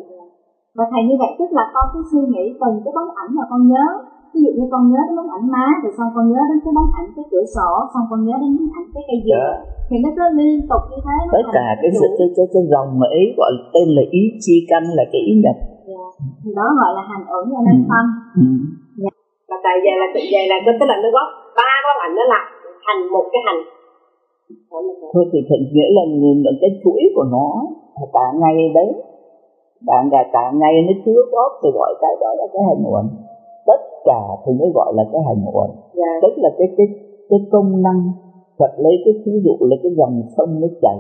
[0.78, 3.44] và thầy như vậy tức là con cứ suy nghĩ từng cái bóng ảnh mà
[3.52, 3.86] con nhớ
[4.34, 6.74] ví dụ như con nhớ đến bóng ảnh má rồi xong con nhớ đến cái
[6.78, 9.72] bóng ảnh cái cửa sổ xong con nhớ đến bóng ảnh cái cây dừa yeah.
[9.88, 12.90] Thì nó cứ liên tục như thế tất cả cái sự cái, cái, cái dòng
[13.00, 15.88] mà ấy gọi là tên là ý chi căn là cái ý nhật yeah.
[15.92, 16.06] Dạ.
[16.42, 18.06] thì đó gọi là hành ứng là nên tâm
[18.44, 18.48] ừ.
[19.54, 19.62] Yeah.
[19.62, 21.28] và tại vậy là vậy là tức là nó góp
[21.58, 22.42] ba bóng ảnh nó là
[22.86, 23.62] thành một cái hành.
[25.14, 26.04] Thôi thì thật nghĩa là
[26.62, 27.48] cái chuỗi của nó
[28.14, 28.90] cả ngày đấy
[29.88, 33.06] bạn cả cả ngày nó chứa góp thì gọi cái đó là cái hành nguồn.
[33.68, 35.70] Tất cả thì mới gọi là cái hành nguồn.
[35.94, 36.12] Dạ.
[36.22, 36.88] tức là cái cái
[37.30, 38.02] cái công năng
[38.60, 40.98] Phật lấy cái ví dụ là cái dòng sông nó chảy.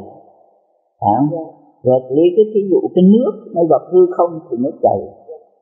[1.02, 1.18] Hả?
[1.32, 1.46] Dạ.
[1.84, 5.00] rồi lấy cái ví dụ cái nước nó gặp hư không thì nó chảy.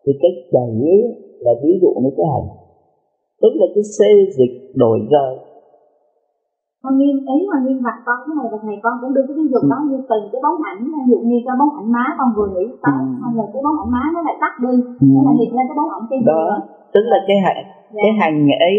[0.06, 1.02] Thì cái chảy ấy
[1.40, 2.48] là ví dụ như cái hành
[3.42, 5.34] tức là cái xê dịch đổi rời
[6.84, 9.36] con nghiên ý mà nghiên mặt con cái này và thầy con cũng đưa cái
[9.40, 12.06] ví dụ đó như từng cái bóng ảnh ví dụ như cái bóng ảnh má
[12.18, 13.14] con vừa nghĩ tới ừ.
[13.22, 14.74] xong rồi cái bóng ảnh má nó lại tắt đi
[15.04, 15.08] ừ.
[15.16, 16.46] nó lại hiện lên cái bóng ảnh cây đó
[16.94, 17.62] tức là cái hành
[17.94, 18.02] dạ.
[18.04, 18.38] cái hành
[18.70, 18.78] ấy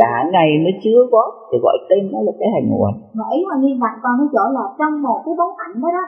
[0.00, 3.40] cả ngày nó chứa gót thì gọi tên nó là cái hành nguồn mà ý
[3.50, 6.04] mà nghiên mặt con cái chỗ là trong một cái bóng ảnh đó đó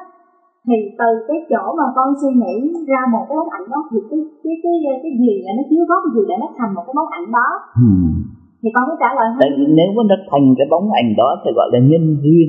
[0.66, 2.56] thì từ cái chỗ mà con suy nghĩ
[2.90, 5.82] ra một cái bóng ảnh đó thì cái cái cái cái, gì là nó chứa
[5.90, 7.48] gót gì để nó thành một cái bóng ảnh đó?
[7.86, 7.90] Ừ.
[8.60, 11.28] Thì con có trả lời Tại vì nếu mà nó thành cái bóng ảnh đó
[11.42, 12.48] thì gọi là nhân duyên.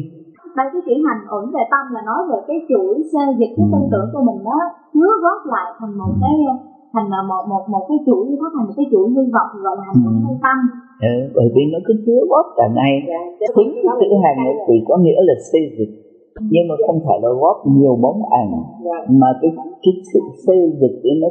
[0.58, 3.68] Đây cái chữ hành ổn về tâm là nói về cái chuỗi xê dịch cái
[3.74, 4.58] tư tưởng của mình đó
[4.94, 6.36] chứa góp lại thành một cái
[6.94, 9.76] thành là một một một cái chuỗi nó thành một cái chuỗi hy vọng gọi
[9.80, 10.34] là hành ừ.
[10.46, 10.58] tâm.
[11.14, 12.94] Ừ, bởi vì nó cứ chứa góp cả ngày.
[13.12, 15.94] Dạ, chính cái chữ hành ấy thì có nghĩa là xây dịch
[16.52, 18.52] nhưng mà không phải là góp nhiều bóng ảnh
[18.86, 19.00] dạ.
[19.10, 21.30] mà cái cái sự xây dịch ấy nó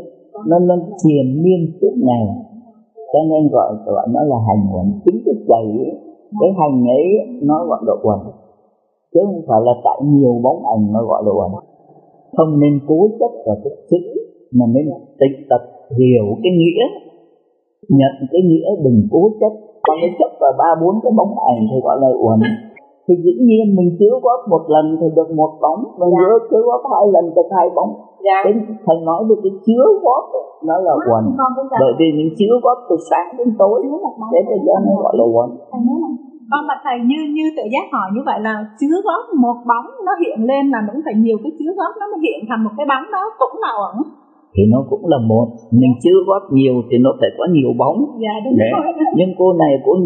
[0.49, 2.27] nó nó triền miên suốt ngày.
[3.13, 5.67] Cho nên gọi gọi nó là hành uẩn chính cái chày
[6.41, 7.05] cái hành ấy
[7.43, 8.19] nó gọi là uẩn
[9.15, 11.51] chứ không phải là tại nhiều bóng ảnh nó gọi là uẩn
[12.37, 14.03] không nên cố chấp vào cái chữ
[14.53, 14.85] mà nên
[15.21, 15.63] tịch tập
[15.99, 16.85] hiểu cái nghĩa.
[17.99, 19.53] Nhận cái nghĩa đừng cố chấp.
[19.83, 22.41] Còn cái chấp vào ba bốn cái bóng ảnh thì gọi là uẩn
[23.09, 26.19] thì dĩ nhiên mình chứa góp một lần thì được một bóng mình dạ.
[26.21, 27.93] nhớ chứa góp hai lần được hai bóng.
[28.27, 28.39] Dạ.
[28.45, 28.53] cái
[28.87, 30.25] thầy nói về cái chứa góp
[30.69, 31.25] nó là quần.
[31.83, 33.79] bởi vì mình chứa góp từ sáng đến tối.
[34.33, 35.49] Thế bây giờ nó gọi là quần.
[36.51, 39.87] Con mà thầy như như tự giác hỏi như vậy là chứa góp một bóng
[40.07, 42.75] nó hiện lên là cũng phải nhiều cái chứa góp nó mới hiện thành một
[42.77, 43.97] cái bóng đó cũng là ẩn
[44.55, 45.47] thì nó cũng là một
[45.81, 47.99] mình chứa góp nhiều thì nó phải có nhiều bóng.
[48.25, 48.71] Dạ đúng Đấy.
[48.75, 48.83] rồi
[49.19, 49.99] nhưng cô này cũng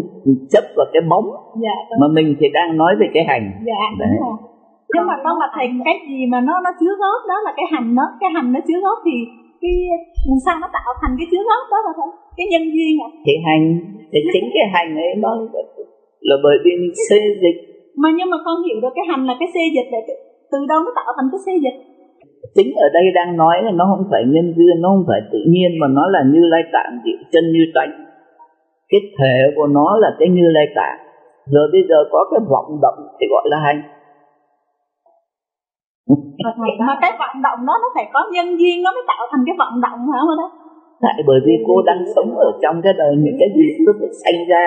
[0.51, 1.27] chấp vào cái bóng
[1.65, 1.99] dạ, đúng.
[2.01, 3.45] mà mình thì đang nói về cái hành.
[3.69, 4.09] Dạ Đấy.
[4.11, 4.37] đúng rồi.
[4.93, 7.67] Nhưng mà con mà thầy cái gì mà nó nó chứa góp đó là cái
[7.73, 9.15] hành nó cái hành nó chứa góp thì
[9.61, 9.75] cái
[10.29, 12.09] làm sao nó tạo thành cái chứa góp đó là thôi.
[12.37, 13.09] Cái nhân duyên à?
[13.25, 13.63] Thì hành
[14.11, 15.29] thì chính cái hành ấy nó
[16.29, 17.59] là bởi vì mình xê dịch.
[18.01, 19.99] Mà nhưng mà con hiểu được cái hành là cái xê dịch để
[20.51, 21.77] từ đâu nó tạo thành cái xê dịch
[22.55, 25.39] chính ở đây đang nói là nó không phải nhân duyên nó không phải tự
[25.51, 27.93] nhiên mà nó là như lai tạng diệu chân như tánh.
[28.89, 30.99] Cái thể của nó là cái như lai tạng.
[31.53, 33.81] Rồi bây giờ có cái vọng động thì gọi là hành.
[36.87, 39.55] Mà cái vận động đó nó phải có nhân duyên nó mới tạo thành cái
[39.59, 40.47] vận động hả mà đó
[41.03, 44.09] tại bởi vì cô đang sống ở trong cái đời những cái gì cứ phải
[44.23, 44.65] sanh ra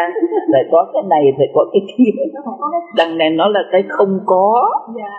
[0.52, 2.10] phải có cái này phải có cái kia.
[2.96, 4.70] Đằng này nó là cái không có.
[4.96, 5.14] Dạ.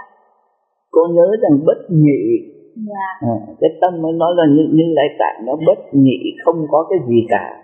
[0.92, 2.22] cô nhớ rằng bất nhị.
[3.22, 6.88] À, cái tâm mới nói là như, như lại tạng nó bất nhị không có
[6.90, 7.64] cái gì cả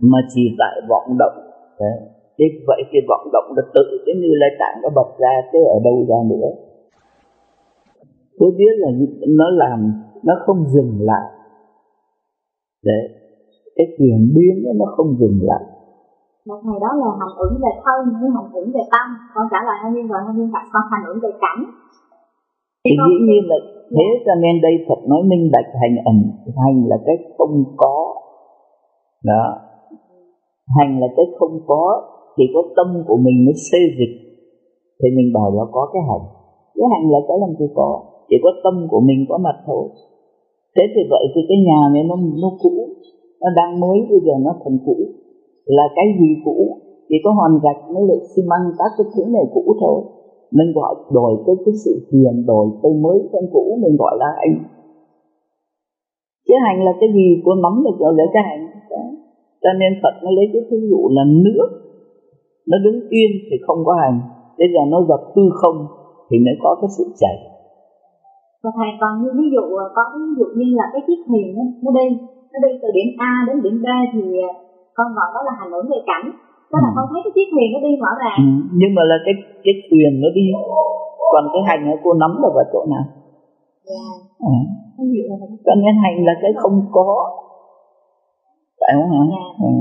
[0.00, 1.36] mà chỉ tại vọng động.
[1.80, 1.98] Đấy.
[2.38, 5.58] thế vậy thì vọng động là tự cái như lai tạng nó bật ra chứ
[5.74, 6.48] ở đâu ra nữa.
[8.38, 8.88] Tôi biết là
[9.28, 11.26] nó làm nó không dừng lại.
[12.84, 13.22] Đấy
[13.76, 15.64] cái chuyển biến nó không dừng lại.
[16.46, 19.06] Một ngày đó là hành ứng về thân với hành ứng về tâm.
[19.34, 21.60] Con trả lời hai nhiên rồi hai nhiên phải con hành ứng về cảnh
[22.84, 23.58] thì dĩ nhiên là
[23.94, 26.18] thế cho nên đây Phật nói minh bạch hành ẩn
[26.62, 28.14] hành là cái không có.
[29.24, 29.44] Đó.
[30.76, 32.02] Hành là cái không có
[32.36, 34.14] chỉ có tâm của mình mới xây dịch.
[34.98, 36.24] Thì mình bảo là có cái hành.
[36.74, 38.02] Cái hành là cái làm gì có?
[38.28, 39.84] Chỉ có tâm của mình có mặt thôi.
[40.76, 42.74] Thế thì vậy thì cái nhà này nó nó cũ
[43.40, 44.96] nó đang mới bây giờ nó thành cũ.
[45.64, 46.56] Là cái gì cũ?
[47.08, 50.02] Chỉ có hoàn gạch mới lại xi măng các cái thứ này cũ thôi
[50.56, 54.28] mình gọi đổi cái cái sự hiền đổi cái mới cái cũ mình gọi là
[54.46, 54.56] anh.
[56.46, 58.62] Chứ hành là cái gì cô nắm được gọi là cái hành.
[59.62, 61.68] Cho nên Phật nó lấy cái ví dụ là nước
[62.70, 64.20] nó đứng yên thì không có hành.
[64.58, 65.86] Bây giờ nó gặp hư không
[66.30, 67.36] thì mới có cái sự chảy
[68.62, 69.64] và thầy còn như ví dụ
[69.96, 71.46] có ví dụ như là cái chiếc thuyền
[71.82, 72.06] nó, đi
[72.52, 74.52] nó đi từ điểm A đến điểm B thì à,
[74.96, 76.26] con gọi đó là hành ứng về cảnh
[76.72, 76.94] tức là ừ.
[76.96, 78.48] con thấy cái chiếc thuyền nó đi rõ ràng ừ.
[78.80, 79.34] nhưng mà là cái
[79.64, 80.46] cái thuyền nó đi
[81.32, 83.04] còn cái hành nó cô nắm được vào chỗ nào
[83.92, 84.14] yeah.
[84.42, 84.50] Dạ.
[84.50, 84.54] ừ.
[85.66, 87.04] cho nên hành là cái không có
[88.80, 89.48] phải không hả yeah.
[89.60, 89.66] Dạ.
[89.68, 89.72] ừ.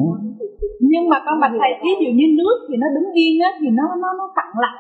[0.92, 3.68] nhưng mà con bạch thầy ví dụ như nước thì nó đứng yên á thì
[3.80, 4.80] nó nó nó phẳng lại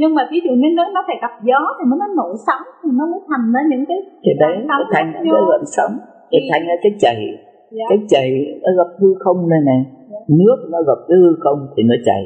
[0.00, 2.64] nhưng mà ví dụ như nó nó phải gặp gió thì nó mới nổi sóng
[2.82, 5.92] thì nó mới thành ra những cái thì đấy nó thành cái gợn sóng
[6.30, 7.18] thì thành ra cái chảy
[7.88, 8.30] cái chảy
[8.62, 9.80] nó gặp hư không đây này
[10.28, 12.22] nước nó gặp cái hư không thì nó chảy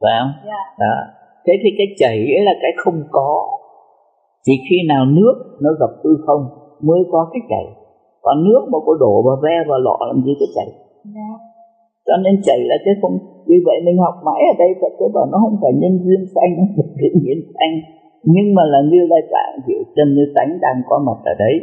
[0.00, 0.32] phải không?
[0.46, 0.62] Dạ.
[0.78, 0.94] đó.
[1.46, 3.46] Thế thì cái chảy ấy là cái không có.
[4.44, 6.42] Chỉ khi nào nước nó gặp hư không
[6.80, 7.66] mới có cái chảy
[8.22, 10.68] còn nước mà có đổ vào ve vào lọ làm gì có chảy
[12.06, 13.18] cho nên chảy là cái không
[13.48, 16.22] vì vậy mình học mãi ở đây Phật tế bảo nó không phải nhân duyên
[16.34, 17.74] sanh nó phải tự nhiên sanh.
[18.34, 21.54] Nhưng mà là như lai tạng hiểu chân như tánh đang có mặt ở đấy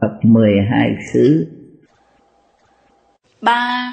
[0.00, 1.46] Phật 12 xứ.
[3.42, 3.92] Ba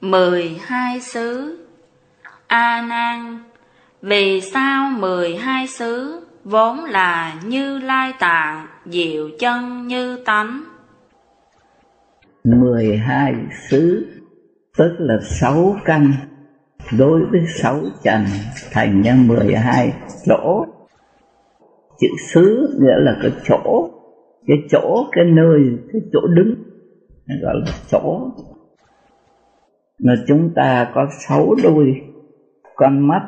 [0.00, 1.58] mười hai xứ.
[2.46, 3.38] A Nan
[4.02, 10.64] Vì sao mười hai xứ Vốn là như lai tạng Diệu chân như tánh?
[12.44, 13.34] 12
[13.70, 14.06] xứ
[14.78, 16.12] tức là sáu căn.
[16.98, 18.24] Đối với sáu trần
[18.72, 19.92] thành ra 12
[20.26, 20.66] chỗ.
[22.00, 23.90] Chữ xứ nghĩa là cái chỗ
[24.46, 26.54] cái chỗ, cái nơi, cái chỗ đứng
[27.42, 28.30] gọi là chỗ.
[30.04, 32.02] Mà chúng ta có sáu đôi
[32.76, 33.22] con mắt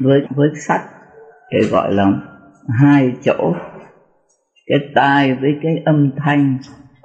[0.00, 0.80] với với sắc
[1.52, 2.12] thì gọi là
[2.80, 3.52] hai chỗ.
[4.66, 6.58] Cái tai với cái âm thanh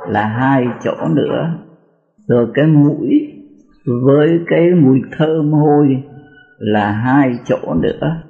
[0.07, 1.53] là hai chỗ nữa.
[2.27, 3.33] Rồi cái mũi
[3.85, 6.03] với cái mùi thơm hôi
[6.57, 8.23] là hai chỗ nữa.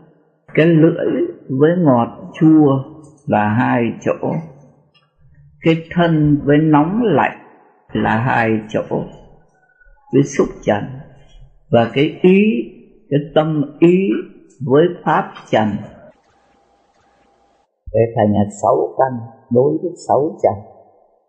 [0.53, 2.83] Cái lưỡi với ngọt chua
[3.27, 4.33] là hai chỗ
[5.63, 7.37] cái thân với nóng lạnh
[7.93, 8.81] là hai chỗ,
[10.13, 10.83] với xúc trần
[11.71, 12.41] và cái ý,
[13.09, 14.09] cái tâm ý
[14.65, 15.67] với pháp trần
[17.93, 19.19] để thành là sáu căn
[19.51, 20.53] đối với sáu trần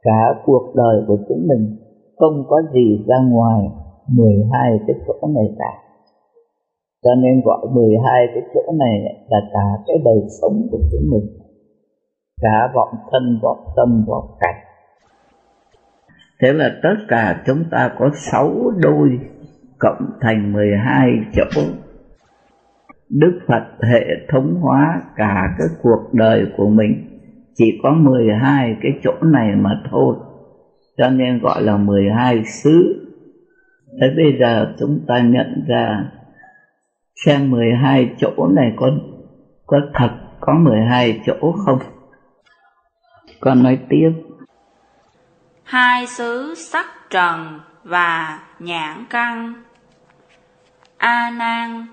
[0.02, 1.76] cả cuộc đời của chúng mình
[2.16, 3.68] không có gì ra ngoài
[4.08, 5.72] 12 cái chỗ này cả.
[7.04, 11.39] Cho nên gọi 12 cái chỗ này là cả cái đời sống của chúng mình
[12.40, 14.54] cả vọng thân, vọng tâm, vọng cảnh.
[16.40, 19.20] Thế là tất cả chúng ta có sáu đôi
[19.78, 21.62] cộng thành 12 chỗ.
[23.08, 27.06] Đức Phật hệ thống hóa cả cái cuộc đời của mình.
[27.54, 30.16] Chỉ có 12 cái chỗ này mà thôi.
[30.96, 33.06] Cho nên gọi là 12 xứ.
[34.00, 36.04] Thế bây giờ chúng ta nhận ra
[37.24, 38.90] xem 12 chỗ này có
[39.66, 40.10] có thật
[40.40, 41.78] có 12 chỗ không?
[43.40, 44.10] Con nói tiếp
[45.62, 49.54] hai xứ sắc trần và nhãn căn
[50.98, 51.86] a nan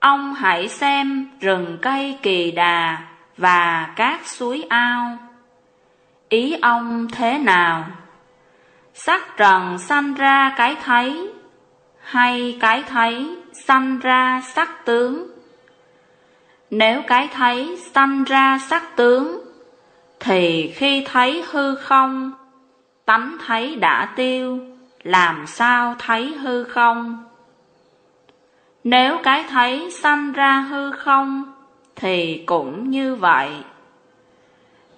[0.00, 2.98] ông hãy xem rừng cây kỳ đà
[3.36, 5.18] và các suối ao.
[6.28, 7.84] Ý ông thế nào?
[8.94, 11.32] Sắc trần sanh ra cái thấy,
[12.00, 13.36] hay cái thấy
[13.66, 15.30] sanh ra sắc tướng?
[16.70, 19.49] Nếu cái thấy sanh ra sắc tướng,
[20.20, 22.32] thì khi thấy hư không,
[23.04, 24.58] tánh thấy đã tiêu,
[25.02, 27.24] làm sao thấy hư không?
[28.84, 31.52] Nếu cái thấy sanh ra hư không,
[31.96, 33.50] thì cũng như vậy.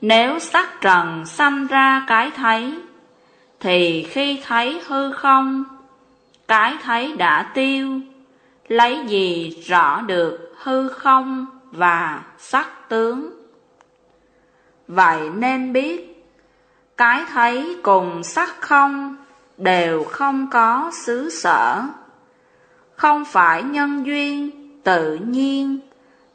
[0.01, 2.75] Nếu sắc trần sanh ra cái thấy,
[3.61, 5.65] thì khi thấy hư không,
[6.49, 8.01] cái thấy đã tiêu,
[8.69, 13.32] lấy gì rõ được hư không và sắc tướng.
[14.95, 16.25] Vậy nên biết,
[16.97, 19.17] cái thấy cùng sắc không
[19.59, 21.83] đều không có xứ sở,
[22.91, 24.51] không phải nhân duyên
[24.85, 25.79] tự nhiên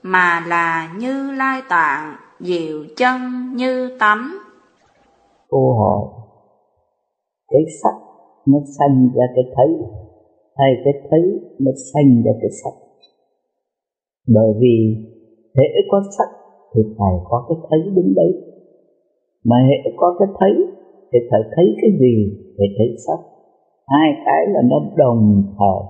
[0.03, 4.37] mà là như lai tạng diệu chân như tánh
[5.49, 6.01] cô hỏi
[7.47, 7.93] cái sắc
[8.45, 9.67] nó sanh ra cái thấy
[10.57, 11.19] hay cái thấy
[11.59, 12.73] nó sanh ra cái sắc.
[14.27, 14.95] Bởi vì
[15.55, 16.27] thế có sắc
[16.75, 18.46] thì phải có cái thấy đứng đấy
[19.49, 20.53] mà hệ có cái thấy
[21.11, 22.15] thì phải thấy cái gì
[22.57, 23.19] thì thấy sắc.
[23.87, 25.81] Hai cái là nó đồng thời.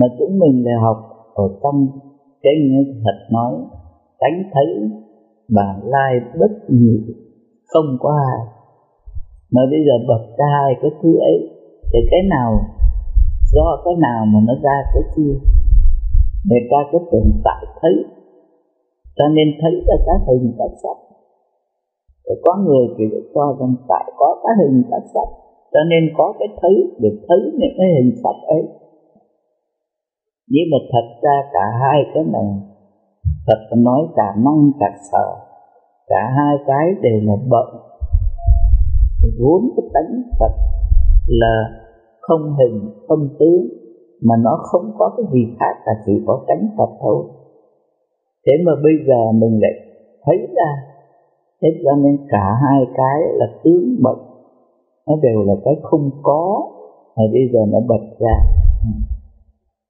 [0.00, 0.98] Mà chúng mình lại học
[1.34, 1.86] ở trong
[2.42, 3.54] cái như thật nói,
[4.20, 4.66] tránh thấy
[5.56, 6.96] bà lai bất nhị,
[7.66, 8.40] không có ai.
[9.52, 11.38] Mà bây giờ bật ra hai cái thứ ấy,
[11.92, 12.52] thì cái nào,
[13.52, 15.34] do cái nào mà nó ra cái kia
[16.48, 17.92] người ta cứ tưởng tại thấy,
[19.16, 21.11] cho nên thấy là các hình các sắc
[22.26, 23.04] để có người thì
[23.34, 25.28] cho rằng tại có các hình các sắc.
[25.72, 28.62] Cho nên có cái thấy để thấy những cái hình sắc ấy.
[30.48, 32.48] Nhưng mà thật ra cả hai cái này,
[33.46, 35.26] Phật nói cả năng cả sợ
[36.06, 37.68] cả hai cái đều là bận
[39.40, 40.52] vốn cái tánh Phật
[41.26, 41.54] là
[42.20, 43.66] không hình, không tướng,
[44.22, 47.24] mà nó không có cái gì khác là chỉ có tánh Phật thôi.
[48.46, 49.72] Thế mà bây giờ mình lại
[50.24, 50.70] thấy ra
[51.62, 54.18] thế cho nên cả hai cái là tướng bật
[55.06, 56.70] nó đều là cái không có,
[57.16, 58.36] mà bây giờ nó bật ra.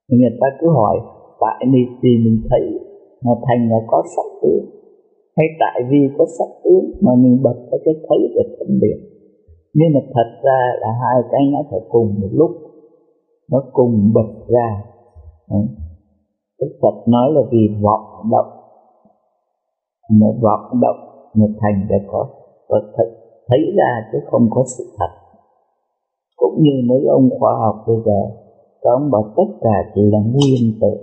[0.09, 0.97] Người ta cứ hỏi,
[1.39, 2.79] tại vì gì mình thấy
[3.23, 4.65] mà thành là có sắc tướng?
[5.37, 8.97] Hay tại vì có sắc tướng mà mình bật ra cái thấy để phân biệt?
[9.73, 12.51] Nhưng mà thật ra là hai cái nó phải cùng một lúc.
[13.51, 14.83] Nó cùng bật ra.
[16.61, 18.51] Đức Phật nói là vì vọng động.
[20.11, 21.02] Mà vọng động
[21.33, 22.27] một thành để có.
[22.67, 23.09] Có thật
[23.47, 25.11] thấy ra chứ không có sự thật.
[26.37, 28.19] Cũng như mấy ông khoa học bây giờ,
[28.81, 30.93] các ông bảo tất cả chỉ là nguyên tử.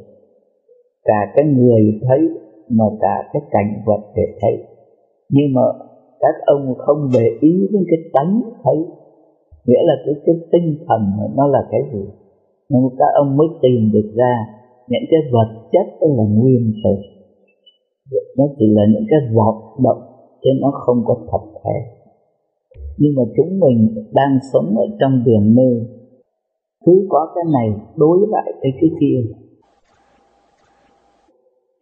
[1.04, 2.20] Cả cái người thấy
[2.68, 4.64] mà cả cái cảnh vật để thấy.
[5.28, 5.62] Nhưng mà
[6.20, 8.76] các ông không để ý đến cái tánh thấy.
[9.66, 11.00] Nghĩa là cái cái tinh thần
[11.36, 12.04] nó là cái gì?
[12.68, 14.34] Nhưng các ông mới tìm được ra
[14.88, 16.94] những cái vật chất đó là nguyên tử.
[18.38, 19.54] Nó chỉ là những cái vọt
[19.84, 20.09] động
[20.42, 22.00] chứ nó không có thật thể
[23.00, 25.86] nhưng mà chúng mình đang sống ở trong đường mê,
[26.84, 29.20] cứ có cái này đối lại với cái kia.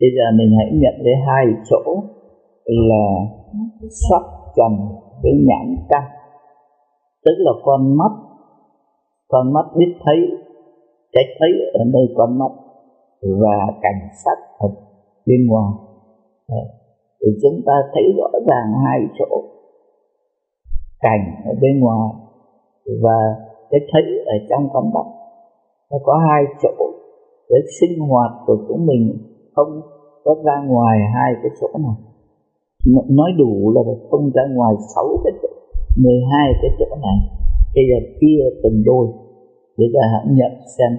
[0.00, 2.02] Bây giờ mình hãy nhận thấy hai chỗ
[2.64, 3.06] là
[3.90, 4.22] sắc
[4.56, 4.72] trần
[5.22, 6.02] với nhãn căn.
[7.24, 8.12] Tức là con mắt.
[9.28, 10.16] Con mắt biết thấy,
[11.12, 12.52] cái thấy ở nơi con mắt
[13.22, 14.68] và cảnh sắc ở
[15.26, 15.72] bên ngoài
[17.20, 19.42] thì chúng ta thấy rõ ràng hai chỗ.
[21.00, 22.08] Cảnh ở bên ngoài
[23.02, 23.18] và
[23.70, 25.06] cái thấy ở trong tâm mắt
[25.90, 26.84] nó có hai chỗ.
[27.50, 29.18] Để sinh hoạt của chúng mình
[29.54, 29.80] không
[30.24, 31.96] có ra ngoài hai cái chỗ này.
[33.08, 33.80] Nói đủ là
[34.10, 35.48] không ra ngoài sáu cái chỗ,
[36.04, 37.18] mười hai cái chỗ này.
[37.74, 39.06] Bây giờ chia từng đôi.
[39.76, 40.98] Để ta hãy nhận xem.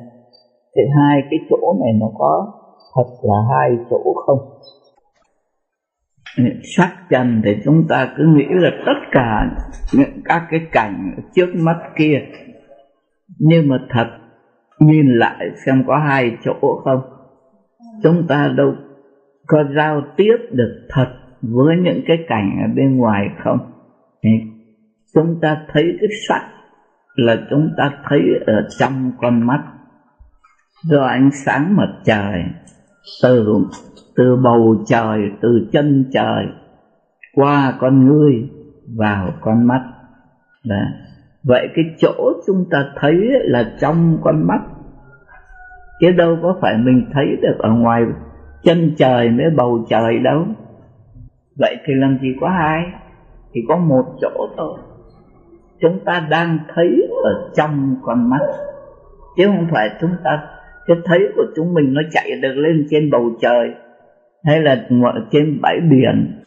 [0.75, 2.51] Thì hai cái chỗ này nó có
[2.95, 4.39] thật là hai chỗ không?
[6.77, 9.49] Sắc trần thì chúng ta cứ nghĩ là tất cả
[9.93, 12.22] những các cái cảnh trước mắt kia.
[13.39, 14.07] Nhưng mà thật,
[14.80, 17.01] nhìn lại xem có hai chỗ không?
[18.03, 18.76] Chúng ta đâu
[19.47, 21.07] có giao tiếp được thật
[21.41, 23.57] với những cái cảnh ở bên ngoài không?
[25.15, 26.49] Chúng ta thấy cái sắc
[27.15, 29.64] là chúng ta thấy ở trong con mắt.
[30.84, 32.43] Do ánh sáng mặt trời
[33.23, 33.65] từ
[34.15, 36.45] từ bầu trời, từ chân trời,
[37.36, 38.49] qua con ngươi,
[38.98, 39.81] vào con mắt.
[40.65, 40.86] Đấy.
[41.44, 44.60] vậy cái chỗ chúng ta thấy là trong con mắt.
[45.99, 48.03] Chứ đâu có phải mình thấy được ở ngoài
[48.64, 50.45] chân trời mới bầu trời đâu.
[51.57, 52.84] Vậy thì làm gì có hai
[53.53, 54.80] thì có một chỗ thôi.
[55.81, 58.40] Chúng ta đang thấy ở trong con mắt.
[59.38, 60.48] Chứ không phải chúng ta
[60.89, 63.69] cái thấy của chúng mình nó chạy được lên trên bầu trời,
[64.43, 64.87] hay là
[65.31, 66.41] trên bãi biển.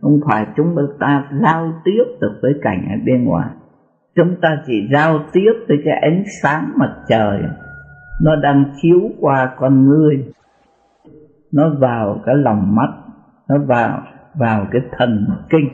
[0.00, 3.48] Không phải chúng ta giao tiếp được với cảnh ở bên ngoài.
[4.14, 7.42] Chúng ta chỉ giao tiếp với cái ánh sáng mặt trời.
[8.22, 10.24] Nó đang chiếu qua con ngươi
[11.52, 12.88] nó vào cái lòng mắt.
[13.48, 14.02] Nó vào
[14.34, 15.68] vào cái thần kinh.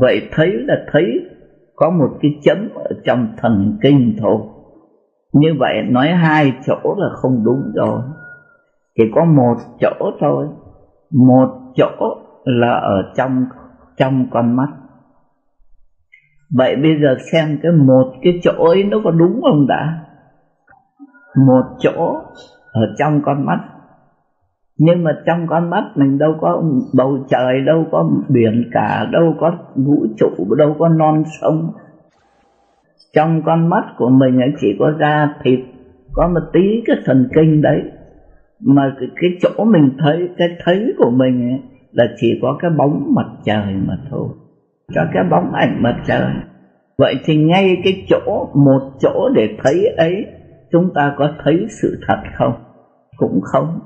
[0.00, 1.30] Vậy thấy là thấy
[1.76, 4.40] có một cái chấm ở trong thần kinh thôi
[5.40, 8.00] như vậy nói hai chỗ là không đúng rồi.
[8.96, 10.46] Chỉ có một chỗ thôi.
[11.10, 13.44] Một chỗ là ở trong
[13.96, 14.68] trong con mắt.
[16.56, 19.98] Vậy bây giờ xem cái một cái chỗ ấy nó có đúng không đã?
[21.46, 22.20] Một chỗ
[22.72, 23.58] ở trong con mắt.
[24.78, 26.62] Nhưng mà trong con mắt mình đâu có
[26.98, 31.72] bầu trời, đâu có biển cả, đâu có vũ trụ, đâu có non sông
[33.16, 35.60] trong con mắt của mình ấy chỉ có da thịt
[36.12, 37.82] có một tí cái thần kinh đấy.
[38.60, 41.60] Mà cái, cái chỗ mình thấy cái thấy của mình ấy,
[41.92, 44.28] là chỉ có cái bóng mặt trời mà thôi.
[44.94, 46.32] Cho cái bóng ảnh mặt trời.
[46.98, 50.26] Vậy thì ngay cái chỗ một chỗ để thấy ấy
[50.72, 52.54] chúng ta có thấy sự thật không?
[53.16, 53.80] Cũng không.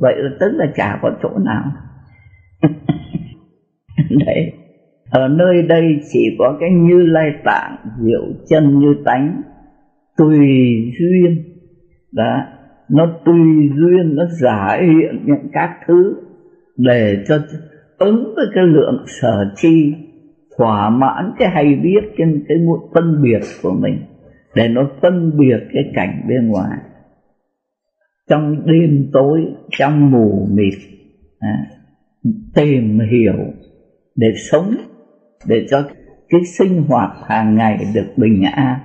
[0.00, 1.64] Vậy là tức là chả có chỗ nào.
[4.26, 4.65] Đấy
[5.10, 9.42] ở nơi đây chỉ có cái như lai tạng diệu chân như tánh
[10.16, 10.38] tùy
[10.98, 11.44] duyên.
[12.12, 12.42] Đó
[12.88, 16.14] nó tùy duyên nó giải hiện những các thứ
[16.76, 17.38] để cho
[17.98, 19.94] ứng với cái lượng sở chi
[20.58, 23.98] thỏa mãn cái hay biết cái, cái muộn phân biệt của mình
[24.54, 26.78] để nó phân biệt cái cảnh bên ngoài.
[28.28, 29.40] Trong đêm tối
[29.78, 30.74] trong mù mịt
[31.38, 31.66] à,
[32.54, 33.36] tìm hiểu
[34.16, 34.70] để sống
[35.48, 35.82] để cho
[36.28, 38.78] cái sinh hoạt hàng ngày được bình an.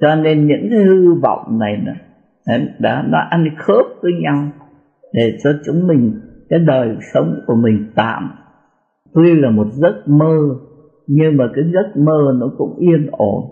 [0.00, 1.92] Cho nên những cái hư vọng này nó
[2.78, 4.48] đã nó ăn khớp với nhau
[5.12, 8.30] để cho chúng mình, cái đời sống của mình tạm.
[9.14, 10.36] Tuy là một giấc mơ,
[11.06, 13.44] nhưng mà cái giấc mơ nó cũng yên ổn.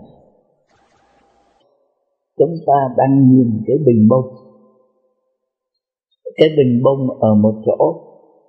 [2.37, 4.25] Chúng ta đang nhìn cái bình bông.
[6.37, 8.01] Cái bình bông ở một chỗ,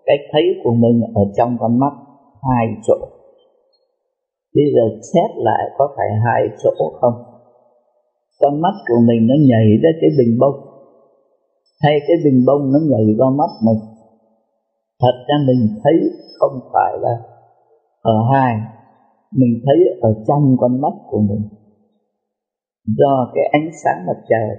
[0.07, 1.93] cái thấy của mình ở trong con mắt
[2.51, 3.09] hai chỗ
[4.55, 6.70] bây giờ xét lại có phải hai chỗ
[7.01, 7.15] không?
[8.41, 10.57] Con mắt của mình nó nhảy ra cái bình bông.
[11.83, 13.81] Hay cái bình bông nó nhảy vào mắt mình?
[15.01, 15.95] Thật ra mình thấy
[16.39, 17.15] không phải là
[18.03, 18.57] ở hai.
[19.37, 21.49] Mình thấy ở trong con mắt của mình.
[22.87, 24.57] Do cái ánh sáng mặt trời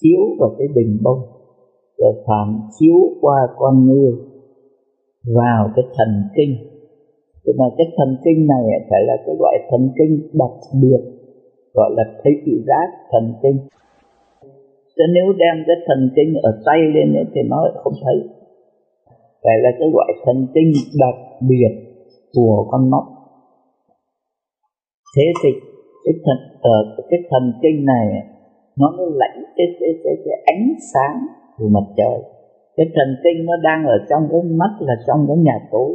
[0.00, 1.18] chiếu vào cái bình bông,
[1.98, 4.12] rồi phản chiếu qua con người
[5.36, 6.73] vào cái thần kinh
[7.44, 11.02] nhưng mà cái thần kinh này phải là cái loại thần kinh đặc biệt
[11.74, 13.58] gọi là thấy thị giác thần kinh.
[14.96, 18.16] Chứ nếu đem cái thần kinh ở tay lên ấy, thì nó không thấy.
[19.42, 21.16] Phải là cái loại thần kinh đặc
[21.48, 21.72] biệt
[22.34, 23.04] của con mắt
[25.16, 25.50] thế thì
[26.04, 28.06] cái thần ở uh, cái thần kinh này
[28.78, 31.26] nó mới lãnh cái, cái, cái, cái ánh sáng
[31.56, 32.18] của mặt trời.
[32.76, 35.90] Cái thần kinh nó đang ở trong cái mắt là trong cái nhà tối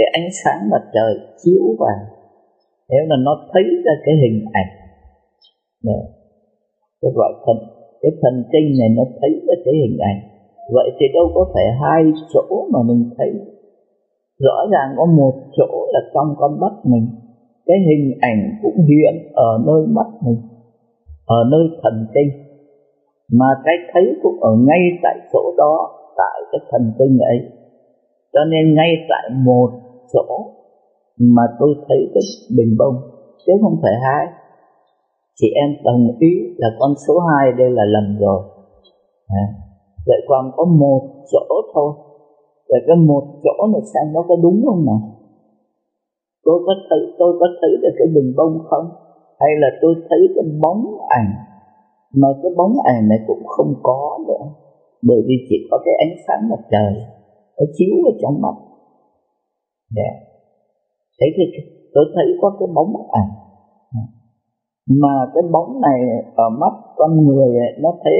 [0.00, 1.12] cái ánh sáng mặt trời
[1.42, 2.00] chiếu vào.
[2.90, 4.70] Nếu là nó thấy ra cái hình ảnh
[5.88, 6.04] Đấy.
[7.00, 7.56] cái gọi thần
[8.02, 10.20] cái thần kinh này nó thấy ra cái hình ảnh.
[10.74, 12.02] Vậy thì đâu có phải hai
[12.34, 13.30] chỗ mà mình thấy.
[14.38, 17.06] Rõ ràng có một chỗ là trong con mắt mình,
[17.66, 20.40] cái hình ảnh cũng hiện ở nơi mắt mình,
[21.26, 22.30] ở nơi thần kinh.
[23.32, 27.38] Mà cái thấy cũng ở ngay tại chỗ đó, tại cái thần kinh ấy.
[28.32, 29.70] Cho nên ngay tại một
[30.12, 30.26] chỗ
[31.18, 32.22] mà tôi thấy cái
[32.56, 32.96] bình bông
[33.46, 34.26] chứ không phải hai
[35.40, 38.40] chị em đồng ý là con số hai đây là lầm rồi.
[39.28, 39.44] À,
[40.06, 41.00] vậy còn có một
[41.32, 41.92] chỗ thôi.
[42.68, 45.00] Vậy cái một chỗ này xem nó có đúng không nào?
[46.44, 48.86] Tôi có thấy tôi có thấy được cái bình bông không?
[49.40, 51.32] Hay là tôi thấy cái bóng ảnh?
[52.14, 54.44] Mà cái bóng ảnh này cũng không có nữa.
[55.02, 56.92] Bởi vì chỉ có cái ánh sáng mặt trời
[57.58, 58.69] nó chiếu vào trong mắt.
[59.96, 60.10] Dạ.
[61.20, 61.44] thế thì
[61.94, 63.30] tôi thấy có cái bóng ảnh.
[65.02, 66.00] Mà cái bóng này
[66.36, 68.18] ở mắt con người nó thấy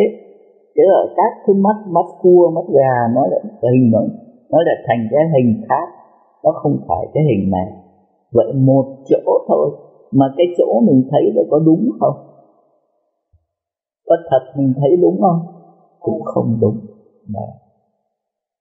[0.74, 4.01] chứ ở các thứ mắt mắt cua, mắt gà, nó là hình nó
[4.51, 5.88] nó là thành cái hình khác,
[6.44, 7.72] nó không phải cái hình này.
[8.32, 9.70] Vậy một chỗ thôi,
[10.12, 12.16] mà cái chỗ mình thấy là có đúng không?
[14.06, 15.40] Có thật mình thấy đúng không?
[16.01, 16.78] Cũng không đúng.
[17.28, 17.51] Đấy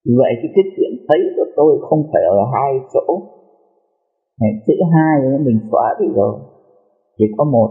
[0.06, 3.22] vậy thì cái chuyện thấy của tôi không phải ở hai chỗ.
[4.68, 6.40] Chữ hai mình xóa đi rồi.
[7.18, 7.70] Chỉ có một,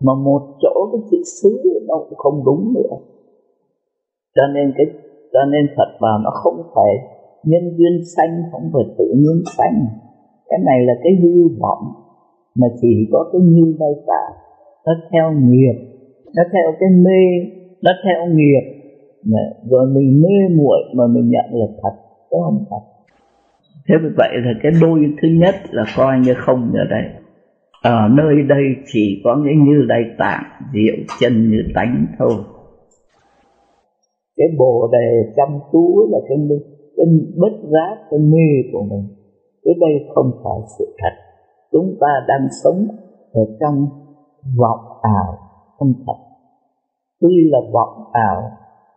[0.00, 2.96] mà một chỗ cái chữ xứ nó cũng không đúng nữa.
[4.34, 4.86] Cho nên cái,
[5.32, 6.92] cho nên Phật bảo nó không phải
[7.44, 9.86] nhân duyên sanh, không phải tự nhiên sanh.
[10.48, 11.84] Cái này là cái hư vọng,
[12.54, 14.22] mà chỉ có cái như đây cả
[14.86, 15.76] nó theo nghiệp,
[16.36, 17.22] nó theo cái mê,
[17.82, 18.64] nó theo nghiệp
[19.70, 21.96] rồi mình mê muội mà mình nhận là thật
[22.30, 22.80] chứ không thật?
[23.88, 27.22] Thế vì vậy là cái đôi thứ nhất là coi như không ở đây
[27.82, 30.44] ở nơi đây chỉ có cái như đây tạng
[30.74, 32.32] diệu chân như tánh thôi.
[34.36, 36.38] Cái bồ đề chăm chú là cái
[36.96, 39.08] cái bất giác cái mê của mình.
[39.64, 41.14] Cái đây không phải sự thật.
[41.72, 42.88] Chúng ta đang sống
[43.32, 43.86] ở trong
[44.58, 45.38] vọng ảo
[45.78, 46.18] không thật.
[47.20, 48.50] Tuy là vọng ảo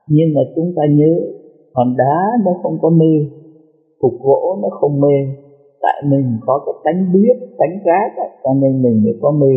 [0.07, 1.14] nhưng mà chúng ta nhớ,
[1.73, 2.15] hòn đá
[2.45, 3.30] nó không có mê,
[3.99, 5.18] cục gỗ nó không mê.
[5.82, 9.53] Tại mình có cái tánh biết, tánh giác cho nên mình mới có mê.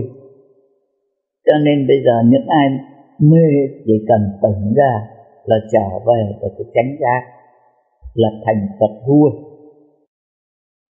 [1.47, 2.69] Cho nên bây giờ những ai
[3.19, 3.47] mê
[3.85, 5.09] chỉ cần tỉnh ra
[5.45, 7.21] là trở về và cái tránh giác,
[8.15, 9.31] là thành Phật vua.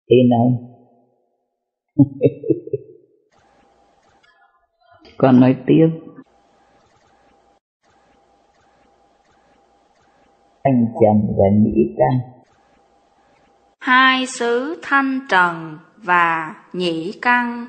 [0.10, 0.48] Thì này
[5.18, 5.88] con nói tiếp.
[10.64, 12.20] Thanh trần và nhĩ căn
[13.80, 17.66] hai xứ thanh trần và nhĩ căn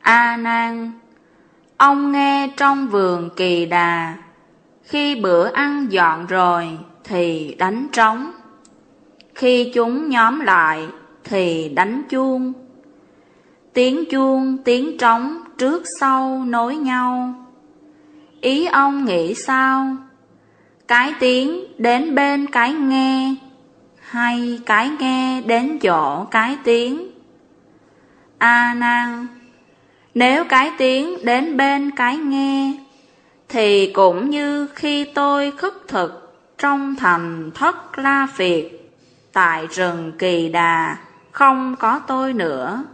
[0.00, 0.92] a nan
[1.76, 4.16] Ông nghe trong vườn kỳ đà,
[4.82, 8.30] khi bữa ăn dọn rồi thì đánh trống.
[9.34, 10.88] Khi chúng nhóm lại
[11.24, 12.52] thì đánh chuông.
[13.72, 17.34] Tiếng chuông, tiếng trống trước sau nối nhau.
[18.40, 19.96] Ý ông nghĩ sao?
[20.88, 23.34] Cái tiếng đến bên cái nghe,
[24.00, 27.10] hay cái nghe đến chỗ cái tiếng?
[28.38, 29.26] A nan,
[30.14, 32.72] nếu cái tiếng đến bên cái nghe,
[33.48, 38.64] thì cũng như khi tôi khất thực trong thành thất la phiệt
[39.32, 40.96] tại rừng kỳ đà,
[41.30, 42.84] không có tôi nữa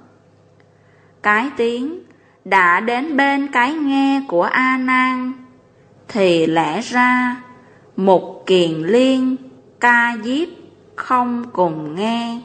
[1.22, 2.00] cái tiếng
[2.44, 5.32] đã đến bên cái nghe của a nan,
[6.08, 7.36] thì lẽ ra
[8.04, 9.36] một kiền liên,
[9.80, 10.48] ca diếp,
[10.96, 12.40] không cùng nghe.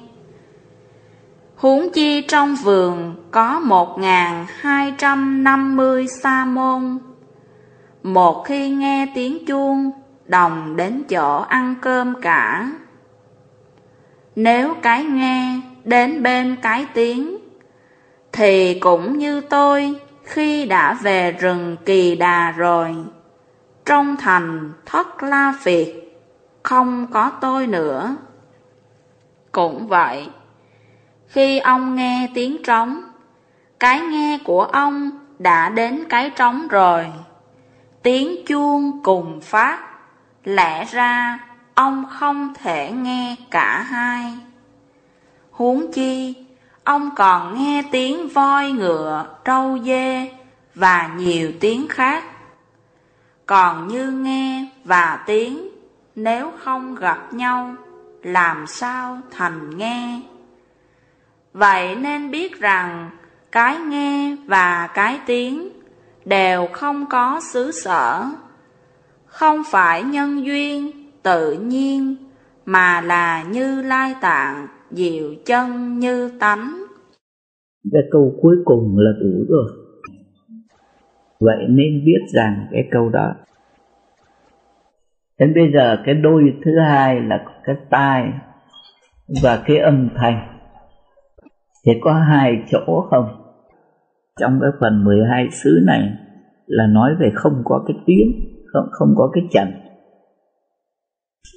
[1.55, 6.97] Huống chi trong vườn có một ngàn hai trăm năm mươi sa môn.
[8.03, 9.91] Một khi nghe tiếng chuông,
[10.25, 12.71] đồng đến chỗ ăn cơm cả.
[14.35, 17.37] Nếu cái nghe đến bên cái tiếng,
[18.31, 22.95] thì cũng như tôi, khi đã về rừng kỳ đà rồi
[23.85, 25.87] trong thành thất la phiệt
[26.63, 28.15] không có tôi nữa.
[29.51, 30.29] Cũng vậy,
[31.27, 33.03] khi ông nghe tiếng trống,
[33.79, 37.05] cái nghe của ông đã đến cái trống rồi.
[38.03, 39.79] Tiếng chuông cùng phát,
[40.43, 41.39] lẽ ra
[41.73, 44.33] ông không thể nghe cả hai.
[45.51, 46.33] Huống chi,
[46.83, 50.31] ông còn nghe tiếng voi ngựa, trâu dê
[50.75, 52.23] và nhiều tiếng khác
[53.45, 55.69] còn như nghe và tiếng,
[56.15, 57.75] nếu không gặp nhau,
[58.23, 60.21] làm sao thành nghe?
[61.53, 63.09] Vậy nên biết rằng,
[63.51, 65.69] cái nghe và cái tiếng
[66.25, 68.25] đều không có xứ sở.
[69.25, 70.91] Không phải nhân duyên,
[71.23, 72.15] tự nhiên,
[72.65, 76.85] mà là như lai tạng, diệu chân như tánh.
[77.91, 79.84] Cái câu cuối cùng là đủ rồi
[81.39, 83.33] vậy nên biết rằng cái câu đó.
[85.39, 88.31] Đến bây giờ cái đôi thứ hai là cái tai
[89.43, 90.47] và cái âm thanh.
[91.85, 93.25] Thì có hai chỗ không?
[94.39, 96.09] Trong cái phần 12 xứ này
[96.65, 98.31] là nói về không có cái tiếng,
[98.73, 99.67] không không có cái trần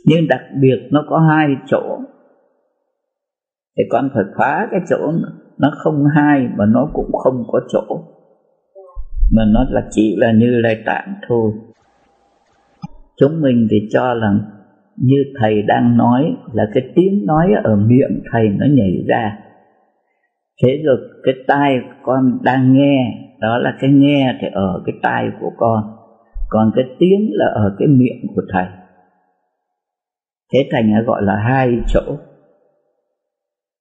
[0.09, 1.99] nhưng đặc biệt nó có hai chỗ.
[3.77, 5.13] Thì con phải phá cái chỗ
[5.59, 8.05] nó không hai mà nó cũng không có chỗ
[9.33, 11.53] mà nó là chỉ là như lai tạng thôi.
[13.17, 14.41] Chúng mình thì cho rằng
[14.97, 19.39] như thầy đang nói là cái tiếng nói ở miệng thầy nó nhảy ra.
[20.63, 25.31] Thế rồi cái tai con đang nghe, đó là cái nghe thì ở cái tai
[25.41, 25.83] của con,
[26.49, 28.67] còn cái tiếng là ở cái miệng của thầy.
[30.53, 32.17] Thế thành gọi là hai chỗ.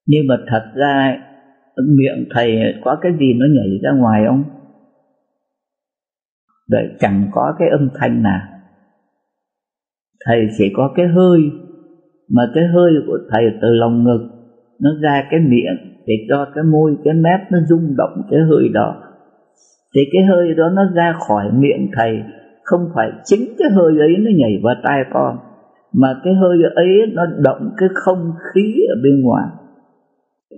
[0.07, 1.17] Nhưng mà thật ra
[1.87, 4.43] miệng thầy có cái gì nó nhảy ra ngoài không?
[6.69, 8.41] Để chẳng có cái âm thanh nào.
[10.25, 11.39] Thầy chỉ có cái hơi,
[12.29, 14.29] mà cái hơi của thầy từ lòng ngực,
[14.81, 15.77] nó ra cái miệng
[16.07, 18.95] để cho cái môi, cái mép nó rung động cái hơi đó.
[19.95, 22.19] Thì cái hơi đó nó ra khỏi miệng thầy,
[22.63, 25.37] không phải chính cái hơi ấy nó nhảy vào tai con,
[25.93, 29.47] mà cái hơi ấy nó động cái không khí ở bên ngoài.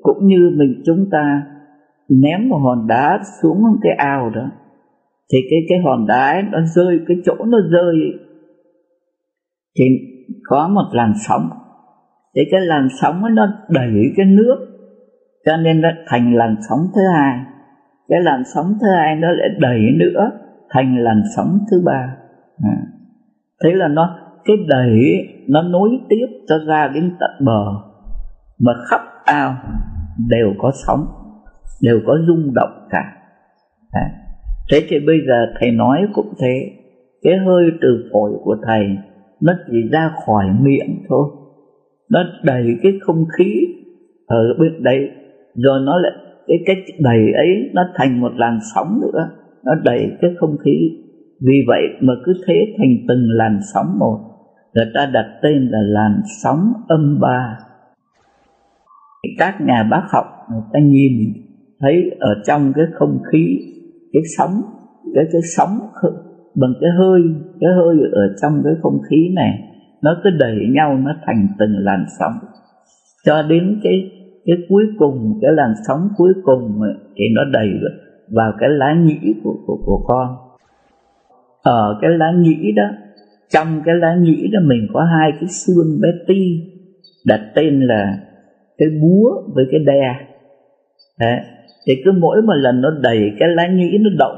[0.02, 1.44] Cũng như mình chúng ta
[2.10, 4.52] ném một hòn đá xuống cái ao đó
[5.34, 7.96] thì cái cái hòn đá ấy, nó rơi cái chỗ nó rơi
[9.78, 9.86] thì
[10.44, 11.50] có một làn sóng.
[12.36, 14.58] Thì cái làn sóng ấy nó đẩy cái nước
[15.46, 17.40] cho nên nó thành làn sóng thứ hai.
[18.10, 20.32] Cái làn sóng thứ hai nó lại đẩy nữa
[20.70, 22.16] thành làn sóng thứ ba.
[22.64, 22.78] À.
[23.64, 24.16] thế là nó
[24.46, 25.00] cái đẩy
[25.48, 27.66] nó nối tiếp cho ra đến tận bờ.
[28.60, 29.56] Mà khắp ao
[30.30, 31.08] đều có sóng
[31.82, 33.14] đều có rung động cả.
[33.92, 34.29] À
[34.72, 36.72] thế thì bây giờ thầy nói cũng thế.
[37.22, 38.86] Cái hơi từ phổi của thầy,
[39.42, 41.30] nó chỉ ra khỏi miệng thôi.
[42.10, 43.68] Nó đầy cái không khí.
[44.28, 45.10] Ờ, ở bên đấy.
[45.56, 46.12] Rồi nó lại,
[46.48, 49.30] cái cái đầy ấy, nó thành một làn sóng nữa.
[49.64, 50.92] Nó đầy cái không khí.
[51.42, 54.20] Vì vậy mà cứ thế thành từng làn sóng một.
[54.74, 57.58] Người ta đặt tên là làn sóng âm ba.
[59.38, 61.14] Các nhà bác học, người ta nhìn
[61.80, 63.60] thấy ở trong cái không khí
[64.14, 64.62] cái sóng
[65.16, 65.80] cái cái sóng
[66.56, 67.22] bằng cái hơi
[67.60, 69.60] cái hơi ở trong cái không khí này
[70.02, 72.34] nó cứ đẩy nhau nó thành từng làn sóng.
[73.26, 74.12] Cho đến cái
[74.46, 76.82] cái cuối cùng cái làn sóng cuối cùng
[77.18, 77.70] thì nó đầy
[78.32, 80.36] vào cái lá nhĩ của, của, của con.
[81.62, 82.84] Ở cái lá nhĩ đó
[83.50, 86.64] trong cái lá nhĩ đó mình có hai cái xương bé ti
[87.26, 88.20] đặt tên là
[88.78, 90.16] cái búa với cái đe.
[91.20, 91.40] Đấy
[91.90, 94.38] thì cứ mỗi một lần nó đầy cái lá nhĩ nó động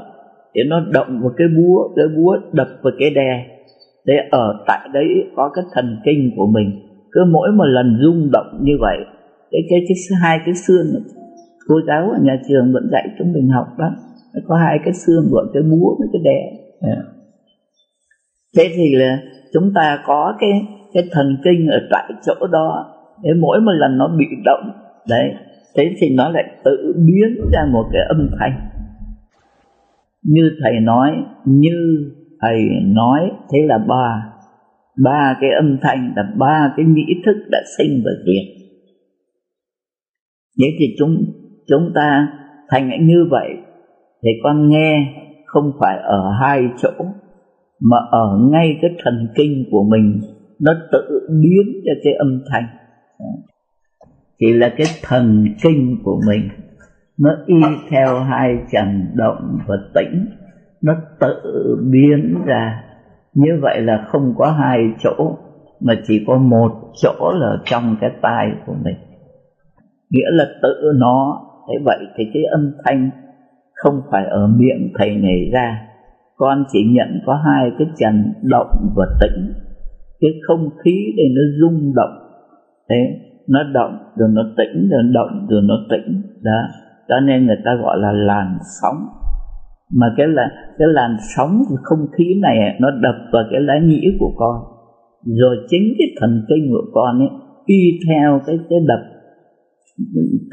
[0.54, 3.46] thì nó động vào cái búa cái búa đập vào cái đè
[4.04, 5.06] để ở tại đấy
[5.36, 6.70] có cái thần kinh của mình.
[7.12, 8.96] Cứ mỗi một lần rung động như vậy
[9.50, 10.86] cái cái, cái hai cái xương
[11.68, 13.90] cô giáo ở nhà trường vẫn dạy chúng mình học đó
[14.34, 16.40] nó có hai cái xương gọi cái búa với cái đè.
[16.88, 17.04] Yeah.
[18.56, 19.18] thế thì là
[19.52, 20.50] chúng ta có cái
[20.94, 22.86] cái thần kinh ở tại chỗ đó
[23.22, 24.70] để mỗi một lần nó bị động.
[25.08, 25.34] Đấy
[25.76, 28.68] thế thì nó lại tự biến ra một cái âm thanh.
[30.22, 31.10] Như thầy nói,
[31.44, 34.32] như thầy nói, thế là ba
[35.04, 38.62] ba cái âm thanh là ba cái nghĩ thức đã sinh và diệt
[40.58, 41.16] vậy thì chúng
[41.68, 42.28] chúng ta
[42.70, 43.48] thành như vậy
[44.22, 45.14] thì con nghe
[45.46, 47.04] không phải ở hai chỗ,
[47.80, 50.20] mà ở ngay cái thần kinh của mình,
[50.60, 52.64] nó tự biến ra cái âm thanh
[54.42, 56.48] thì là cái thần kinh của mình.
[57.18, 57.60] Nó y
[57.90, 60.26] theo hai trần động và tĩnh.
[60.82, 61.36] Nó tự
[61.90, 62.84] biến ra.
[63.34, 65.36] Như vậy là không có hai chỗ,
[65.80, 68.96] mà chỉ có một chỗ là trong cái tai của mình.
[70.10, 71.42] Nghĩa là tự nó.
[71.68, 73.10] Thế vậy thì cái âm thanh
[73.74, 75.88] không phải ở miệng thầy nhảy ra.
[76.36, 79.52] Con chỉ nhận có hai cái trần động và tĩnh.
[80.20, 82.18] Cái không khí để nó rung động.
[82.88, 86.22] Thế nó động rồi nó tĩnh rồi động rồi nó tĩnh.
[86.42, 86.60] Đó.
[87.08, 89.06] Cho nên người ta gọi là làn sóng.
[89.94, 94.16] Mà cái là, cái làn sóng không khí này, nó đập vào cái lá nhĩ
[94.20, 94.56] của con.
[95.24, 97.28] Rồi chính cái thần kinh của con ấy,
[97.66, 99.00] y theo cái cái đập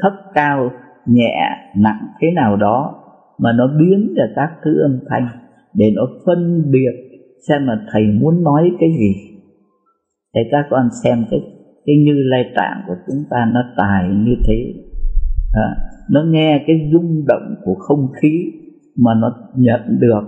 [0.02, 0.70] thấp cao,
[1.06, 1.34] nhẹ,
[1.76, 2.94] nặng thế nào đó,
[3.38, 5.28] mà nó biến ra các thứ âm thanh
[5.74, 7.10] để nó phân biệt
[7.48, 9.14] xem mà thầy muốn nói cái gì.
[10.34, 11.40] Để các con xem cái
[11.86, 14.74] cái như lai tạng của chúng ta nó tài như thế.
[15.52, 15.68] À,
[16.10, 18.52] nó nghe cái rung động của không khí
[18.96, 20.22] mà nó nhận được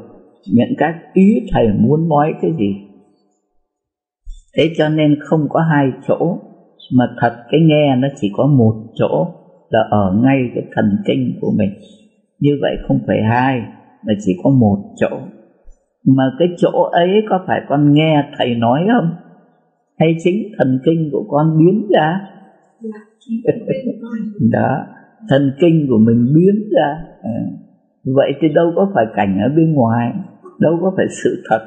[0.53, 2.75] những các ý thầy muốn nói cái gì.
[4.57, 6.39] Thế cho nên không có hai chỗ
[6.93, 9.27] mà thật cái nghe nó chỉ có một chỗ
[9.71, 11.71] là ở ngay cái thần kinh của mình.
[12.41, 13.61] Như vậy không phải hai
[14.07, 15.19] mà chỉ có một chỗ.
[16.07, 19.11] Mà cái chỗ ấy có phải con nghe thầy nói không?
[20.03, 22.21] Hay chính thần kinh của con biến ra.
[24.53, 24.77] Đó
[25.29, 26.89] thần kinh của mình biến ra.
[27.23, 27.39] À.
[28.05, 30.13] vậy thì đâu có phải cảnh ở bên ngoài
[30.61, 31.61] đâu có phải sự thật.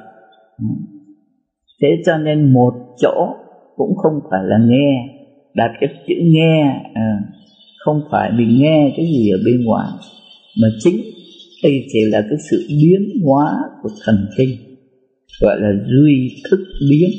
[1.82, 3.36] Thế cho nên một chỗ
[3.76, 5.16] cũng không phải là nghe
[5.54, 7.20] đặt cái chữ nghe à,
[7.86, 9.88] không phải mình nghe cái gì ở bên ngoài
[10.62, 10.96] mà chính
[11.64, 14.50] đây chỉ là cái sự biến hóa của thần kinh
[15.42, 16.60] gọi là duy thức
[16.90, 17.10] biến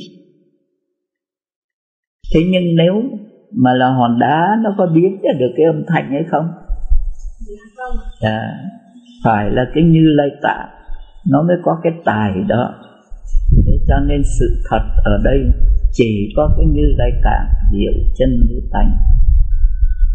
[2.34, 3.02] thế nhưng nếu
[3.62, 6.48] mà là hòn đá nó có biến ra được cái âm thanh hay không?
[8.20, 8.54] À,
[9.24, 10.68] phải là cái như lai tạ
[11.30, 12.74] nó mới có cái tài đó.
[13.66, 15.38] Thế cho nên sự thật ở đây
[15.92, 18.90] chỉ có cái như lai tạng diệu chân như tánh.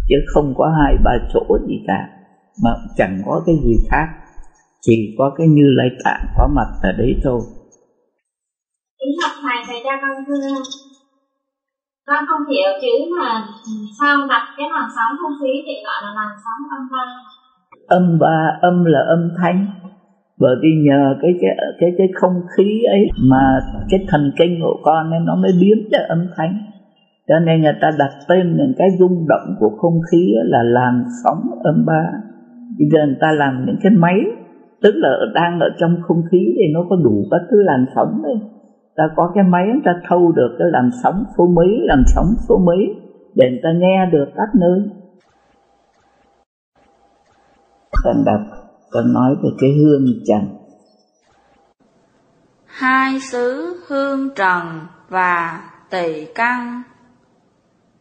[0.08, 2.10] Chứ không có hai ba chỗ gì cả.
[2.64, 4.08] Mà chẳng có cái gì khác.
[4.82, 7.42] Chỉ có cái như lai tạng có mặt ở đấy thôi.
[9.00, 10.64] Kính học thầy thầy ra con thưa
[12.08, 13.32] con không hiểu chữ mà
[14.00, 17.06] sao đặt cái làn sóng không khí thì gọi là làn sóng âm ba
[17.88, 19.66] âm ba, âm là âm thanh.
[20.40, 23.60] Bởi vì nhờ cái cái cái cái không khí ấy mà
[23.90, 26.54] cái thần kinh của con nên nó mới biến ra âm thanh.
[27.28, 31.04] Cho nên người ta đặt tên những cái rung động của không khí là làn
[31.24, 32.04] sóng âm ba.
[32.78, 34.20] Bây giờ người ta làm những cái máy,
[34.82, 38.22] tức là đang ở trong không khí thì nó có đủ các thứ làn sóng
[38.24, 38.36] đấy
[39.02, 42.58] ta có cái máy, ta thâu được cái làm sóng số mấy làm sóng số
[42.58, 42.96] mấy
[43.36, 44.80] để người ta nghe được các nơi.
[48.04, 48.42] Con đọc,
[48.92, 50.58] con nói về cái hương trần.
[52.66, 54.80] Hai xứ hương trần
[55.10, 56.84] và tỳ căn.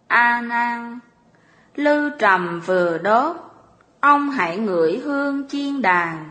[0.06, 0.98] A nan,
[1.74, 3.36] lư trầm vừa đốt,
[4.00, 6.30] ông hãy ngửi hương chiên đàn.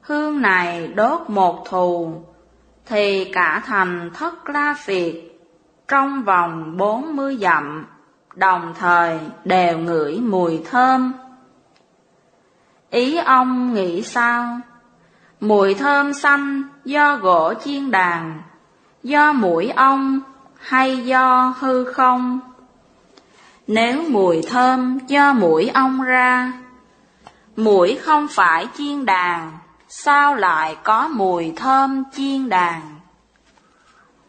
[0.00, 2.12] Hương này đốt một thù
[2.90, 5.14] thì cả thành thất la phiệt
[5.88, 7.86] trong vòng bốn mươi dặm
[8.34, 11.12] đồng thời đều ngửi mùi thơm.
[12.90, 14.60] Ý ông nghĩ sao?
[15.40, 18.42] Mùi thơm xanh do gỗ chiên đàn
[19.02, 20.20] do mũi ong
[20.58, 22.40] hay do hư không?
[23.66, 26.52] Nếu mùi thơm do mũi ong ra
[27.56, 29.52] Mũi không phải chiên đàn,
[29.92, 33.00] sao lại có mùi thơm chiên đàn?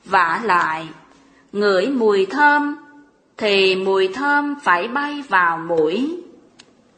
[0.05, 0.89] vả lại,
[1.51, 2.75] ngửi mùi thơm,
[3.37, 6.23] thì mùi thơm phải bay vào mũi.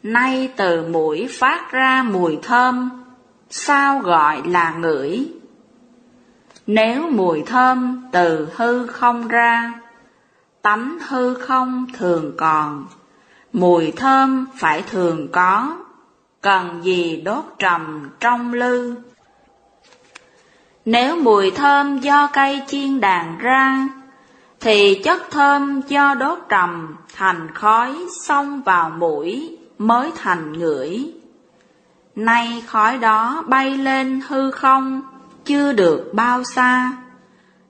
[0.03, 2.90] Nay từ mũi phát ra mùi thơm,
[3.49, 5.31] sao gọi là ngửi?
[6.68, 9.73] Nếu mùi thơm từ hư không ra,
[10.61, 12.88] tánh hư không thường còn,
[13.53, 15.77] mùi thơm phải thường có,
[16.43, 18.95] cần gì đốt trầm trong lư.
[20.85, 23.87] Nếu mùi thơm do cây chiên đàn ra,
[24.59, 31.13] thì chất thơm do đốt trầm thành khói xông vào mũi mới thành ngửi.
[32.15, 35.01] Nay khói đó bay lên hư không,
[35.45, 36.91] chưa được bao xa.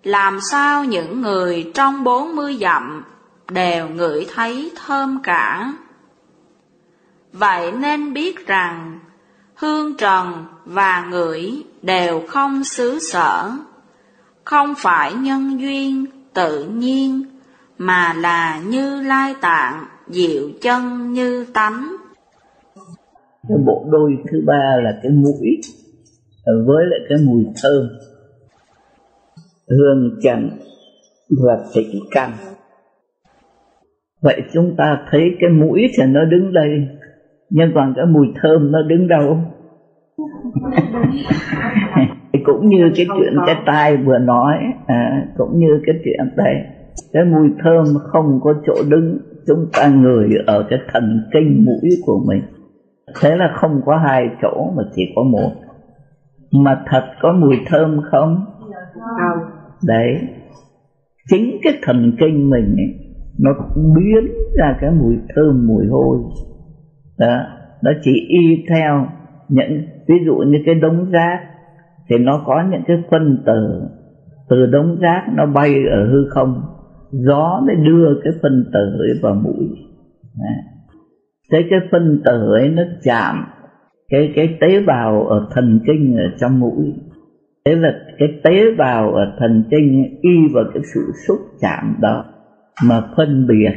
[0.04, 3.04] Làm sao những người trong bốn mươi dặm
[3.50, 5.74] đều ngửi thấy thơm cả?
[7.34, 9.00] Vậy nên biết rằng
[9.56, 13.52] hương trần và ngửi đều không xứ sở,
[14.44, 17.24] không phải nhân duyên tự nhiên,
[17.78, 21.96] mà là như lai tạng, diệu chân như tánh.
[23.50, 25.62] Cái bộ đôi thứ ba là cái mũi
[26.46, 27.90] với lại cái mùi thơm.
[29.70, 30.50] Hương trần
[31.30, 32.32] và tịnh căn.
[34.22, 36.70] Vậy chúng ta thấy cái mũi thì nó đứng đây
[37.56, 39.38] nhưng còn cái mùi thơm nó đứng đâu?
[42.46, 44.58] Cũng như cái chuyện cái tai vừa nói
[44.88, 46.56] à, cũng như cái chuyện đây
[47.14, 49.18] cái mùi thơm không có chỗ đứng
[49.48, 52.42] chúng ta ngửi ở cái thần kinh mũi của mình.
[53.22, 55.52] Thế là không có hai chỗ mà chỉ có một.
[56.52, 58.46] Mà thật có mùi thơm không?
[58.94, 59.40] Không.
[59.88, 60.22] Đấy.
[61.30, 63.52] Chính cái thần kinh mình ấy, nó
[63.96, 66.18] biến ra cái mùi thơm mùi hôi
[67.20, 67.44] đó.
[67.84, 69.08] Nó chỉ y theo
[69.50, 71.40] những, ví dụ như cái đống rác,
[72.10, 73.82] thì nó có những cái phân tử
[74.50, 76.62] từ đống rác nó bay ở hư không,
[77.12, 79.70] gió mới đưa cái phân tử ấy vào mũi.
[81.52, 83.46] Thế cái phân tử ấy nó chạm
[84.10, 86.94] cái cái tế bào ở thần kinh ở trong mũi.
[87.66, 92.26] Thế là cái tế bào ở thần kinh y vào cái sự xúc chạm đó
[92.88, 93.72] mà phân biệt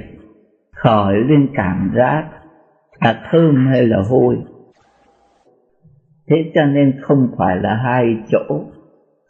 [0.77, 2.25] khỏi lên cảm giác
[3.01, 4.37] là thơm hay là hôi
[6.31, 8.61] thế cho nên không phải là hai chỗ.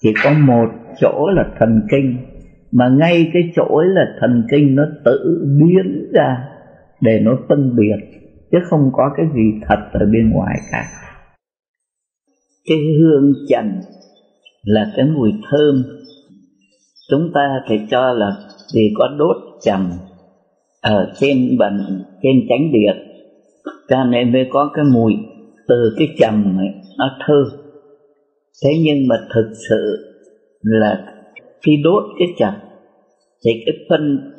[0.03, 0.69] Chỉ có một
[1.01, 2.17] chỗ là thần kinh.
[2.73, 6.49] Mà ngay cái chỗ ấy là thần kinh nó tự biến ra
[7.01, 7.97] để nó phân biệt,
[8.53, 10.85] chứ không có cái gì thật ở bên ngoài cả.
[12.69, 13.81] Cái hương trần
[14.63, 15.83] là cái mùi thơm.
[17.11, 18.31] Chúng ta phải cho là
[18.75, 19.91] vì có đốt trầm
[20.83, 21.79] ở trên bàn,
[22.23, 22.96] trên chánh điện
[23.89, 25.13] cho nên mới có cái mùi
[25.69, 26.69] từ cái trầm ấy,
[26.99, 27.61] nó thơm
[28.65, 29.97] thế nhưng mà thực sự
[30.63, 31.05] là
[31.67, 32.55] khi đốt cái trầm
[33.45, 34.33] thì cái phân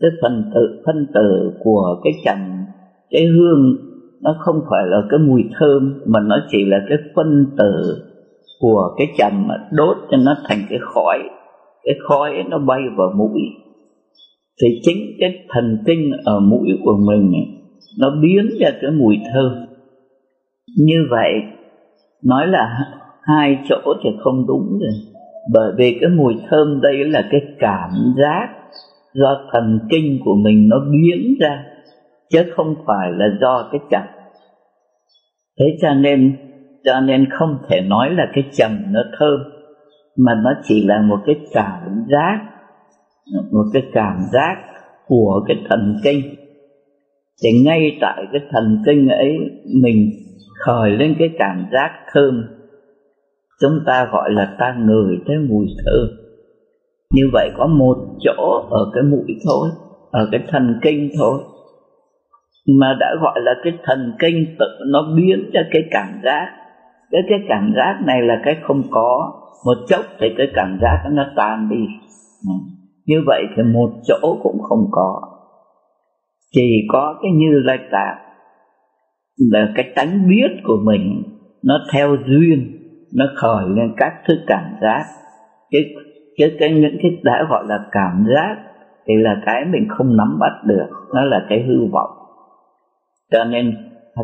[0.00, 2.38] cái phần tử phân tử của cái trầm
[3.10, 3.76] cái hương
[4.22, 8.02] nó không phải là cái mùi thơm mà nó chỉ là cái phân tử
[8.60, 11.18] của cái trầm mà đốt cho nó thành cái khói.
[11.84, 13.40] Cái khói nó bay vào mũi.
[14.62, 17.32] Thì chính cái thần kinh ở mũi của mình
[17.98, 19.66] nó biến ra cái mùi thơm.
[20.78, 21.32] Như vậy,
[22.24, 22.78] nói là
[23.22, 24.92] hai chỗ thì không đúng rồi.
[25.52, 28.48] Bởi vì cái mùi thơm đây là cái cảm giác
[29.14, 31.64] do thần kinh của mình nó biến ra,
[32.30, 34.02] chứ không phải là do cái trầm
[35.58, 36.36] thế cho nên
[36.84, 39.40] cho nên không thể nói là cái trầm nó thơm,
[40.16, 42.38] mà nó chỉ là một cái cảm giác,
[43.52, 44.56] một cái cảm giác
[45.06, 46.20] của cái thần kinh
[47.42, 49.36] thì ngay tại cái thần kinh ấy,
[49.82, 50.10] mình
[50.66, 52.44] khởi lên cái cảm giác thơm.
[53.60, 56.08] Chúng ta gọi là ta ngửi thấy mùi thơm.
[57.14, 59.68] Như vậy có một chỗ ở cái mũi thôi,
[60.10, 61.38] ở cái thần kinh thôi,
[62.80, 66.46] mà đã gọi là cái thần kinh tự nó biến ra cái cảm giác.
[67.10, 69.32] Cái cái cảm giác này là cái không có,
[69.64, 71.86] một chốc thì cái cảm giác nó tan đi.
[72.48, 72.52] Ừ.
[73.06, 75.31] Như vậy thì một chỗ cũng không có
[76.52, 78.18] chỉ có cái như lai tạng
[79.50, 81.22] là cái tánh biết của mình,
[81.64, 82.78] nó theo duyên,
[83.14, 85.04] nó khởi lên các thứ cảm giác.
[85.70, 85.78] Chứ
[86.38, 88.56] chứ cái, những cái đã gọi là cảm giác
[89.06, 92.10] thì là cái mình không nắm bắt được, nó là cái hư vọng.
[93.32, 93.76] Cho nên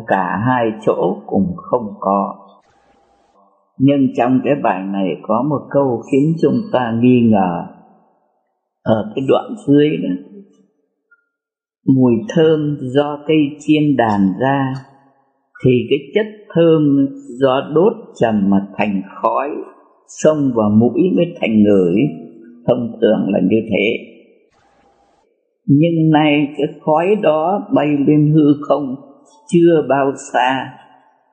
[0.07, 2.35] cả hai chỗ cũng không có.
[3.77, 7.65] Nhưng trong cái bài này có một câu khiến chúng ta nghi ngờ.
[8.83, 10.28] Ở cái đoạn dưới đó
[11.87, 14.73] mùi thơm do cây chiên đàn ra,
[15.65, 16.25] thì cái chất
[16.55, 17.07] thơm
[17.39, 19.49] do đốt trầm mà thành khói,
[20.23, 21.95] xông vào mũi mới thành ngửi.
[22.67, 23.97] Thông thường là như thế.
[25.65, 28.95] Nhưng nay cái khói đó bay lên hư không,
[29.47, 30.69] chưa bao xa.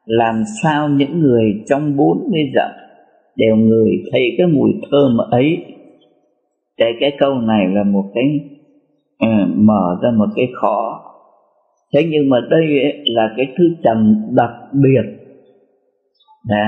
[0.07, 2.71] Làm sao những người trong bốn mươi dặm
[3.37, 5.57] đều ngửi thấy cái mùi thơm ấy?
[6.77, 8.25] Cái cái câu này là một cái
[9.57, 11.03] mở ra một cái khó
[11.95, 15.03] thế nhưng mà đây ấy, là cái thứ trầm đặc biệt.
[16.49, 16.65] Nè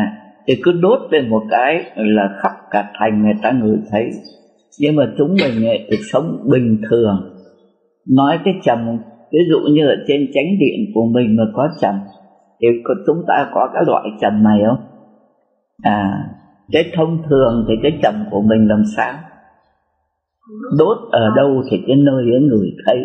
[0.47, 4.10] thì cứ đốt lên một cái là khắp cả thành người ta ngửi thấy.
[4.81, 7.35] Nhưng mà chúng mình thì sống bình thường.
[8.16, 8.98] Nói cái trầm
[9.32, 11.94] ví dụ như ở trên chánh điện của mình mà có trầm
[12.60, 12.69] thì
[13.06, 14.85] chúng ta có cái loại trầm này không?
[15.82, 16.24] À
[16.73, 19.15] cái thông thường thì cái trầm của mình làm sao?
[20.79, 22.99] Đốt ở đâu thì cái nơi ấy người thấy.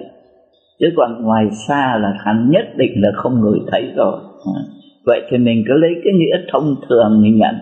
[0.79, 4.19] Chứ còn ngoài xa là hắn nhất định là không người thấy rồi.
[4.55, 4.61] À.
[5.05, 7.55] vậy thì mình cứ lấy cái nghĩa thông thường mình nhận.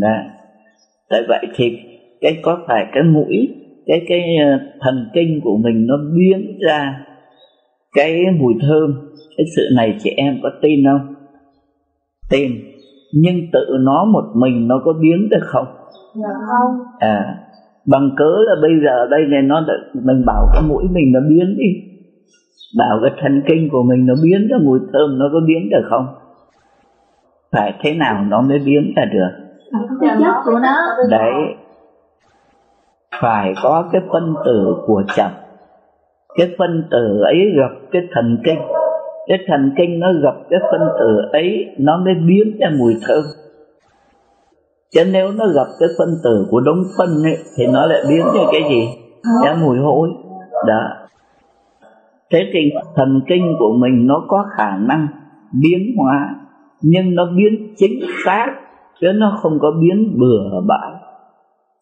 [0.00, 0.16] Đó.
[1.10, 1.78] tại vậy thì
[2.20, 3.48] cái có phải cái mũi
[3.86, 7.04] cái cái ờ, thần kinh của mình nó biến ra
[7.94, 8.94] cái mùi thơm?
[9.36, 11.14] Cái sự này chị em có tin không?
[12.30, 12.52] Tin.
[13.12, 15.66] Nhưng tự nó một mình nó có biến được không?
[16.14, 16.78] Dạ không.
[16.98, 17.47] À
[17.90, 19.62] bằng cớ là bây giờ đây này nó
[19.94, 21.66] mình bảo cái mũi mình nó biến đi.
[22.78, 25.86] Bảo cái thần kinh của mình nó biến ra mùi thơm nó có biến được
[25.90, 26.06] không?
[27.52, 29.28] Phải thế nào nó mới biến ra được?
[30.00, 30.74] Cái chất của nó.
[31.10, 31.34] đấy.
[33.20, 35.30] Phải có cái phân tử của chậm.
[36.36, 38.58] Cái phân tử ấy gặp cái thần kinh.
[39.26, 43.22] Cái thần kinh nó gặp cái phân tử ấy nó mới biến ra mùi thơm
[44.94, 48.24] chứ nếu nó gặp cái phân tử của đống phân ấy, thì nó lại biến
[48.34, 48.88] ra cái gì?
[49.44, 50.08] Ra mùi hôi.
[50.66, 50.80] Đó.
[52.32, 52.60] Thế thì
[52.96, 55.08] thần kinh của mình nó có khả năng
[55.62, 56.34] biến hóa
[56.82, 58.46] nhưng nó biến chính xác
[59.00, 60.92] chứ nó không có biến bừa bãi.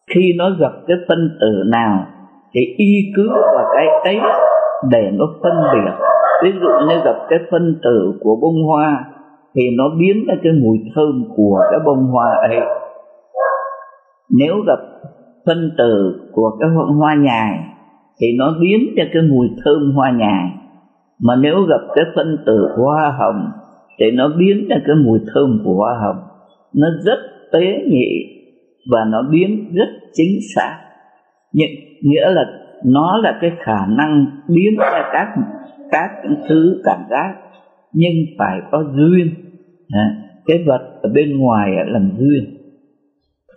[0.09, 2.05] Khi nó gặp cái phân tử nào
[2.53, 4.19] thì y cứ vào cái ấy
[4.89, 5.91] để nó phân biệt.
[6.43, 9.05] Ví dụ như gặp cái phân tử của bông hoa
[9.55, 12.59] thì nó biến ra cái mùi thơm của cái bông hoa ấy
[14.29, 14.79] nếu gặp
[15.45, 17.59] phân tử của cái hoa nhài
[18.21, 20.51] thì nó biến ra cái mùi thơm hoa nhài.
[21.19, 23.51] Mà nếu gặp cái phân tử của hoa hồng
[23.99, 26.23] thì nó biến ra cái mùi thơm của hoa hồng.
[26.75, 27.19] Nó rất
[27.51, 28.37] tế nhị
[28.91, 30.79] và nó biến rất chính xác.
[31.53, 31.69] Nhưng
[32.01, 32.45] nghĩa là
[32.85, 35.27] nó là cái khả năng biến ra các
[35.91, 36.09] các
[36.49, 37.35] thứ cảm giác,
[37.93, 39.33] nhưng phải có duyên.
[39.89, 42.56] À, cái vật ở bên ngoài làm duyên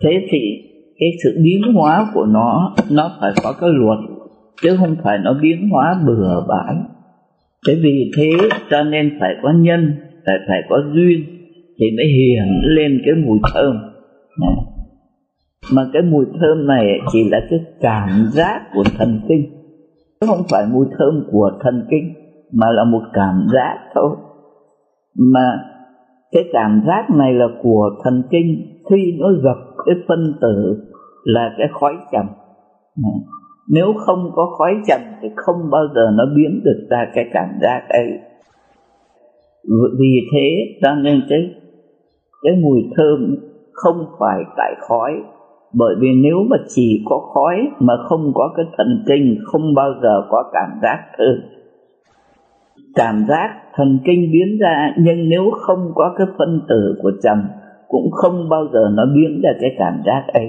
[0.03, 0.39] thế thì
[0.99, 3.99] cái sự biến hóa của nó nó phải có cái luật,
[4.61, 6.75] chứ không phải nó biến hóa bừa bãi.
[7.67, 8.29] Thế vì thế
[8.69, 9.93] cho nên phải có nhân
[10.25, 11.19] phải phải có duyên
[11.79, 13.75] thì mới hiện lên cái mùi thơm.
[15.73, 19.45] Mà cái mùi thơm này chỉ là cái cảm giác của thần kinh,
[20.21, 22.13] chứ không phải mùi thơm của thần kinh,
[22.53, 24.15] mà là một cảm giác thôi.
[25.17, 25.59] Mà
[26.31, 30.83] cái cảm giác này là của thần kinh, khi nó gặp cái phân tử
[31.23, 32.25] là cái khói trầm.
[33.69, 37.49] Nếu không có khói trầm thì không bao giờ nó biến được ra cái cảm
[37.61, 38.19] giác ấy.
[39.99, 41.39] Vì thế cho nên cái
[42.43, 43.35] cái mùi thơm
[43.73, 45.13] không phải tại khói.
[45.73, 49.93] Bởi vì nếu mà chỉ có khói mà không có cái thần kinh, không bao
[50.03, 51.35] giờ có cảm giác thơm.
[52.95, 57.43] Cảm giác thần kinh biến ra, nhưng nếu không có cái phân tử của trầm
[57.91, 60.47] cũng không bao giờ nó biến ra cái cảm giác ấy.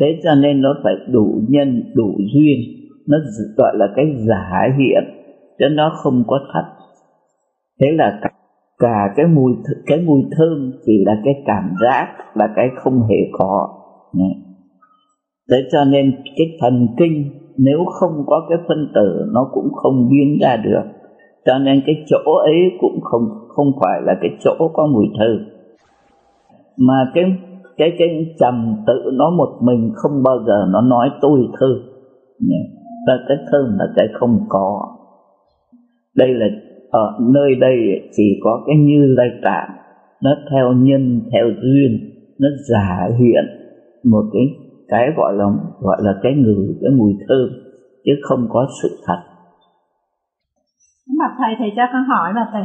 [0.00, 2.58] Thế cho nên nó phải đủ nhân đủ duyên
[3.08, 3.18] nó
[3.56, 5.04] gọi là cái giả hiện
[5.58, 6.64] chứ nó không có thật.
[7.80, 8.30] Thế là cả,
[8.78, 9.52] cả cái mùi
[9.86, 13.68] cái mùi thơm chỉ là cái cảm giác là cái không hề có.
[15.50, 20.08] Thế cho nên cái thần kinh nếu không có cái phân tử nó cũng không
[20.10, 20.82] biến ra được.
[21.46, 25.55] Cho nên cái chỗ ấy cũng không không phải là cái chỗ có mùi thơm
[26.78, 27.24] mà cái
[27.76, 31.66] cái cái trầm tự nó một mình không bao giờ nó nói tôi thơ.
[33.06, 34.96] Và cái thơ là cái không có.
[36.16, 36.46] Đây là,
[36.90, 37.76] ở nơi đây
[38.16, 39.70] chỉ có cái như lai tạng
[40.22, 43.44] nó theo nhân, theo duyên, nó giả hiện
[44.04, 44.42] một cái
[44.88, 45.44] cái gọi là
[45.80, 47.48] gọi là cái người, cái mùi thơm
[48.04, 49.20] chứ không có sự thật.
[51.18, 52.62] Mà thầy thầy cho con hỏi là thầy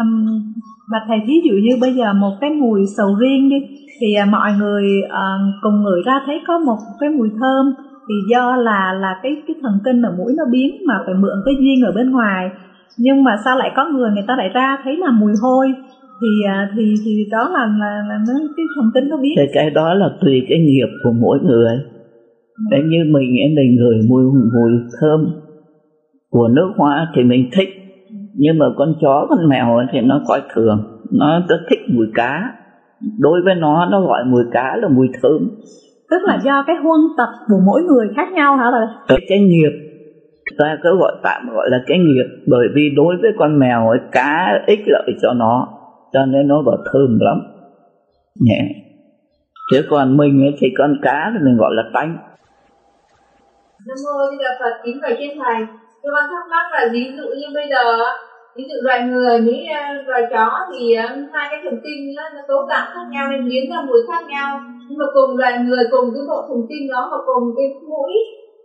[0.00, 0.52] um,
[0.92, 3.56] và thầy ví dụ như bây giờ một cái mùi sầu riêng đi
[4.00, 7.74] thì uh, mọi người uh, cùng ngửi ra thấy có một cái mùi thơm
[8.08, 11.42] thì do là là cái cái thần kinh ở mũi nó biến mà phải mượn
[11.44, 12.50] cái duyên ở bên ngoài.
[12.98, 15.66] Nhưng mà sao lại có người người ta lại ra thấy là mùi hôi?
[16.20, 19.46] Thì à, thì thì đó là là, là nó cái thần kinh nó biết thì
[19.52, 21.78] cái đó là tùy cái nghiệp của mỗi người.
[22.70, 25.26] Thế như mình em mình người mùi mùi thơm
[26.30, 27.68] của nước hoa thì mình thích
[28.34, 31.00] nhưng mà con chó con mèo thì nó coi thường.
[31.12, 32.52] Nó rất thích mùi cá.
[33.18, 35.50] Đối với nó nó gọi mùi cá là mùi thơm.
[36.10, 39.40] Tức là do cái huân tập của mỗi người khác nhau hả là cái, cái
[39.40, 39.72] nghiệp.
[40.58, 42.44] Ta cứ gọi tạm gọi là cái nghiệp.
[42.46, 45.68] Bởi vì đối với con mèo ấy, cá ích lợi cho nó
[46.12, 47.40] cho nên nó bảo thơm lắm.
[48.40, 48.68] Nhẹ.
[49.70, 52.16] Chứ còn mình ấy, thì con cá thì mình gọi là tanh.
[53.86, 55.66] Nam mô Di Đà Phật kính bạch trên thầy.
[56.02, 57.84] Tôi con thắc mắc là ví dụ như bây giờ
[58.56, 62.24] ví dụ loài người với ờ, loài chó thì ờ, hai cái thần kinh nó,
[62.34, 64.50] nó cấu tạo khác nhau nên biến ra mùi khác nhau.
[64.88, 68.12] Nhưng mà cùng loài người cùng cái bộ thần kinh đó và cùng cái mũi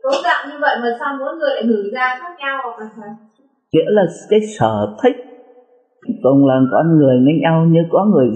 [0.03, 2.87] cấu tạo như vậy mà sao mỗi người lại ngửi ra khác nhau hoặc là
[2.95, 3.11] thầy
[3.71, 4.73] nghĩa là cái sở
[5.03, 5.17] thích.
[6.23, 8.27] Cùng là con người với nhau như có người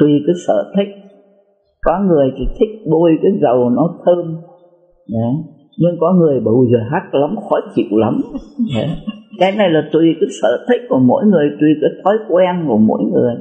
[0.00, 0.90] tùy cái sở thích.
[1.86, 4.24] Có người thì thích bôi cái dầu nó thơm.
[5.08, 5.34] Đấy
[5.76, 8.20] nhưng có người bầu giờ hát lắm, khó chịu lắm.
[8.74, 8.88] Dạ.
[9.38, 12.78] Cái này là tùy cái sở thích của mỗi người, tùy cái thói quen của
[12.78, 13.34] mỗi người.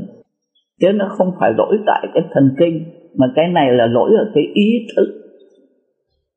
[0.81, 2.84] Chứ nó không phải lỗi tại cái thần kinh,
[3.15, 5.07] mà cái này là lỗi ở cái ý thức.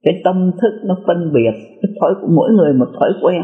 [0.02, 1.52] Cái tâm thức nó phân biệt
[1.82, 3.42] cái thói của mỗi người một thói quen.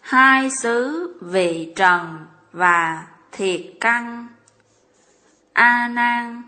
[0.00, 0.90] Hai xứ
[1.32, 2.00] vị trần
[2.52, 4.26] và thiệt căn.
[5.52, 6.42] A nan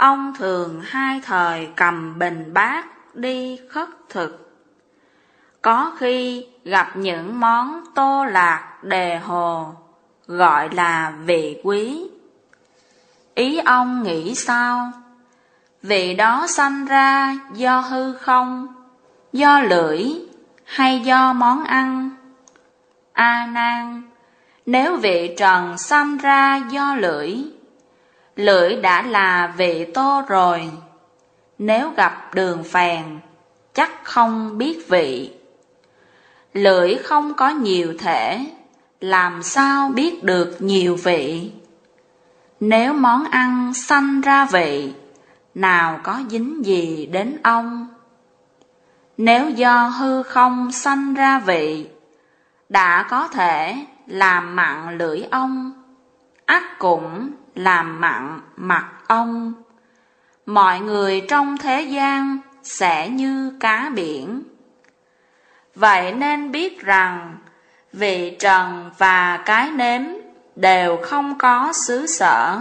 [0.00, 4.56] ông thường hai thời cầm bình bát đi khất thực.
[5.62, 9.74] Có khi gặp những món tô lạc đề hồ,
[10.26, 12.06] gọi là vị quý.
[13.34, 14.92] Ý ông nghĩ sao?
[15.82, 18.66] Vị đó sanh ra do hư không,
[19.32, 20.04] do lưỡi
[20.64, 22.10] hay do món ăn?
[23.12, 24.02] A nan,
[24.66, 27.36] nếu vị trần sanh ra do lưỡi
[28.40, 30.70] lưỡi đã là vị tô rồi.
[31.58, 33.04] Nếu gặp đường phèn,
[33.74, 35.32] chắc không biết vị.
[36.54, 38.46] Lưỡi không có nhiều thể,
[39.00, 41.52] làm sao biết được nhiều vị?
[42.60, 44.92] Nếu món ăn sanh ra vị,
[45.54, 47.88] nào có dính gì đến ông?
[49.16, 51.86] Nếu do hư không sanh ra vị,
[52.68, 53.76] đã có thể
[54.06, 55.72] làm mặn lưỡi ông,
[56.44, 59.52] ắt cũng làm mặn mặt ong,
[60.46, 64.42] mọi người trong thế gian sẽ như cá biển.
[65.74, 67.36] Vậy nên biết rằng
[67.92, 70.02] vị trần và cái nếm
[70.56, 72.58] đều không có xứ sở.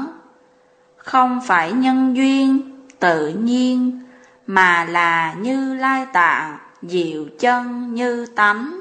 [0.98, 2.60] Không phải nhân duyên
[3.00, 4.00] tự nhiên
[4.48, 8.80] mà là như lai tạng diệu chân như tánh.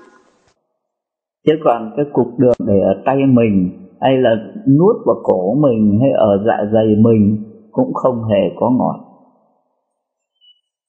[1.46, 4.30] Chứ còn cái cục đường để ở tay mình hay là
[4.78, 7.36] nuốt vào cổ mình hay ở dạ dày mình
[7.70, 9.08] cũng không hề có ngọt.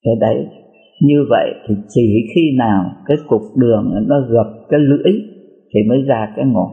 [0.06, 0.48] Thế đấy,
[1.02, 5.14] như vậy thì chỉ khi nào cái cục đường nó gặp cái lưỡi
[5.74, 6.72] thì mới ra cái ngọt.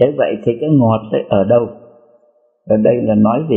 [0.00, 1.66] Thế vậy thì cái ngọt ấy ở đâu?
[2.66, 3.56] Ở đây là nói về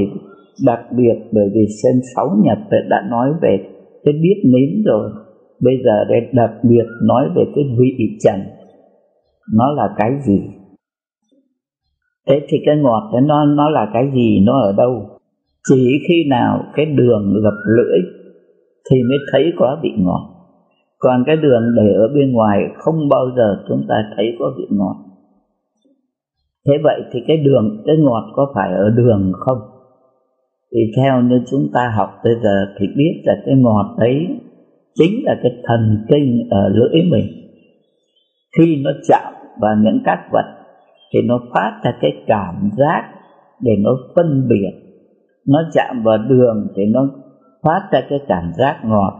[0.66, 2.58] đặc biệt bởi vì sen sáu nhật
[2.90, 3.58] đã nói về
[4.04, 5.10] cái biết nếm rồi.
[5.64, 8.40] Bây giờ đây đặc biệt nói về cái vị trần,
[9.54, 10.42] nó là cái gì?
[12.28, 15.10] Thế thì cái ngọt đó nó nó là cái gì, nó ở đâu?
[15.70, 18.00] Chỉ khi nào cái đường gặp lưỡi
[18.90, 20.28] thì mới thấy có vị ngọt.
[21.00, 24.66] Còn cái đường để ở bên ngoài không bao giờ chúng ta thấy có vị
[24.70, 24.96] ngọt.
[26.68, 29.58] Thế vậy thì cái đường, cái ngọt có phải ở đường không?
[30.74, 34.28] Thì theo như chúng ta học bây giờ thì biết là cái ngọt đấy
[34.96, 37.26] chính là cái thần kinh ở lưỡi mình.
[38.58, 40.61] Khi nó chạm vào những các vật
[41.14, 43.12] thì nó phát ra cái cảm giác
[43.60, 44.72] để nó phân biệt.
[45.48, 47.08] Nó chạm vào đường thì nó
[47.64, 49.14] phát ra cái cảm giác ngọt.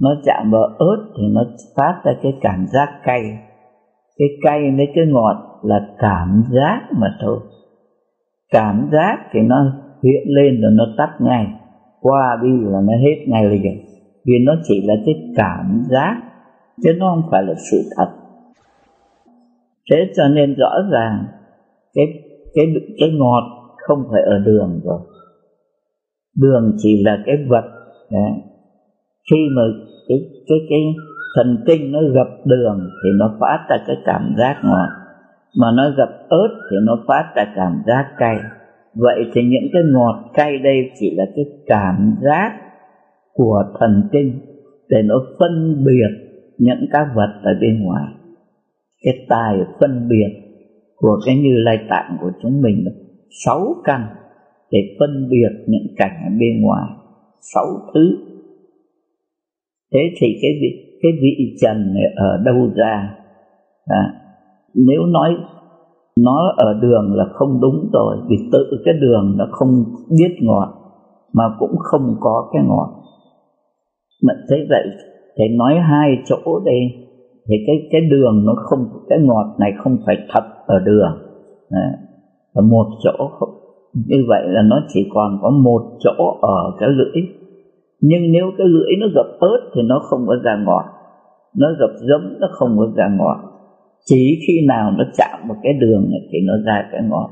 [0.00, 1.44] Nó chạm vào ớt thì nó
[1.76, 3.22] phát ra cái cảm giác cay.
[4.18, 7.38] Cái cay với cái ngọt là cảm giác mà thôi.
[8.52, 9.56] Cảm giác thì nó
[10.02, 11.46] hiện lên rồi nó tắt ngay.
[12.00, 13.88] Qua đi là nó hết ngay liền
[14.28, 16.22] vì nó chỉ là cái cảm giác,
[16.82, 18.08] chứ nó không phải là sự thật
[19.90, 21.24] thế cho nên rõ ràng
[21.94, 22.06] cái
[22.54, 22.66] cái
[22.98, 23.44] cái ngọt
[23.76, 25.00] không phải ở đường rồi.
[26.36, 27.64] Đường chỉ là cái vật
[28.12, 28.32] đấy.
[29.30, 29.62] khi mà
[30.08, 30.80] cái cái cái
[31.36, 34.88] thần kinh nó gặp đường thì nó phát ra cái cảm giác ngọt,
[35.60, 38.36] mà nó gặp ớt thì nó phát ra cảm giác cay.
[38.94, 42.52] Vậy thì những cái ngọt cay đây chỉ là cái cảm giác
[43.34, 44.40] của thần kinh
[44.88, 46.28] để nó phân biệt
[46.58, 48.04] những các vật ở bên ngoài
[49.02, 50.48] cái tài phân biệt
[50.96, 52.84] của cái như lai tạng của chúng mình
[53.44, 54.06] sáu căn
[54.70, 56.88] để phân biệt những cảnh ở bên ngoài
[57.54, 58.18] sáu thứ.
[59.92, 63.14] Thế thì cái vị cái vị trần này ở đâu ra?
[63.86, 64.14] À,
[64.74, 65.36] nếu nói
[66.16, 69.84] nó ở đường là không đúng rồi vì tự cái đường nó không
[70.18, 70.74] biết ngọt
[71.32, 72.98] mà cũng không có cái ngọt
[74.22, 74.84] mà thế vậy
[75.38, 77.07] thì nói hai chỗ đây
[77.48, 81.18] thì cái cái đường nó không cái ngọt này không phải thật ở đường.
[81.70, 81.90] À,
[82.52, 83.30] ở một chỗ
[83.92, 87.22] như vậy là nó chỉ còn có một chỗ ở cái lưỡi.
[88.00, 90.84] Nhưng nếu cái lưỡi nó gặp ớt thì nó không có ra ngọt.
[91.56, 93.36] Nó gặp giấm nó không có ra ngọt.
[94.04, 97.30] Chỉ khi nào nó chạm một cái đường này thì nó ra cái ngọt.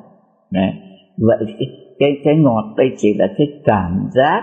[0.52, 0.74] Này
[1.18, 1.68] vậy cái,
[1.98, 4.42] cái cái ngọt đây chỉ là cái cảm giác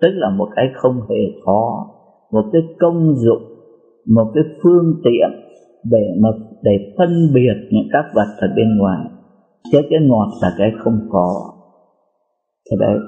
[0.00, 1.86] tức là một cái không hề khó.
[2.32, 3.42] Một cái công dụng
[4.08, 5.30] một cái phương tiện
[5.90, 6.28] để mà,
[6.62, 9.04] để phân biệt những các vật ở bên ngoài.
[9.72, 11.52] Chứ cái ngọt là cái không có.
[12.70, 12.98] Thế đấy.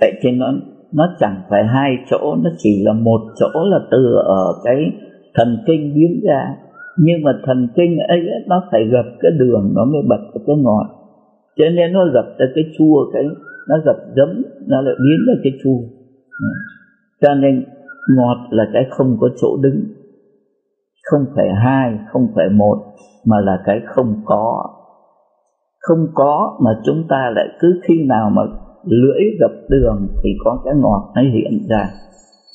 [0.00, 0.52] Vậy thì nó
[0.92, 4.76] nó chẳng phải hai chỗ, nó chỉ là một chỗ là từ ở cái
[5.34, 6.56] thần kinh biến ra.
[6.98, 10.86] Nhưng mà thần kinh ấy, nó phải gặp cái đường nó mới bật cái ngọt.
[11.56, 13.22] Cho nên nó gặp ra cái chua, cái,
[13.68, 15.78] nó gặp giấm, nó lại biến ra cái chua.
[17.20, 17.64] Cho nên
[18.16, 19.80] ngọt là cái không có chỗ đứng
[21.10, 22.78] không phải hai, không phải một,
[23.26, 24.62] mà là cái không có.
[25.80, 28.42] Không có mà chúng ta lại cứ khi nào mà
[28.84, 31.90] lưỡi gặp đường thì có cái ngọt nó hiện ra.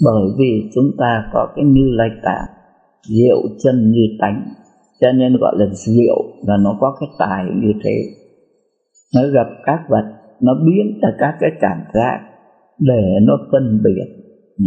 [0.06, 2.48] Bởi vì chúng ta có cái như lai tạng,
[3.02, 4.46] rượu chân như tánh,
[5.02, 7.96] cho nên gọi là rượu và nó có cái tài như thế.
[9.16, 10.06] Nó gặp các vật,
[10.42, 12.20] nó biến ra các cái cảm giác
[12.80, 14.06] để nó phân biệt.
[14.58, 14.66] Ừ.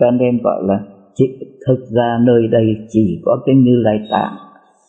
[0.00, 0.80] Cho nên gọi là
[1.18, 1.24] chỉ,
[1.66, 4.36] thực ra nơi đây chỉ có cái như lai tạng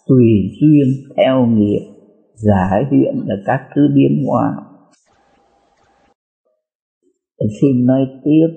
[0.07, 0.25] tùy
[0.61, 0.87] duyên
[1.17, 1.89] theo nghiệp
[2.35, 4.51] giải hiện là các thứ biến hóa.
[7.61, 8.47] Xin nói tiếp.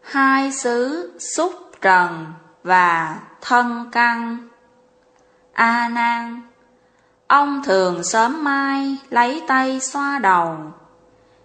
[0.00, 1.52] Hai xứ xúc
[1.82, 2.10] trần
[2.62, 4.38] và thân căn
[5.52, 6.40] a nan
[7.26, 10.56] ông thường sớm mai lấy tay xoa đầu.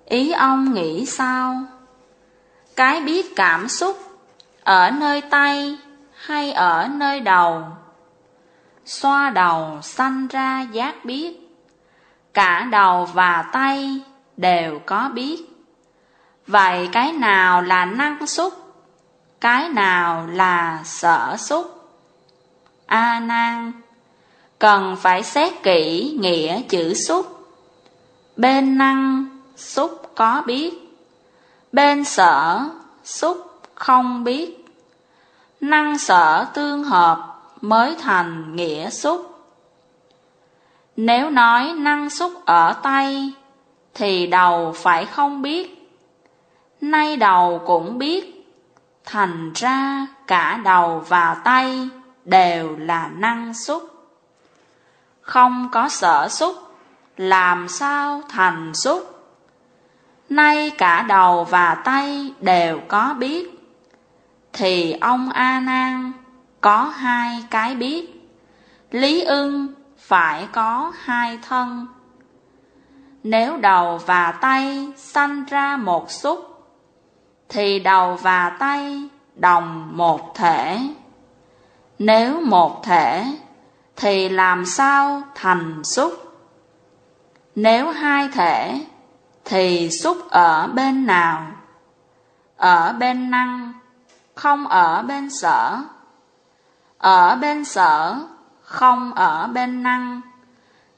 [0.05, 1.55] Ý ông nghĩ sao?
[2.75, 3.95] Cái biết cảm xúc
[4.63, 5.77] ở nơi tay
[6.13, 7.63] hay ở nơi đầu?
[8.85, 11.37] Xoa đầu sanh ra giác biết.
[12.33, 14.01] Cả đầu và tay
[14.37, 15.41] đều có biết.
[16.47, 18.53] Vậy cái nào là năng xúc?
[19.41, 21.89] Cái nào là sở xúc?
[22.85, 23.71] A nan,
[24.59, 27.47] cần phải xét kỹ nghĩa chữ xúc.
[28.35, 29.25] Bên năng
[29.55, 30.73] xúc có biết.
[31.71, 32.59] Bên sở
[33.03, 33.50] xúc
[33.81, 34.65] không biết.
[35.61, 39.45] Năng sở tương hợp mới thành nghĩa xúc.
[40.95, 43.33] Nếu nói năng xúc ở tay,
[43.93, 45.91] thì đầu phải không biết.
[46.81, 48.47] Nay đầu cũng biết,
[49.05, 51.89] thành ra cả đầu và tay
[52.25, 53.83] đều là năng xúc.
[55.21, 56.55] Không có sở xúc,
[57.17, 59.25] làm sao thành xúc?
[60.29, 63.50] Nay cả đầu và tay đều có biết
[64.53, 66.11] thì ông a nan
[66.61, 68.29] có hai cái biết.
[68.91, 71.87] Lý ưng phải có hai thân.
[73.23, 76.65] Nếu đầu và tay sanh ra một xúc,
[77.49, 80.79] thì đầu và tay đồng một thể.
[81.99, 83.25] Nếu một thể,
[83.95, 86.13] thì làm sao thành xúc?
[87.55, 88.85] Nếu hai thể,
[89.45, 91.47] thì xúc ở bên nào?
[92.57, 93.73] Ở bên năng
[94.41, 95.77] không ở bên sở.
[96.97, 98.15] Ở bên sở,
[98.61, 100.21] không ở bên năng.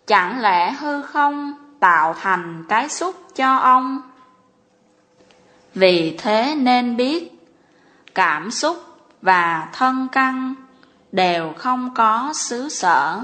[0.08, 4.02] Chẳng lẽ hư không tạo thành cái xúc cho ông?
[5.76, 7.50] Vì thế nên biết,
[8.16, 8.78] cảm xúc
[9.22, 10.56] và thân căn
[11.12, 13.22] đều không có xứ sở.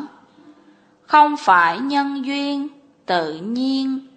[1.07, 2.67] Không phải nhân duyên
[3.05, 4.07] tự nhiên,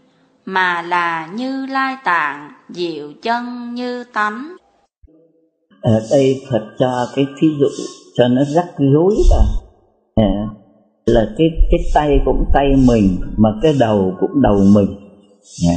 [0.46, 4.56] mà là như lai tạng diệu chân như tánh
[5.82, 7.66] ở đây Phật cho cái thí dụ
[8.14, 9.44] cho nó rắc rối là
[10.14, 10.62] à, ờ,
[11.06, 14.86] là cái cái tay cũng tay mình mà cái đầu cũng đầu mình.
[15.68, 15.76] À.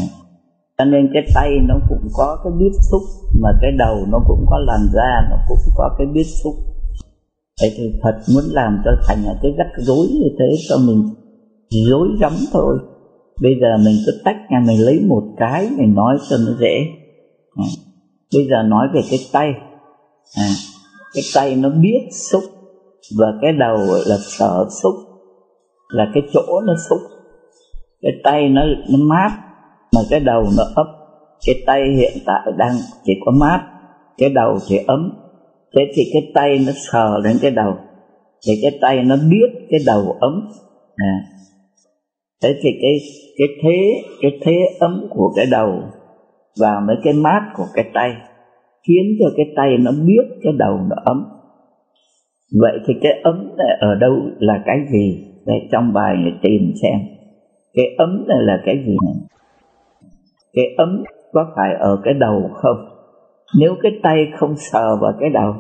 [0.78, 3.02] cho nên cái tay nó cũng có cái biết xúc
[3.42, 6.54] mà cái đầu nó cũng có làn da nó cũng có cái biết xúc.
[7.62, 11.10] Vậy thì Phật muốn làm cho thành cái rắc rối như thế cho mình
[11.90, 12.78] rối rắm thôi.
[13.42, 16.86] Bây giờ mình cứ tách nhà mình lấy một cái mình nói cho nó dễ.
[17.56, 17.66] À.
[18.34, 19.54] bây giờ nói về cái tay
[20.36, 20.48] à,
[21.14, 22.44] cái tay nó biết xúc
[23.18, 24.96] và cái đầu là sở xúc
[25.90, 27.00] là cái chỗ nó xúc.
[28.02, 29.30] Cái tay nó nó mát
[29.96, 30.88] mà cái đầu nó ấm
[31.46, 33.62] cái tay hiện tại đang chỉ có mát
[34.18, 35.12] cái đầu thì ấm.
[35.76, 37.74] Thế thì cái tay nó sờ lên cái đầu
[38.48, 40.52] thì cái tay nó biết cái đầu ấm.
[40.96, 41.14] À.
[42.44, 43.00] thế thì cái
[43.38, 45.84] cái thế cái thế ấm của cái đầu
[46.60, 48.12] và mấy cái mát của cái tay
[48.88, 51.26] khiến cho cái tay nó biết cái đầu nó ấm.
[52.62, 55.28] Vậy thì cái ấm này ở đâu là cái gì?
[55.46, 57.00] Đây, trong bài này tìm xem.
[57.74, 58.98] Cái ấm này là cái gì?
[59.06, 59.16] Này
[60.54, 61.04] cái ấm
[61.34, 62.78] có phải ở cái đầu không?
[63.60, 65.54] Nếu cái tay không sờ vào cái đầu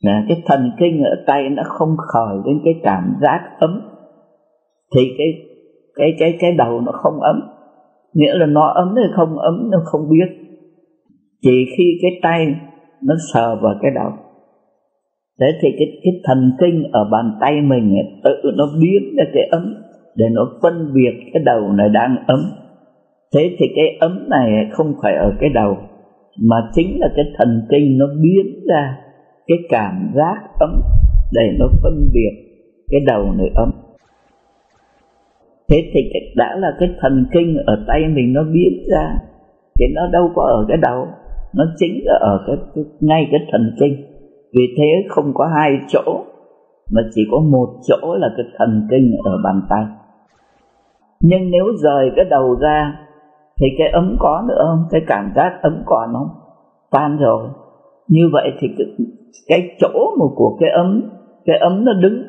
[0.00, 3.80] là cái thần kinh ở tay nó không khởi đến cái cảm giác ấm,
[4.94, 5.26] thì cái
[5.94, 7.40] cái cái cái đầu nó không ấm.
[8.14, 10.43] Nghĩa là nó ấm hay không ấm nó không biết
[11.44, 12.54] chỉ khi cái tay
[13.02, 14.10] nó sờ vào cái đầu.
[15.40, 19.24] Thế thì cái cái thần kinh ở bàn tay mình ấy, tự nó biến ra
[19.34, 19.74] cái ấm
[20.16, 22.40] để nó phân biệt cái đầu này đang ấm.
[23.34, 25.76] Thế thì cái ấm này không phải ở cái đầu
[26.42, 28.96] mà chính là cái thần kinh nó biến ra
[29.46, 30.80] cái cảm giác ấm
[31.32, 32.30] để nó phân biệt
[32.90, 33.70] cái đầu này ấm.
[35.68, 36.00] Thế thì
[36.36, 39.18] đã là cái thần kinh ở tay mình nó biến ra
[39.78, 41.06] thì nó đâu có ở cái đầu
[41.56, 43.94] nó chính là ở cái, cái ngay cái thần kinh.
[44.52, 46.24] Vì thế không có hai chỗ
[46.92, 49.84] mà chỉ có một chỗ là cái thần kinh ở bàn tay.
[51.20, 52.96] Nhưng nếu rời cái đầu ra
[53.60, 54.84] thì cái ấm có nữa không?
[54.90, 56.28] Cái cảm giác ấm còn không?
[56.90, 57.48] Tan rồi.
[58.08, 58.86] Như vậy thì cái,
[59.48, 61.02] cái chỗ mà của cái ấm
[61.44, 62.22] cái ấm nó đứng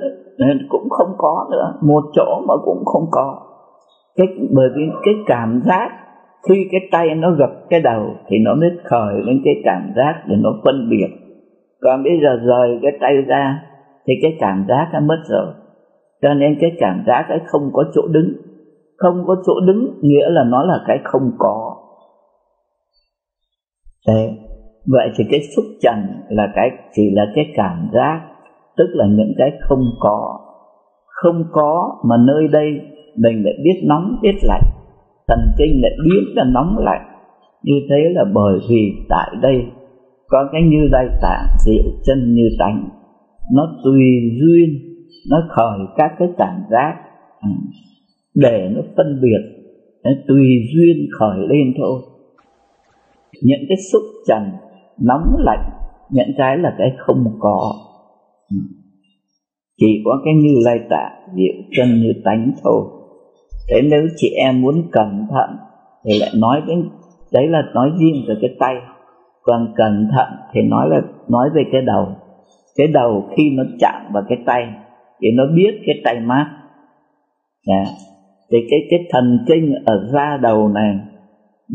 [0.69, 1.73] cũng không có nữa.
[1.81, 3.41] Một chỗ mà cũng không có.
[4.15, 5.89] Cái bởi vì cái cảm giác
[6.47, 10.23] khi cái tay nó gập cái đầu thì nó mới khởi lên cái cảm giác
[10.27, 11.07] để nó phân biệt.
[11.81, 13.61] Còn bây giờ rời cái tay ra
[14.07, 15.53] thì cái cảm giác nó mất rồi.
[16.22, 18.34] Cho nên cái cảm giác ấy không có chỗ đứng.
[18.97, 21.76] Không có chỗ đứng nghĩa là nó là cái không có.
[24.07, 24.38] Đấy.
[24.85, 25.95] vậy thì cái xúc trần
[26.30, 28.22] là cái, chỉ là cái cảm giác,
[28.77, 30.39] tức là những cái không có.
[31.07, 32.81] Không có mà nơi đây
[33.17, 34.74] mình lại biết nóng, biết lạnh
[35.27, 37.06] thần kinh lại biến ra nóng lạnh.
[37.64, 39.65] Như thế là bởi vì tại đây
[40.27, 42.89] có cái như lai tạng diệu chân như tánh.
[43.53, 44.02] Nó tùy
[44.39, 44.69] duyên,
[45.30, 46.95] nó khởi các cái cảm giác.
[47.41, 47.49] Ừ.
[48.35, 49.64] Để nó phân biệt,
[50.03, 52.02] nó tùy duyên khởi lên thôi.
[53.43, 54.43] Những cái xúc trần
[55.02, 55.69] nóng lạnh
[56.11, 57.73] những cái là cái không có.
[58.52, 58.57] Ừ.
[59.77, 62.85] Chỉ có cái như lai tạng diệu chân như tánh thôi
[63.69, 65.57] thế nếu chị em muốn cẩn thận
[66.05, 66.89] thì lại nói đến,
[67.33, 68.75] đấy là nói riêng về cái tay
[69.43, 72.07] còn cẩn thận thì nói là, nói về cái đầu
[72.77, 74.67] cái đầu khi nó chạm vào cái tay
[75.21, 76.45] thì nó biết cái tay mát
[77.67, 77.87] yeah.
[78.51, 80.99] thì cái cái thần kinh ở da đầu này,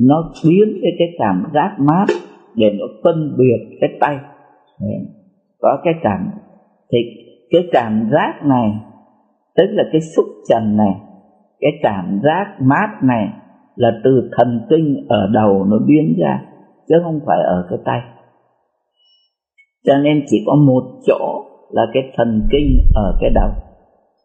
[0.00, 2.06] nó biến cái cái cảm giác mát
[2.54, 5.02] để nó phân biệt cái tay yeah.
[5.58, 6.30] có cái cảm,
[6.92, 6.98] thì
[7.50, 8.70] cái cảm giác này,
[9.56, 10.94] tức là cái xúc trần này
[11.60, 13.28] cái cảm giác mát này
[13.76, 16.42] là từ thần kinh ở đầu nó biến ra,
[16.88, 18.00] chứ không phải ở cái tay.
[19.86, 23.50] Cho nên chỉ có một chỗ là cái thần kinh ở cái đầu.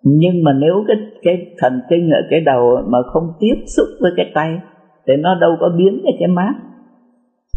[0.03, 4.11] Nhưng mà nếu cái cái thần kinh ở cái đầu mà không tiếp xúc với
[4.17, 4.59] cái tay,
[5.07, 6.53] thì nó đâu có biến ra cái mát.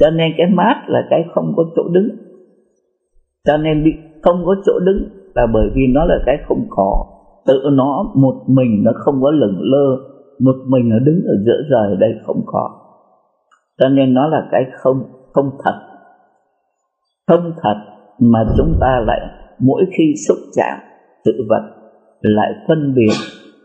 [0.01, 2.09] Cho nên cái mát là cái không có chỗ đứng.
[3.47, 3.91] Cho nên bị,
[4.23, 7.07] không có chỗ đứng là bởi vì nó là cái không có
[7.49, 9.97] tự nó một mình nó không có lửng lơ,
[10.39, 12.71] một mình nó đứng ở giữa trời đây không có.
[13.79, 15.03] Cho nên nó là cái không
[15.33, 15.81] không thật.
[17.29, 17.77] Không thật
[18.21, 19.21] mà chúng ta lại
[19.59, 20.79] mỗi khi xúc chạm
[21.25, 21.63] sự vật
[22.21, 23.15] lại phân biệt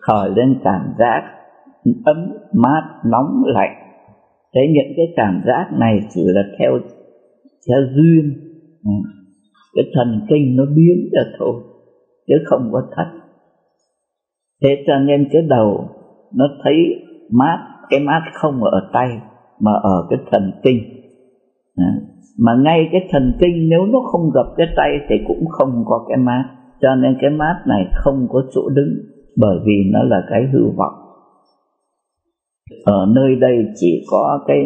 [0.02, 1.22] khởi lên cảm giác
[2.06, 2.18] ấm
[2.54, 3.76] mát, nóng, lạnh.
[4.56, 6.80] Thế những cái cảm giác này chỉ là theo
[7.68, 8.34] theo duyên.
[8.86, 8.92] Ừ.
[9.76, 11.54] Cái thần kinh nó biến ra thôi,
[12.28, 13.23] chứ không có thật
[14.64, 15.90] thế cho nên cái đầu
[16.36, 16.76] nó thấy
[17.32, 17.58] mát
[17.90, 19.10] cái mát không ở tay
[19.60, 20.80] mà ở cái thần kinh.
[21.76, 21.92] À,
[22.40, 26.06] mà ngay cái thần kinh nếu nó không gặp cái tay thì cũng không có
[26.10, 26.44] cái mát.
[26.82, 28.94] Cho nên cái mát này không có chỗ đứng
[29.38, 30.94] bởi vì nó là cái hư vọng.
[32.86, 34.58] Ở nơi đây chỉ có cái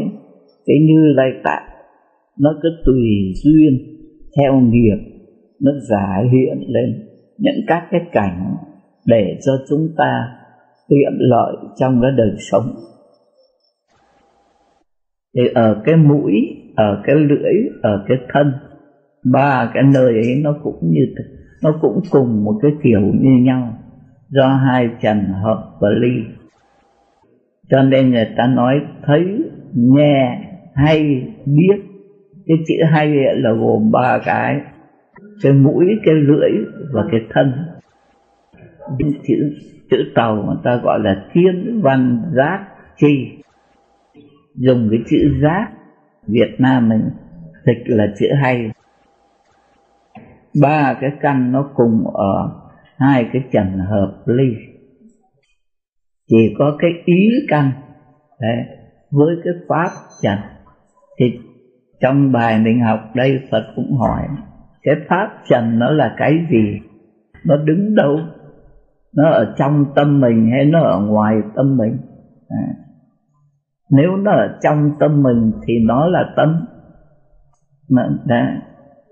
[0.65, 1.67] cái như lai tạng.
[2.39, 3.77] Nó cứ tùy duyên
[4.37, 4.97] theo nghiệp
[5.61, 7.07] nó giả hiện lên.
[7.37, 8.55] Những các cái cảnh
[9.07, 10.27] để cho chúng ta
[10.87, 12.75] tiện lợi trong cái đời sống.
[15.35, 16.33] Thì ở cái mũi,
[16.75, 18.53] ở cái lưỡi, ở cái thân,
[19.31, 21.01] ba cái nơi ấy nó cũng như
[21.63, 23.73] nó cũng cùng một cái kiểu như nhau,
[24.29, 26.23] do hai trần hợp và ly.
[27.69, 29.43] Cho nên người ta nói thấy,
[29.73, 30.41] nghe,
[30.75, 31.81] hay, biết,
[32.47, 34.61] cái chữ hay là gồm ba cái
[35.43, 36.51] cái mũi, cái lưỡi
[36.93, 37.53] và cái thân
[38.99, 39.35] chữ
[39.89, 43.43] chữ tàu người ta gọi là thiên văn giác chi.
[44.55, 45.67] Dùng cái chữ giác
[46.27, 47.09] Việt Nam mình
[47.65, 48.71] dịch là chữ hay.
[50.61, 52.49] Ba cái căn nó cùng ở
[52.97, 54.53] hai cái trần hợp ly.
[56.27, 57.71] Chỉ có cái ý căn
[58.41, 58.57] đấy,
[59.11, 59.89] với cái pháp
[60.21, 60.37] trần.
[61.19, 61.39] Thì
[62.01, 64.27] trong bài mình học đây Phật cũng hỏi
[64.83, 66.79] cái pháp trần nó là cái gì?
[67.45, 68.19] Nó đứng đâu?
[69.15, 71.97] Nó ở trong tâm mình hay nó ở ngoài tâm mình?
[72.49, 72.67] À.
[73.91, 76.65] nếu nó ở trong tâm mình thì nó là tâm.
[77.89, 78.61] Mà, đã,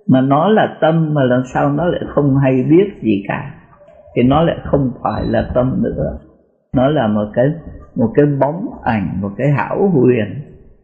[0.07, 3.55] mà nó là tâm mà làm sao nó lại không hay biết gì cả?
[4.15, 6.17] Thì nó lại không phải là tâm nữa.
[6.75, 7.45] Nó là một cái
[7.95, 10.41] một cái bóng ảnh một cái hảo huyền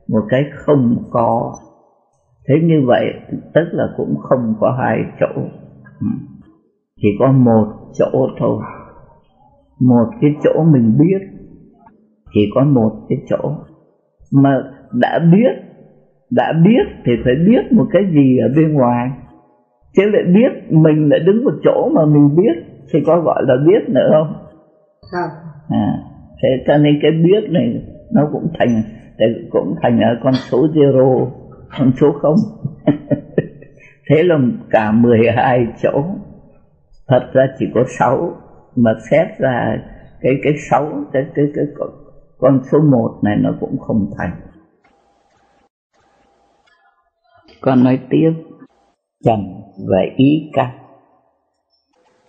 [0.08, 1.54] một cái không có.
[2.48, 3.06] Thế như vậy
[3.54, 5.42] tức là cũng không có hai chỗ.
[6.00, 6.08] Ừ.
[7.02, 8.62] Chỉ có một chỗ thôi
[9.82, 11.28] một cái chỗ mình biết
[12.34, 13.52] chỉ có một cái chỗ.
[14.32, 14.64] Mà
[14.94, 15.52] đã biết
[16.30, 19.12] đã biết thì phải biết một cái gì ở bên ngoài.
[19.96, 22.64] Chứ lại biết mình lại đứng một chỗ mà mình biết
[22.94, 24.34] thì có gọi là biết nữa không?
[25.12, 25.30] Không.
[25.70, 27.82] À thế cho nên cái biết này
[28.12, 28.84] nó cũng thành
[29.50, 31.28] cũng thành ở con số zero
[31.80, 32.36] con số không.
[34.10, 34.40] Thế là
[34.70, 36.04] cả 12 chỗ.
[37.08, 38.34] Thật ra chỉ có 6
[38.76, 39.78] mà xét ra
[40.22, 41.66] cái cái xấu, cái cái cái
[42.38, 44.42] con số 1 này nó cũng không thành.
[47.62, 48.32] Con nói tiếp.
[49.24, 50.70] Trần và ý căn.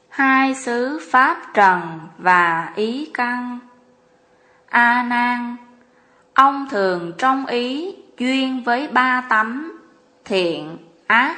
[0.08, 1.80] Hai xứ pháp trần
[2.18, 3.58] và ý căn.
[4.66, 5.56] A nan,
[6.34, 9.72] ông thường trong ý, duyên với ba tấm,
[10.24, 11.36] thiện, ác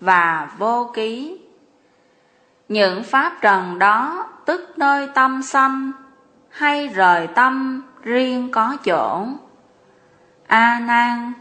[0.00, 1.40] và vô ký
[2.68, 5.92] những pháp trần đó tức nơi tâm sanh,
[6.48, 9.26] hay rời tâm riêng có chỗ.
[10.46, 11.32] A nan,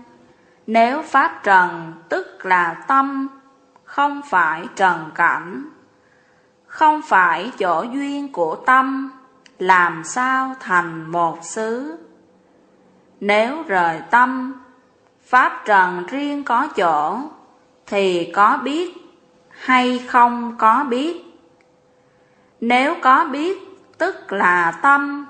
[0.68, 3.28] nếu pháp trần tức là tâm,
[3.84, 5.70] không phải trần cảnh,
[6.68, 9.12] không phải chỗ duyên của tâm,
[9.60, 11.98] làm sao thành một xứ?
[13.20, 14.62] Nếu rời tâm,
[15.26, 17.20] pháp trần riêng có chỗ,
[17.88, 19.05] thì có biết
[19.60, 21.22] hay không có biết?
[22.62, 23.58] Nếu có biết,
[23.98, 25.26] tức là tâm,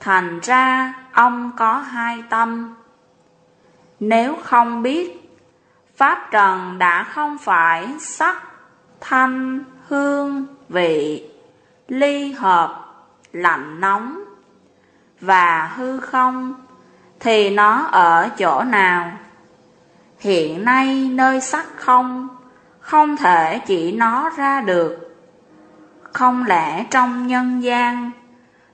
[0.00, 2.74] thành ra ông có hai tâm.
[4.00, 5.30] Nếu không biết,
[5.96, 8.42] pháp trần đã không phải sắc,
[9.00, 11.30] thanh, hương, vị,
[11.88, 12.86] ly hợp,
[13.32, 14.24] lạnh nóng.
[15.20, 16.54] Và hư không,
[17.20, 19.12] thì nó ở chỗ nào?
[20.18, 22.28] Hiện nay nơi sắc không
[22.92, 25.16] không thể chỉ nó ra được.
[26.02, 28.10] Không lẽ trong nhân gian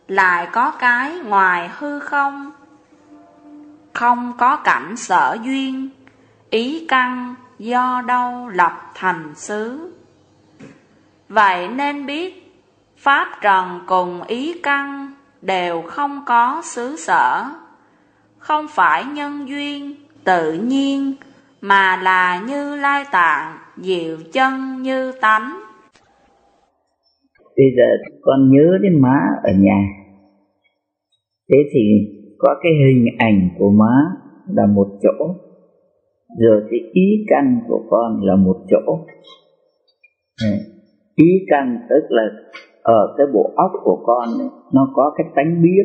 [0.09, 2.53] lại có cái ngoài hư không?
[3.93, 5.89] Không có cảnh sở duyên,
[6.51, 9.93] ý căn do đâu lập thành xứ.
[11.28, 12.61] Vậy nên biết,
[12.97, 17.45] pháp trần cùng ý căn đều không có xứ sở.
[18.39, 21.15] Không phải nhân duyên tự nhiên
[21.61, 25.42] mà là như lai tạng diệu chân như tánh.
[27.56, 29.88] Bây giờ con nhớ đến má ở nhà.
[31.50, 31.80] Thế thì
[32.38, 33.94] có cái hình ảnh của má
[34.48, 35.34] là một chỗ,
[36.38, 39.06] rồi cái ý căn của con là một chỗ.
[41.14, 42.22] Ý căn tức là
[42.82, 44.28] ở cái bộ óc của con,
[44.72, 45.84] nó có cái tánh biết.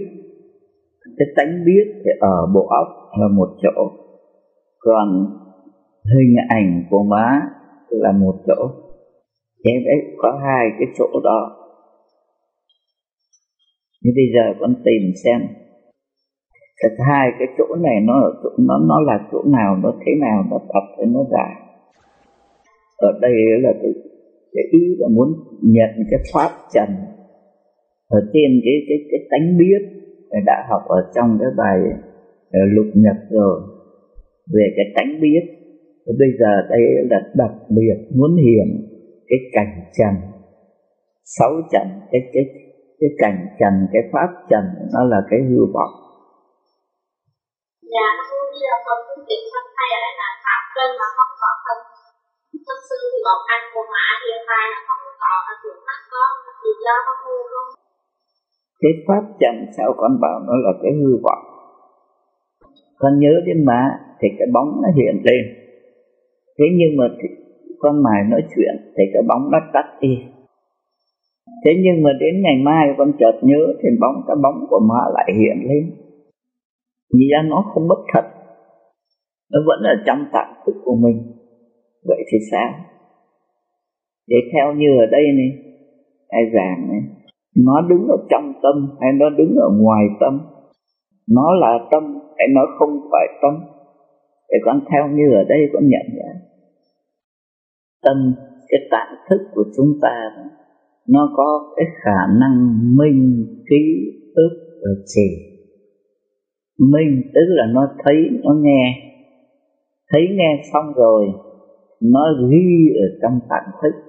[1.17, 2.87] Cái tánh biết thì ở bộ óc
[3.19, 3.91] là một chỗ.
[4.79, 5.25] Còn
[6.15, 7.41] hình ảnh của má
[8.01, 8.71] là một chỗ.
[9.63, 11.57] Em ấy có hai cái chỗ đó.
[14.01, 15.41] Nhưng bây giờ con tìm xem.
[16.81, 18.13] Thật hai cái chỗ này nó
[18.57, 21.63] nó nó là chỗ nào nó thế nào nó thật hay nó giả
[23.03, 23.91] ở đây là cái,
[24.53, 26.89] cái ý là muốn nhận cái pháp trần.
[28.07, 29.81] Ở trên cái cái cái tánh biết
[30.45, 31.79] đã học ở trong cái bài
[32.51, 33.61] ờ, lục nhật rồi.
[34.53, 35.62] Về cái tánh biết
[36.05, 38.67] bây giờ đây là đặc biệt muốn hiện
[39.29, 40.13] cái cảnh trần.
[41.37, 42.45] Sáu trần cái cái
[42.99, 44.63] cái cảnh trần cái pháp trần
[44.93, 45.93] nó là cái hư vọng.
[47.93, 48.07] Dạ
[48.53, 51.51] như là con cũng tìm thân hay ở đây là pháp trần mà không có
[51.65, 51.79] thân
[52.67, 55.99] thật sự thì bọn anh của mã hiện tại là không có ở trước mắt
[56.13, 56.31] con
[56.61, 57.67] vì do con ngu luôn
[58.81, 61.43] cái pháp trần sao con bảo nó là cái hư vọng?
[63.01, 63.81] Con nhớ đến má
[64.19, 65.43] thì cái bóng nó hiện lên
[66.57, 67.05] thế nhưng mà
[67.79, 70.17] con mài nói chuyện thì cái bóng nó tắt đi.
[71.65, 75.01] Thế nhưng mà đến ngày mai con chợt nhớ thì bóng cái bóng của ma
[75.13, 75.91] lại hiện lên.
[77.13, 78.25] Vì ra nó không mất thật.
[79.51, 81.17] Nó vẫn ở trong tạng thức của mình.
[82.07, 82.69] Vậy thì sao?
[84.27, 85.51] Để theo như ở đây này,
[86.27, 87.01] ai giảng này,
[87.65, 90.41] nó đứng ở trong tâm hay nó đứng ở ngoài tâm?
[91.29, 92.03] Nó là tâm
[92.37, 93.53] hay nó không phải tâm?
[94.49, 96.31] Để con theo như ở đây con nhận ra
[98.03, 98.33] tâm
[98.67, 100.31] cái tạng thức của chúng ta
[101.07, 105.53] nó có cái khả năng minh ký ức và chỉ
[106.79, 108.93] minh tức là nó thấy nó nghe.
[110.11, 111.25] Thấy nghe xong rồi
[112.01, 113.99] nó ghi ở trong tạng thức.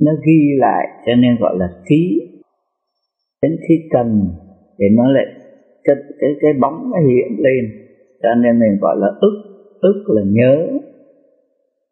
[0.00, 2.20] Nó ghi lại cho nên gọi là ký.
[3.42, 4.28] Đến khi cần
[4.78, 5.26] thì nó lại
[5.84, 7.64] cái cái, cái bóng nó hiện lên.
[8.22, 9.42] Cho nên mình gọi là ức.
[9.80, 10.78] Ức là nhớ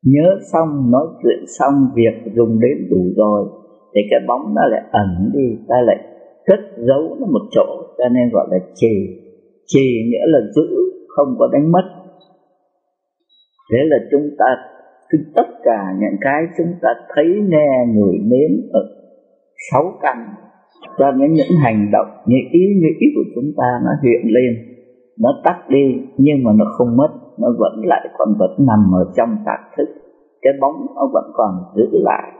[0.05, 3.41] nhớ xong, nói chuyện xong, việc dùng đến đủ rồi,
[3.95, 5.97] thì cái bóng nó lại ẩn đi, ta lại
[6.47, 7.67] cất giấu nó một chỗ
[7.99, 8.95] cho nên gọi là trì.
[9.67, 10.67] Trì nghĩa là giữ,
[11.09, 11.87] không có đánh mất.
[13.73, 14.57] Thế là chúng ta,
[15.11, 18.81] cứ tất cả những cái chúng ta thấy, nghe người nếm ở
[19.71, 20.17] sáu căn,
[20.99, 24.53] cho nên những hành động, những ý nghĩ của chúng ta nó hiện lên,
[25.21, 25.85] nó tắt đi,
[26.17, 29.89] nhưng mà nó không mất nó vẫn lại còn vẫn nằm ở trong tạc thức.
[30.43, 32.33] Cái bóng nó vẫn còn giữ lại.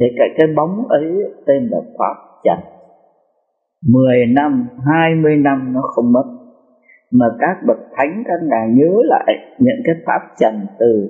[0.00, 1.06] Thì cái cái bóng ấy
[1.46, 2.14] tên là pháp
[2.44, 2.58] trần
[3.86, 6.24] 10 năm, 20 năm nó không mất.
[7.12, 11.08] Mà các bậc thánh các ngài nhớ lại những cái pháp trần từ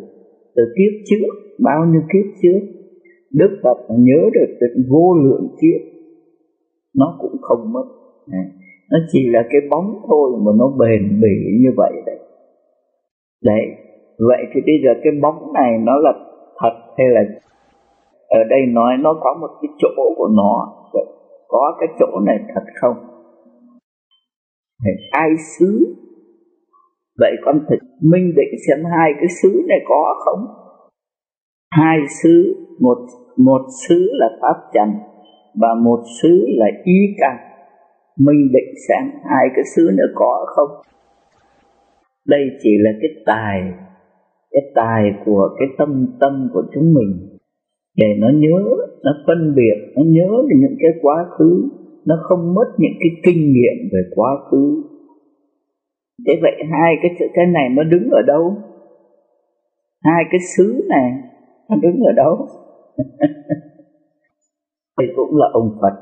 [0.56, 1.26] từ kiếp trước.
[1.64, 2.60] Bao nhiêu kiếp trước?
[3.32, 5.80] Đức Phật nhớ được từ vô lượng kiếp.
[6.94, 7.84] Nó cũng không mất.
[8.90, 12.19] Nó chỉ là cái bóng thôi mà nó bền bỉ như vậy đấy
[13.44, 13.64] đấy.
[14.28, 16.12] Vậy thì bây giờ cái bóng này nó là
[16.60, 17.20] thật hay là
[18.28, 20.80] ở đây nói nó có một cái chỗ của nó
[21.48, 22.96] có cái chỗ này thật không?
[25.10, 25.96] Ai xứ?
[27.18, 30.46] Vậy con thực minh định xem hai cái xứ này có không?
[31.70, 32.98] Hai xứ, một
[33.36, 34.88] một xứ là pháp trần
[35.60, 37.36] và một xứ là ý căn
[38.18, 40.68] minh định xem hai cái xứ nữa có không?
[42.30, 43.60] Đây chỉ là cái tài
[44.50, 47.38] cái tài của cái tâm tâm của chúng mình.
[47.96, 51.68] Để nó nhớ, nó phân biệt, nó nhớ được những cái quá khứ,
[52.06, 54.82] nó không mất những cái kinh nghiệm về quá khứ.
[56.26, 58.56] Thế vậy hai cái chữ cái này nó đứng ở đâu?
[60.02, 61.12] Hai cái xứ này
[61.70, 62.46] nó đứng ở đâu?
[65.00, 65.94] Thì cũng là ông Phật.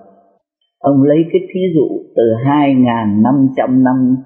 [0.79, 4.17] Ông lấy cái thí dụ từ hai ngàn năm trăm năm,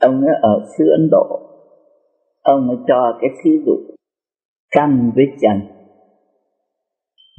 [0.00, 1.47] ông ấy ở xứ Ấn Độ
[2.52, 3.72] ông mới cho cái thí dụ.
[4.70, 5.60] Căn với trần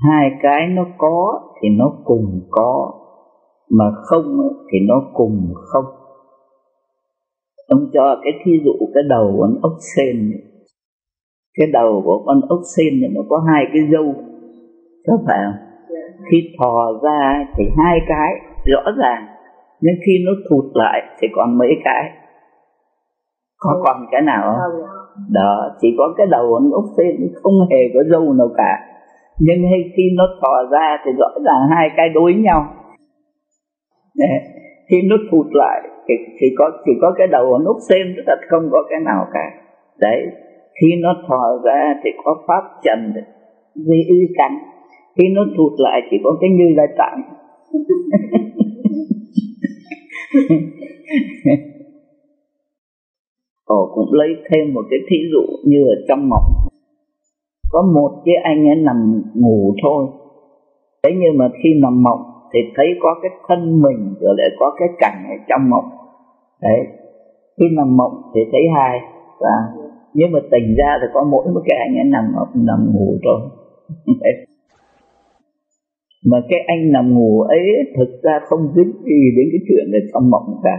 [0.10, 2.94] hai cái nó có thì nó cùng có,
[3.70, 4.38] mà không
[4.72, 5.86] thì nó cùng không.
[7.68, 10.32] Ông cho cái thí dụ cái đầu con ốc sên
[11.58, 14.14] cái đầu của con ốc sên này nó có hai cái dâu,
[15.08, 15.66] có phải không?
[16.32, 18.34] Khi thò ra thì hai cái,
[18.66, 19.28] rõ ràng.
[19.82, 22.04] Nhưng khi nó thụt lại thì còn mấy cái.
[23.58, 24.99] Có còn cái nào không
[25.30, 28.74] đó chỉ có cái đầu con ốc sên không hề có dâu nào cả.
[29.40, 29.58] Nhưng
[29.98, 32.66] khi nó thò ra thì rõ ràng hai cái đối nhau.
[34.90, 38.36] Khi nó thụt lại thì, thì có chỉ có cái đầu nút xem tức là
[38.50, 39.52] không có cái nào cả.
[40.00, 40.22] Đấy
[40.82, 43.14] khi nó thò ra thì có pháp trần
[43.76, 44.58] vì ư cảnh
[45.18, 47.22] khi nó thụt lại chỉ có cái như lai tạng.
[53.78, 56.50] Ồ cũng lấy thêm một cái thí dụ như ở trong mộng.
[57.72, 60.06] Có một cái anh ấy nằm ngủ thôi.
[61.04, 62.22] Thế nhưng mà khi nằm mộng
[62.54, 65.90] thì thấy có cái thân mình rồi lại có cái cảnh ở trong mộng.
[66.62, 66.80] Đấy.
[67.58, 69.00] Khi nằm mộng thì thấy hai,
[69.40, 69.50] và
[70.14, 72.26] nhưng mà tỉnh ra thì có mỗi một cái anh ấy nằm
[72.56, 73.40] nằm ngủ thôi.
[76.26, 77.66] Mà cái anh nằm ngủ ấy
[77.98, 80.76] thực ra không dính gì đến cái chuyện ở trong mộng cả.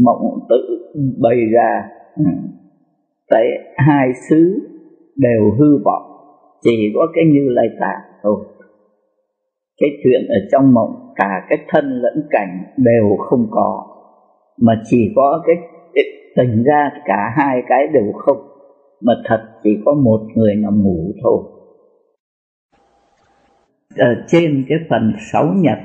[0.00, 0.92] Mộng tự
[1.22, 1.88] bày ra.
[2.16, 2.24] Ừ.
[3.30, 3.44] tại
[3.76, 4.68] hai xứ
[5.16, 6.02] đều hư vọng,
[6.60, 8.44] chỉ có cái như lai tạng thôi.
[9.80, 13.86] Cái chuyện ở trong mộng, cả cái thân lẫn cảnh đều không có,
[14.60, 15.56] mà chỉ có cái
[16.36, 18.48] tình ra cả hai cái đều không,
[19.02, 21.42] mà thật chỉ có một người nằm ngủ thôi.
[23.98, 25.78] Ở trên cái phần sáu nhật,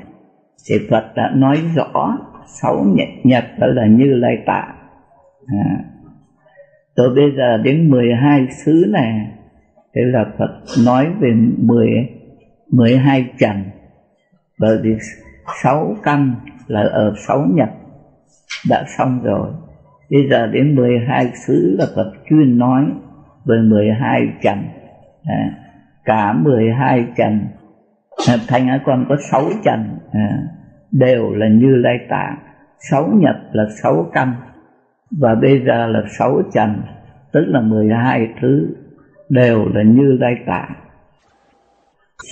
[0.68, 4.74] thì Phật đã nói rõ, sáu nhật nhật đó là như lai tạ
[5.46, 5.84] à
[6.96, 9.28] rồi bây giờ đến 12 xứ này
[9.94, 11.88] thế là Phật nói về 10
[12.72, 13.64] 12 trần.
[14.58, 14.96] Bởi vì
[15.62, 16.34] 6 căn
[16.66, 17.68] là ở 6 nhật
[18.70, 19.48] đã xong rồi.
[20.10, 22.84] Bây giờ đến 12 xứ là Phật chuyên nói
[23.44, 24.58] về 12 trần.
[25.24, 25.50] À,
[26.04, 27.40] cả 12 trần.
[28.28, 30.38] À, thành ở con có 6 trần à,
[30.90, 32.38] đều là như lai tạng.
[32.90, 34.34] 6 nhật là 6 căn
[35.18, 36.82] và bây giờ là sáu trần
[37.32, 38.68] tức là 12 thứ
[39.28, 40.72] đều là như lai tạng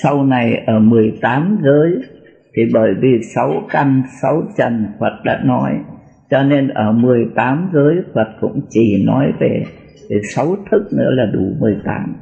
[0.03, 1.91] sau này ở 18 giới,
[2.55, 5.73] thì bởi vì sáu căn, sáu trần Phật đã nói,
[6.31, 9.63] cho nên ở 18 giới Phật cũng chỉ nói về
[10.11, 12.15] về sáu thức nữa là đủ 18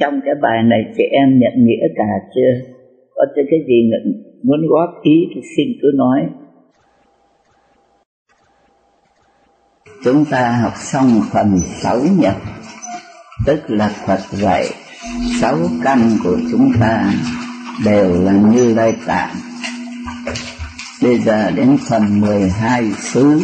[0.00, 2.04] trong cái bài này chị em nhận nghĩa cả
[2.34, 2.72] chưa?
[3.14, 3.90] Có cái gì
[4.42, 6.20] muốn góp ý thì xin cứ nói.
[10.04, 12.36] Chúng ta học xong phần sáu nhật.
[13.46, 14.74] Tức là Phật dạy,
[15.40, 17.12] sáu căn của chúng ta
[17.84, 19.34] đều là như lai tạng.
[21.02, 23.40] Bây giờ đến phần 12 xứ.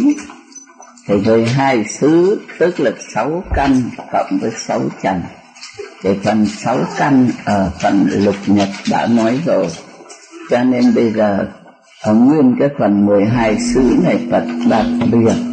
[1.07, 5.23] Thì 12 xứ, tức là sáu căn cộng với sáu trần.
[6.03, 9.67] Thì phần sáu căn ở phần lục nhật đã nói rồi.
[10.51, 11.49] Cho nên bây giờ,
[12.03, 15.46] ở nguyên cái phần 12 xứ này, Phật đặc biệt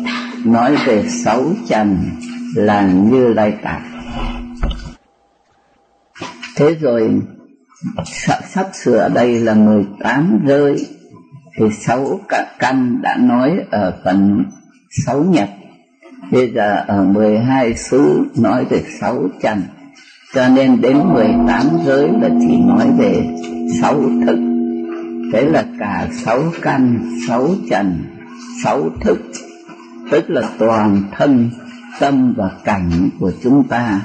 [0.45, 1.97] nói về sáu trần
[2.55, 3.93] là như lai tạng
[6.55, 7.21] thế rồi,
[8.53, 10.87] sắp sửa đây là 18 rơi,
[11.57, 12.19] thì sáu
[12.59, 14.45] căn đã nói ở phần
[15.05, 15.49] sáu nhật
[16.31, 19.61] bây giờ ở 12 xứ nói về sáu trần
[20.33, 23.27] cho nên đến 18 giới là chỉ nói về
[23.81, 24.37] sáu thức.
[25.33, 28.03] Thế là cả sáu căn, sáu trần
[28.63, 29.17] sáu thức
[30.13, 31.49] tức là toàn thân
[31.99, 34.01] tâm và cảnh của chúng ta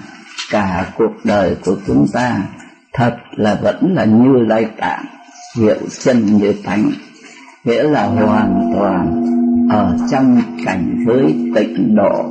[0.50, 2.42] cả cuộc đời của chúng ta
[2.92, 5.04] thật là vẫn là như lai tạng
[5.56, 6.90] hiệu chân như tánh
[7.64, 9.24] nghĩa là hoàn toàn
[9.70, 12.30] ở trong cảnh giới tịnh độ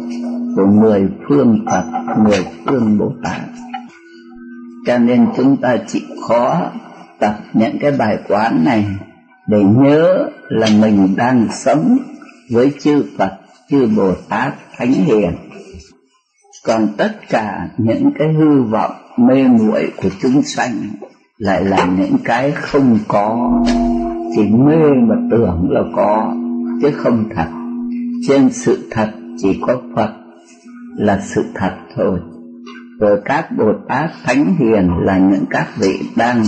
[0.55, 1.83] của mười phương Phật,
[2.17, 3.41] mười phương Bồ Tát.
[4.85, 6.61] Cho nên chúng ta chỉ khó
[7.19, 8.85] tập những cái bài quán này
[9.47, 11.97] để nhớ là mình đang sống
[12.49, 13.36] với chư Phật,
[13.69, 15.31] chư Bồ Tát, Thánh Hiền.
[16.65, 20.73] Còn tất cả những cái hư vọng mê muội của chúng sanh
[21.37, 23.51] lại là những cái không có,
[24.35, 24.75] chỉ mê
[25.07, 26.35] mà tưởng là có,
[26.81, 27.47] chứ không thật.
[28.27, 30.13] Trên sự thật chỉ có Phật
[30.97, 32.19] là sự thật thôi
[32.99, 36.43] rồi các Bồ Tát Thánh Hiền là những các vị đang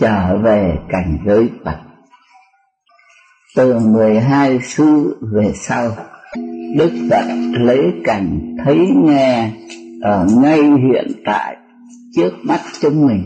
[0.00, 1.78] trở về cảnh giới Phật.
[3.56, 5.90] Từ 12 sư về sau,
[6.74, 9.50] Đức Phật lấy cảnh thấy nghe
[10.02, 11.56] ở ngay hiện tại
[12.16, 13.22] trước mắt chúng mình.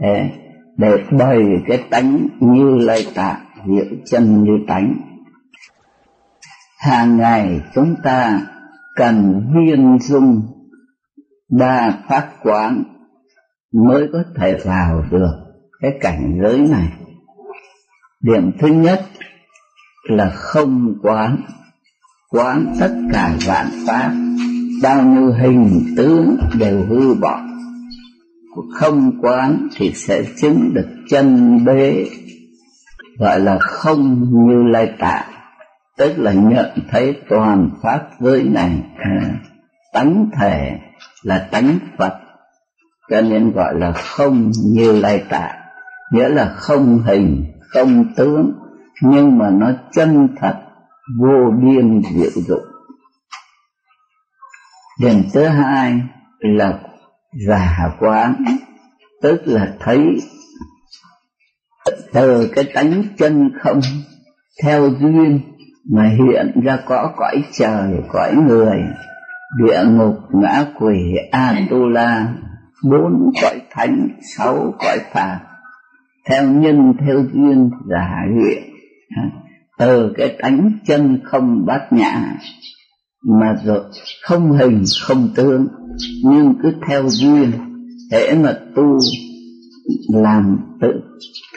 [0.00, 0.30] Để,
[0.76, 4.96] để bày cái tánh như lai tạng hiểu chân như tánh.
[6.78, 8.40] Hàng ngày chúng ta
[8.96, 10.42] cần viên dung
[11.50, 12.82] đa phát quán
[13.72, 15.36] mới có thể vào được
[15.80, 16.92] cái cảnh giới này.
[18.20, 19.04] Điểm thứ nhất
[20.08, 21.36] là không quán
[22.36, 24.12] quán tất cả vạn pháp
[24.82, 27.40] bao nhiêu hình tướng đều hư bỏ.
[28.72, 32.06] Không quán thì sẽ chứng được chân bế
[33.18, 35.28] gọi là không như lai tạng
[35.98, 38.82] tức là nhận thấy toàn pháp giới này.
[38.98, 39.30] À,
[39.92, 40.78] tánh thể
[41.22, 42.14] là tánh Phật
[43.10, 45.56] cho nên gọi là không như lai tạng
[46.12, 48.52] nghĩa là không hình không tướng
[49.02, 50.65] nhưng mà nó chân thật
[51.14, 52.64] vô biên diệu dụng.
[55.00, 56.00] Điểm thứ hai
[56.40, 56.78] là
[57.46, 58.44] giả quán,
[59.22, 59.98] tức là thấy
[62.12, 63.80] từ cái tánh chân không
[64.62, 65.40] theo duyên
[65.92, 68.82] mà hiện ra có cõi trời, cõi người,
[69.58, 72.34] địa ngục, ngã quỷ, atula,
[72.90, 75.38] bốn cõi thánh, sáu cõi phàm,
[76.28, 78.62] theo nhân, theo duyên, giả hiện
[79.78, 82.34] từ cái tánh chân không bát nhã
[83.40, 83.80] mà rồi
[84.22, 85.66] không hình không tướng
[86.24, 87.52] nhưng cứ theo duyên
[88.10, 88.98] để mà tu
[90.08, 90.92] làm tự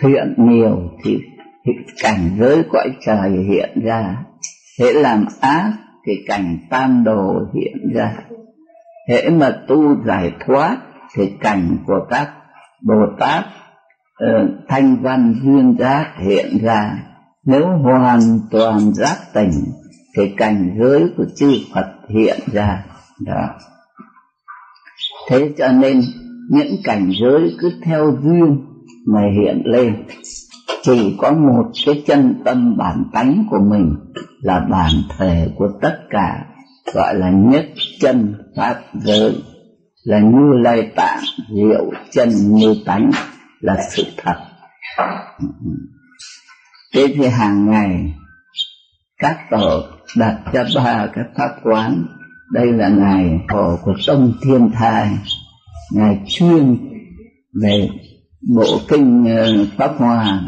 [0.02, 1.18] thiện nhiều thì,
[1.66, 1.72] thì
[2.04, 4.16] cảnh giới cõi trời hiện ra.
[4.80, 5.72] Để làm ác
[6.06, 8.14] thì cảnh tam đồ hiện ra.
[9.10, 10.78] Hễ mà tu giải thoát
[11.16, 12.30] thì cảnh của các
[12.88, 13.46] bồ tát
[14.24, 17.09] uh, thanh văn duyên giác hiện ra
[17.46, 19.52] nếu hoàn toàn giác tỉnh,
[20.18, 22.86] thì cảnh giới của chư phật hiện ra.
[23.26, 23.48] Đó.
[25.30, 26.02] Thế cho nên,
[26.50, 28.66] những cảnh giới cứ theo duyên
[29.08, 30.06] mà hiện lên.
[30.84, 33.96] Chỉ có một cái chân tâm bản tánh của mình
[34.42, 36.46] là bản thể của tất cả,
[36.94, 37.66] gọi là nhất
[38.00, 39.44] chân pháp giới.
[40.04, 41.20] Là như lai tạng,
[41.56, 43.12] diệu chân như tánh,
[43.60, 44.36] là sự thật
[46.94, 48.14] thế thì hàng ngày,
[49.18, 49.82] các tổ
[50.18, 52.06] đặt cho ba cái pháp quán.
[52.54, 55.18] Đây là ngày tổ của tông thiên thai
[55.94, 56.78] ngài chuyên
[57.62, 57.90] về
[58.56, 60.42] bộ kinh ờ, pháp hòa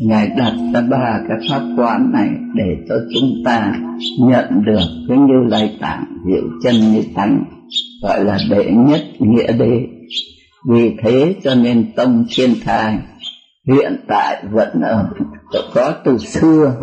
[0.00, 3.72] ngài đặt ra ba cái pháp quán này để cho chúng ta
[4.18, 7.44] nhận được cái như lai tạng hiệu chân như tánh
[8.02, 9.86] gọi là đệ nhất nghĩa đế.
[10.68, 12.98] Vì thế cho nên tông thiên thai
[13.66, 15.08] hiện tại vẫn ở
[15.74, 16.74] có từ xưa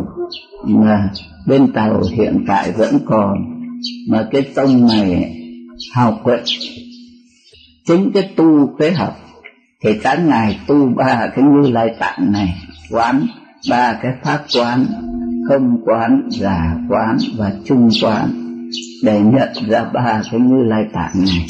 [0.64, 1.10] mà
[1.48, 3.38] bên tàu hiện tại vẫn còn.
[4.10, 5.36] Mà cái tông này
[5.96, 6.44] học ấy,
[7.86, 9.16] chính cái tu cái học
[9.84, 12.56] thì các ngài tu ba cái như lai tạng này
[12.92, 13.26] quán
[13.70, 14.86] ba cái pháp quán
[15.48, 18.30] không quán giả quán và trung quán
[19.04, 21.46] để nhận ra ba cái như lai tạng này.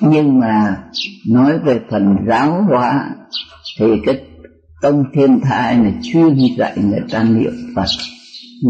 [0.00, 0.76] Nhưng mà
[1.28, 3.10] nói về phần giáo hóa
[3.78, 4.20] thì cái
[4.82, 7.86] tông thiên thai này chuyên dạy người ta niệm phật.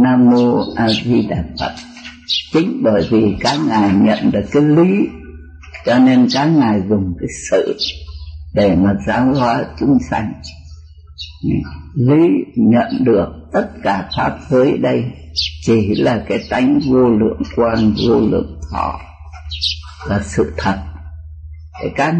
[0.02, 1.72] Nam mô a di đà phật.
[2.52, 5.08] Chính bởi vì các ngài nhận được cái lý,
[5.86, 7.76] cho nên các ngài dùng cái sự
[8.54, 10.32] để mà giáo hóa chúng sanh.
[11.94, 15.04] Lý nhận được tất cả pháp giới đây
[15.66, 19.00] chỉ là cái tánh vô lượng quan vô lượng thọ.
[20.08, 20.76] Là sự thật.
[21.82, 22.14] Để các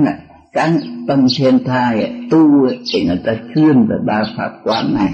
[0.58, 0.70] các
[1.08, 5.12] tâm thiên thai, tu thì người ta chuyên về ba pháp quán này,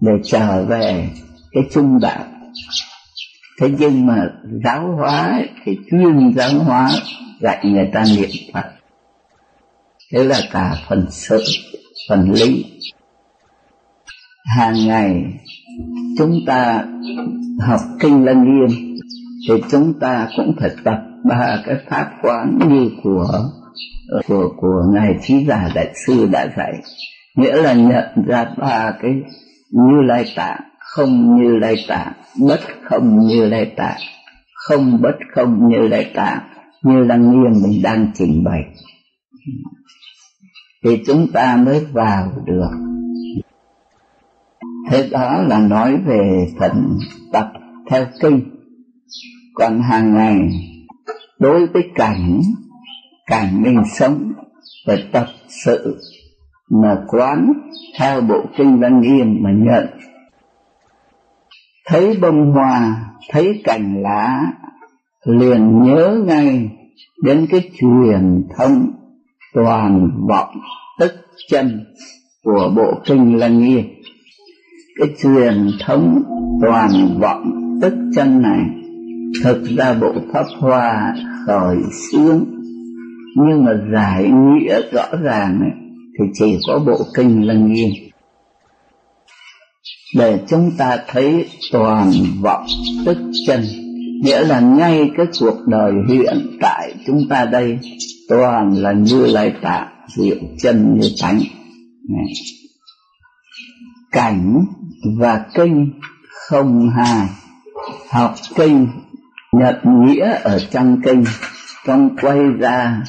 [0.00, 1.10] để trở về
[1.52, 2.24] cái trung đạo.
[3.60, 4.30] Thế nhưng mà
[4.64, 6.90] giáo hóa thì chuyên giáo hóa,
[7.40, 8.64] dạy người ta niệm phật.
[10.12, 11.42] Thế là cả phần sự,
[12.08, 12.64] phần lý.
[14.56, 15.22] Hàng ngày,
[16.18, 16.84] chúng ta
[17.60, 18.96] học kinh lăng nghiêm,
[19.48, 23.50] thì chúng ta cũng phải tập ba cái pháp quán như của
[24.08, 26.72] Ờ, của của ngài trí giả đại sư đã dạy.
[27.36, 29.12] Nghĩa là nhận ra ba cái
[29.70, 32.12] như lai tạng, không như lai tạng,
[32.48, 33.98] bất không như lai tạng,
[34.54, 36.38] không bất không như lai tạng,
[36.82, 38.62] như lăng nghiêm mình đang trình bày.
[40.84, 42.70] Thì chúng ta mới vào được.
[44.90, 46.98] Thế đó là nói về phần
[47.32, 47.52] tập
[47.90, 48.40] theo kinh.
[49.54, 50.38] Còn hàng ngày,
[51.38, 52.40] đối với cảnh
[53.28, 54.32] càng mình sống
[54.86, 55.26] phải tập
[55.64, 56.00] sự
[56.70, 57.52] mà quán
[57.98, 59.86] theo bộ kinh văn nghiêm mà nhận.
[61.86, 64.52] Thấy bông hoa, thấy cành lá,
[65.24, 66.70] liền nhớ ngay
[67.22, 68.90] đến cái truyền thông
[69.54, 70.60] toàn vọng
[70.98, 71.12] tức
[71.48, 71.84] chân
[72.44, 73.84] của bộ kinh lăng nghiêm.
[74.98, 76.22] Cái truyền thống
[76.62, 76.90] toàn
[77.20, 78.60] vọng tức chân này
[79.44, 81.14] thực ra bộ pháp hoa
[81.46, 82.57] khởi xướng
[83.36, 85.70] nhưng mà giải nghĩa rõ ràng ấy,
[86.18, 87.90] thì chỉ có bộ kinh lăng nghiêm
[90.16, 92.66] để chúng ta thấy toàn vọng
[93.06, 93.64] tức chân
[94.22, 97.78] nghĩa là ngay cái cuộc đời hiện tại chúng ta đây
[98.28, 101.40] toàn là như lai tạng diệu chân như tánh
[104.12, 104.64] cảnh
[105.18, 105.90] và kinh
[106.48, 107.28] không hai.
[108.10, 108.88] Học kinh
[109.52, 111.24] nhận nghĩa ở trong kinh
[111.88, 113.02] xong quay ra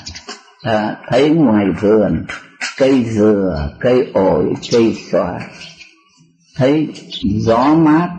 [0.62, 2.26] à, thấy ngoài vườn
[2.78, 5.42] cây dừa cây ổi cây xoài.
[6.56, 6.88] Thấy
[7.22, 8.10] gió mát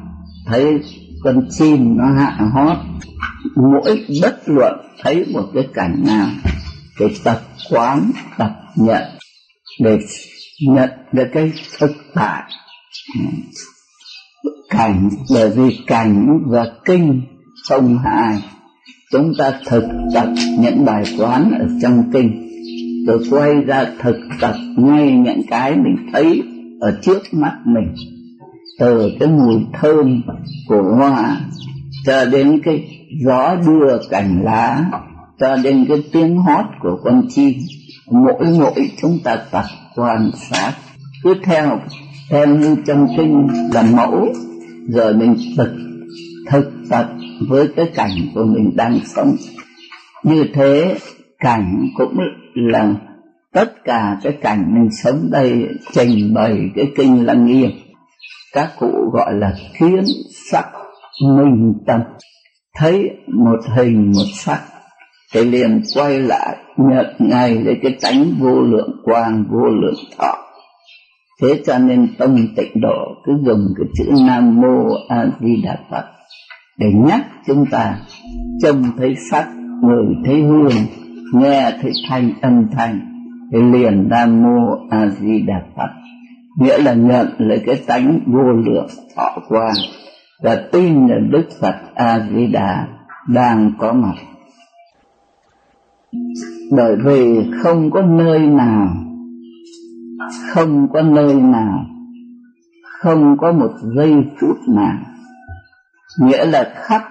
[0.47, 0.81] thấy
[1.25, 2.77] con chim nó hạ hót.
[3.57, 6.29] Mỗi bất luận thấy một cái cảnh nào
[6.99, 9.03] cái tập quán tập nhận
[9.81, 9.99] để
[10.69, 12.43] nhận được cái thực tại.
[14.71, 17.23] Cảnh bởi vì cảnh và kinh
[17.69, 18.43] không hai
[19.13, 22.47] chúng ta thực tập những bài quán ở trong kinh.
[23.07, 26.43] Rồi quay ra thực tập ngay những cái mình thấy
[26.81, 27.95] ở trước mắt mình.
[28.79, 30.23] Từ cái mùi thơm
[30.69, 31.41] của hoa,
[32.07, 32.85] cho đến cái
[33.25, 34.91] gió đưa cành lá,
[35.39, 37.53] cho đến cái tiếng hót của con chim,
[38.11, 39.65] mỗi mỗi chúng ta tập
[39.97, 40.73] quan sát.
[41.23, 41.81] Cứ theo
[42.31, 44.27] theo như trong kinh là mẫu.
[44.89, 45.71] Rồi mình thực
[46.51, 47.11] thực tập
[47.49, 49.37] với cái cảnh của mình đang sống.
[50.23, 50.97] Như thế,
[51.39, 52.17] cảnh cũng
[52.55, 52.95] là
[53.53, 57.71] tất cả cái cảnh mình sống đây trình bày cái kinh lăng nghiêm.
[58.53, 60.05] Các cụ gọi là kiến
[60.51, 60.65] sắc
[61.37, 62.01] minh tâm.
[62.77, 64.61] Thấy một hình một sắc
[65.35, 70.35] thì liền quay lại nhận ngay lấy cái tánh vô lượng, quang vô lượng thọ.
[71.43, 75.77] Thế cho nên tông tịnh độ, cứ dùng cái chữ nam mô a di đà
[75.91, 76.05] phật
[76.81, 77.97] để nhắc chúng ta,
[78.63, 79.49] trông thấy sắc
[79.83, 80.73] người thấy hương,
[81.35, 83.01] nghe thấy thanh âm thanh,
[83.53, 85.91] thì liền nam mô a di đà phật
[86.61, 88.87] nghĩa là nhận lấy cái tánh vô lượng
[89.17, 89.75] thọ quang
[90.43, 92.87] và tin là đức phật a di đà
[93.29, 94.15] đang có mặt.
[96.77, 98.89] Bởi vì không có nơi nào,
[100.49, 101.85] không có nơi nào,
[102.83, 104.99] không có một giây phút nào
[106.19, 107.03] nghĩa là khắp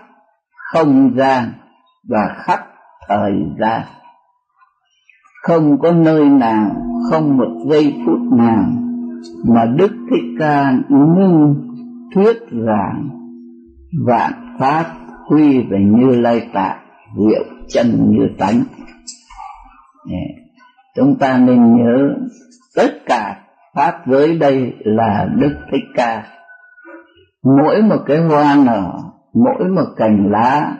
[0.71, 1.51] không gian
[2.09, 2.59] và khắp
[3.07, 3.81] thời gian.
[5.43, 6.71] Không có nơi nào,
[7.11, 8.65] không một giây phút nào
[9.47, 11.55] mà đức thích ca ngưng
[12.15, 13.09] thuyết giảng
[14.05, 14.85] vạn pháp
[15.29, 16.79] quy về như lai tạng
[17.17, 18.63] diệu chân như tánh.
[20.95, 22.15] Chúng ta nên nhớ
[22.75, 23.35] tất cả
[23.75, 26.23] pháp giới đây là đức thích ca
[27.43, 28.93] mỗi một cái hoa nở
[29.33, 30.75] mỗi một cành lá,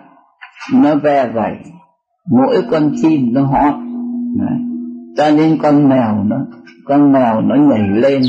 [0.73, 1.55] nó ve vẩy
[2.31, 3.73] mỗi con chim nó hót.
[4.39, 4.59] Đấy.
[5.17, 6.37] cho nên con mèo nó,
[6.85, 8.21] con mèo nó nhảy lên,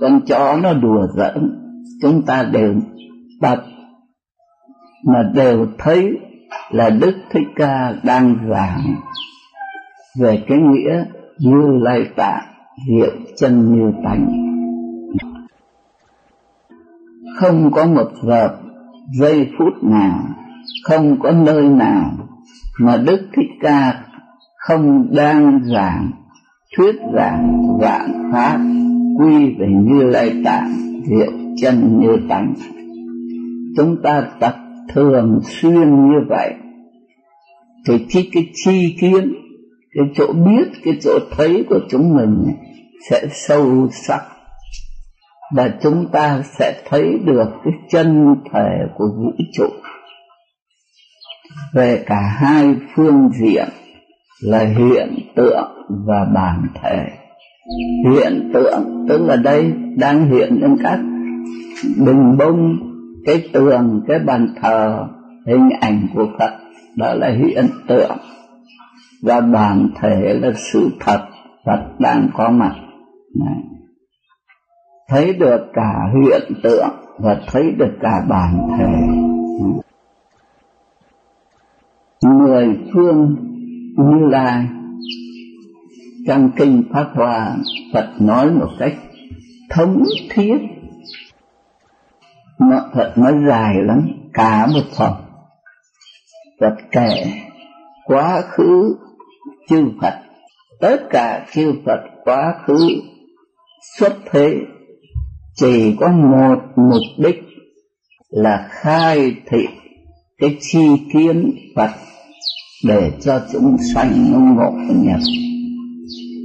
[0.00, 1.60] con chó nó đùa giỡn.
[2.02, 2.74] Chúng ta đều
[3.40, 3.62] bật,
[5.06, 6.18] mà đều thấy
[6.70, 8.94] là đức thích ca đang giảng
[10.20, 11.04] về cái nghĩa
[11.38, 12.44] như lai tạng
[12.88, 14.47] hiệu chân như tánh
[17.40, 18.48] không có một giờ
[19.18, 20.18] giây phút nào,
[20.84, 22.10] không có nơi nào
[22.80, 24.04] mà đức thích ca
[24.56, 26.10] không đang giảng,
[26.76, 28.58] thuyết giảng vạn pháp
[29.18, 30.72] quy về như lai tạng,
[31.04, 32.54] diệu chân như tánh
[33.78, 34.56] chúng ta tập
[34.94, 36.54] thường xuyên như vậy,
[37.86, 39.32] thì khi cái chi kiến,
[39.94, 42.44] cái chỗ biết, cái chỗ thấy của chúng mình
[43.10, 44.22] sẽ sâu sắc
[45.54, 49.66] và chúng ta sẽ thấy được cái chân thể của vũ trụ.
[51.74, 53.68] Về cả hai phương diện
[54.42, 55.72] là hiện tượng
[56.06, 57.06] và bản thể.
[58.12, 60.98] Hiện tượng tức là đây, đang hiện lên các
[62.06, 62.78] bình bông
[63.26, 65.06] cái tường, cái bàn thờ,
[65.46, 66.50] hình ảnh của phật,
[66.96, 68.16] đó là hiện tượng.
[69.22, 71.20] Và bản thể là sự thật,
[71.66, 72.74] Phật đang có mặt.
[73.40, 73.77] Này
[75.08, 76.88] thấy được cả hiện tượng
[77.18, 78.86] và thấy được cả bản thể.
[82.28, 83.36] Mười phương
[83.96, 84.66] như lai,
[86.26, 87.56] trong kinh pháp hoa,
[87.92, 88.94] Phật nói một cách
[89.70, 90.58] thống thiết.
[92.58, 95.12] Nó, Phật nói dài lắm, cả một phần.
[96.60, 97.24] Phật kể,
[98.04, 98.96] quá khứ
[99.68, 100.14] chư Phật.
[100.80, 102.78] Tất cả chư Phật quá khứ
[103.98, 104.56] xuất thế
[105.60, 107.42] chỉ có một mục đích
[108.30, 109.66] là khai thị
[110.40, 111.90] cái chi kiến Phật
[112.86, 114.72] để cho chúng sanh nó ngộ
[115.02, 115.20] nhập.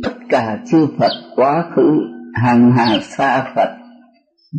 [0.03, 2.00] Tất cả chư Phật quá khứ
[2.33, 3.69] hàng hà xa Phật,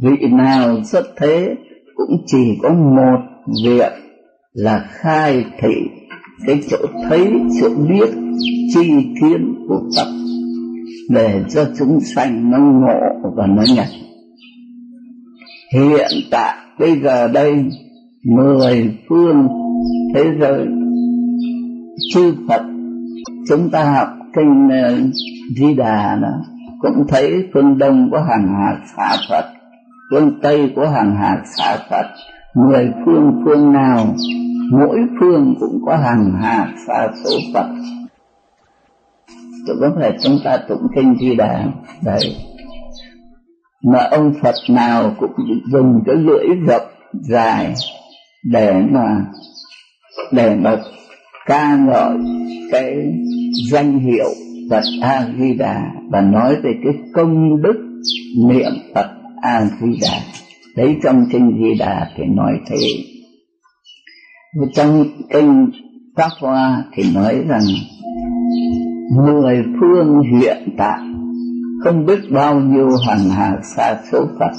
[0.03, 1.55] vị nào xuất thế
[1.97, 3.19] cũng chỉ có một
[3.65, 3.93] việc
[4.53, 5.75] là khai thị
[6.47, 8.09] cái chỗ thấy, chỗ biết
[8.75, 10.13] chi kiến của Phật
[11.11, 14.14] để cho chúng sanh nó ngộ và nó nhận
[15.75, 17.65] hiện tại bây giờ đây
[18.25, 19.49] mười phương
[20.15, 20.67] thế giới
[22.15, 22.63] chư Phật
[23.49, 25.15] chúng ta học kinh uh,
[25.57, 26.33] Di Đà đó
[26.81, 29.45] cũng thấy phương Đông có hàng hà xả Phật
[30.11, 32.07] phương Tây có hàng hà xả Phật
[32.55, 34.07] mười phương phương nào
[34.71, 37.67] mỗi phương cũng có hàng hà xa số Phật.
[39.67, 41.65] Tôi có phải chúng ta tụng kinh di đà.
[42.03, 42.21] Đấy
[43.85, 45.31] mà ông Phật nào cũng
[45.73, 47.75] dùng cái lưỡi rộng dài
[48.45, 49.25] để mà
[50.33, 50.77] để mà
[51.47, 52.19] ca ngợi
[52.71, 52.95] cái
[53.71, 54.29] danh hiệu
[54.71, 58.03] Phật A Di Đà và nói về cái công đức
[58.49, 59.11] niệm Phật
[59.43, 60.19] A Di Đà
[60.77, 62.77] đấy, trong kinh Di Đà thì nói thế.
[64.75, 65.71] Trong kinh
[66.17, 67.63] Pháp Hoa thì nói rằng
[69.17, 70.99] mười phương hiện tại
[71.85, 74.53] không biết bao nhiêu hàng hà xa số Phật.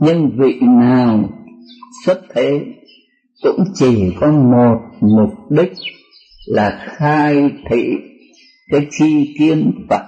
[0.00, 1.20] Nhưng vị nào
[2.06, 2.60] xuất thế
[3.42, 5.72] cũng chỉ có một mục đích
[6.46, 7.84] là khai thị
[8.70, 10.02] cái chi kiến Phật.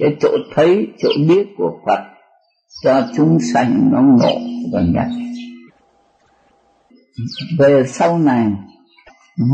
[0.00, 2.00] Cái chỗ thấy, chỗ biết của Phật
[2.82, 4.38] cho chúng sanh nó ngộ
[4.72, 5.26] và nhận
[7.58, 8.46] về sau này,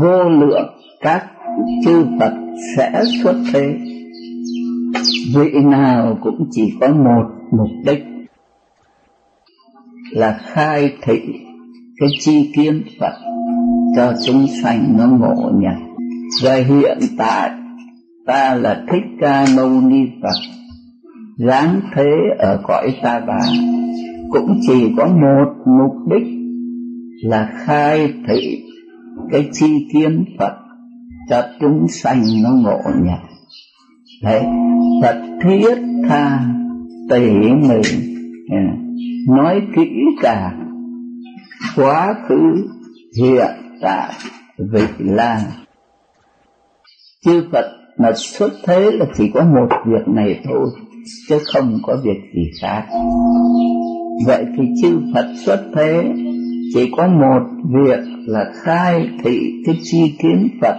[0.01, 0.69] vô lượng
[1.01, 1.25] các
[1.85, 2.33] chư Phật
[2.77, 3.73] sẽ xuất thế
[5.35, 8.03] vị nào cũng chỉ có một mục đích
[10.11, 11.19] là khai thị
[11.99, 13.13] cái chi kiến Phật
[13.95, 15.93] cho chúng sanh nó ngộ nhận
[16.43, 17.51] và hiện tại,
[18.25, 20.53] ta là thích ca mâu ni phật
[21.37, 23.39] dáng thế ở cõi ta bà.
[24.29, 26.27] Cũng chỉ có một mục đích
[27.23, 28.63] là khai thị
[29.31, 30.53] cái chi kiến phật
[31.29, 33.19] cho chúng sanh nó ngộ nhận
[34.23, 34.43] đấy
[35.03, 35.75] phật thiết
[36.09, 36.39] tha
[37.09, 37.81] tỉ mỉ.
[38.49, 38.77] À,
[39.27, 39.89] nói kỹ
[40.21, 40.69] càng
[41.75, 42.67] quá khứ
[43.17, 43.51] hiện
[43.81, 44.13] tại
[44.57, 45.41] vị lai.
[47.25, 47.65] Chư Phật
[47.97, 50.67] mà xuất thế là chỉ có một việc này thôi
[51.29, 52.83] chứ không có việc gì khác.
[54.25, 56.13] Vậy thì chư Phật xuất thế
[56.73, 60.75] chỉ có một việc là khai thị cái chi kiến Phật.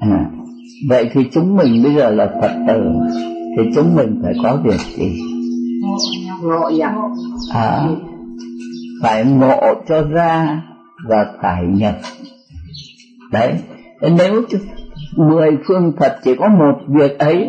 [0.00, 0.30] À,
[0.88, 2.82] vậy thì chúng mình bây giờ là Phật tử
[3.56, 5.20] thì chúng mình phải có việc gì?
[6.78, 6.94] Nhập
[7.54, 7.86] à,
[9.02, 10.62] phải ngộ cho ra
[11.08, 11.94] và phải nhập.
[13.32, 13.54] Đấy
[14.16, 14.42] nếu
[15.16, 17.48] mười phương Phật chỉ có một việc ấy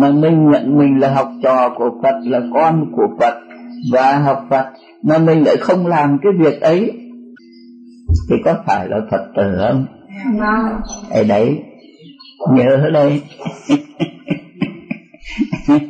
[0.00, 3.34] mà mình nhận mình là học trò của Phật là con của Phật
[3.92, 4.66] và học Phật
[5.02, 6.92] mà mình lại không làm cái việc ấy
[8.28, 9.86] thì có phải là Phật tử không?
[11.10, 11.62] Ở đấy
[12.54, 13.22] nhớ đây.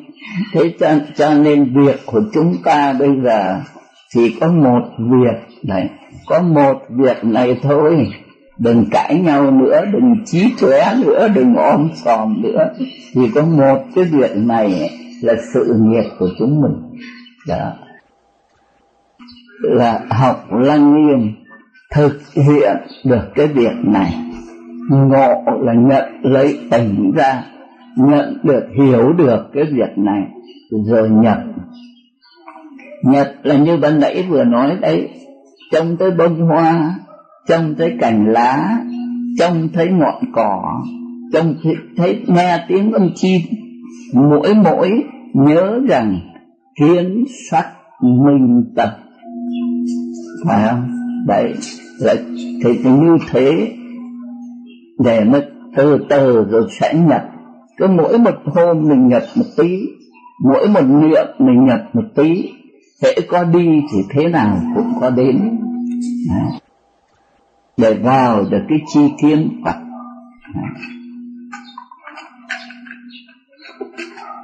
[0.52, 3.60] Thế cho, cho nên việc của chúng ta bây giờ
[4.15, 5.91] chỉ có một việc này.
[6.26, 8.08] Có một việc này thôi.
[8.58, 12.68] Đừng cãi nhau nữa đừng chí chóe nữa đừng ôm sòm nữa.
[13.15, 14.91] Thì có một cái việc này
[15.23, 17.02] là sự nghiệp của chúng mình.
[17.49, 17.73] Đó.
[19.62, 21.34] Là học lăng nghiêm
[21.94, 24.25] thực hiện được cái việc này
[24.90, 27.44] ngộ là nhận lấy tỉnh ra
[27.97, 30.23] nhận được hiểu được cái việc này
[30.70, 31.39] rồi nhập.
[33.05, 35.08] Nhập là như ban nãy vừa nói đấy
[35.73, 36.94] trông thấy bông hoa
[37.48, 38.78] trông thấy cành lá
[39.39, 40.82] trông thấy ngọn cỏ
[41.32, 43.40] trông thấy, thấy nghe tiếng âm chim
[44.15, 44.90] mỗi mỗi
[45.34, 46.18] nhớ rằng
[46.81, 47.66] kiến sắc
[48.02, 48.98] minh tập
[50.47, 50.89] phải không?
[51.26, 51.55] Đấy
[52.00, 52.15] là
[52.65, 53.73] thì như thế
[54.99, 55.41] để mà
[55.76, 57.23] từ từ rồi sẽ nhập.
[57.76, 59.81] Cứ mỗi một hôm mình nhập một tí,
[60.44, 62.52] mỗi một niệm mình nhập một tí
[63.02, 65.58] hễ có đi thì thế nào cũng có đến.
[66.31, 66.60] Đấy.
[67.76, 69.76] Để vào được cái chi kiến Phật.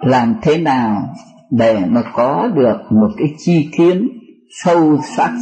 [0.01, 1.15] Làm thế nào
[1.51, 4.09] để mà có được một cái chi kiến
[4.51, 5.33] sâu sắc?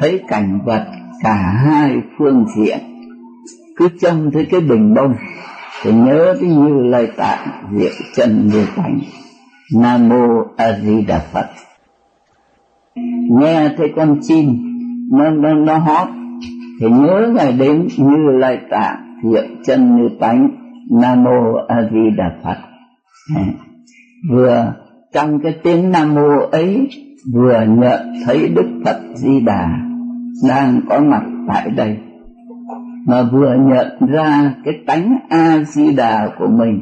[0.00, 0.84] Thấy cảnh vật
[1.22, 2.78] cả hai phương diện.
[3.76, 5.14] Cứ trông thấy cái bình bông,
[5.82, 9.00] thì nhớ cái như lời tạng diệu chân như cảnh
[9.72, 11.46] nam mô a di đà phật.
[13.30, 14.46] Nghe thấy con chim,
[15.12, 16.08] nó nó nó hót,
[16.80, 20.48] thì nhớ ngày đến như lai tạng diệu chân như tánh
[20.90, 22.56] nam mô a di đà phật.
[24.30, 24.72] Vừa
[25.12, 26.88] trong cái tiếng nam mô ấy,
[27.34, 29.83] vừa nhận thấy đức phật di đà
[30.48, 31.98] đang có mặt tại đây
[33.06, 36.80] mà vừa nhận ra cái tánh a di đà của mình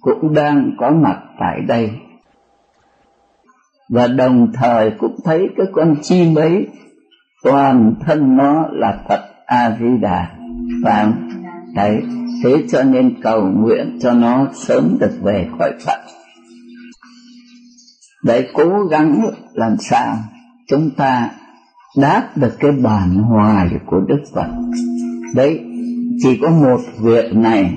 [0.00, 1.90] cũng đang có mặt tại đây
[3.88, 6.66] và đồng thời cũng thấy cái con chim ấy
[7.42, 10.28] toàn thân nó là Phật A Di Đà
[10.82, 11.12] và?
[11.74, 12.02] Đấy,
[12.44, 16.00] thế cho nên cầu nguyện cho nó sớm được về khỏi Phật.
[18.24, 20.16] Để cố gắng làm sao
[20.68, 21.30] chúng ta
[21.96, 24.48] đáp được cái bản hoài của Đức Phật.
[25.34, 25.60] Đấy,
[26.22, 27.74] chỉ có một việc này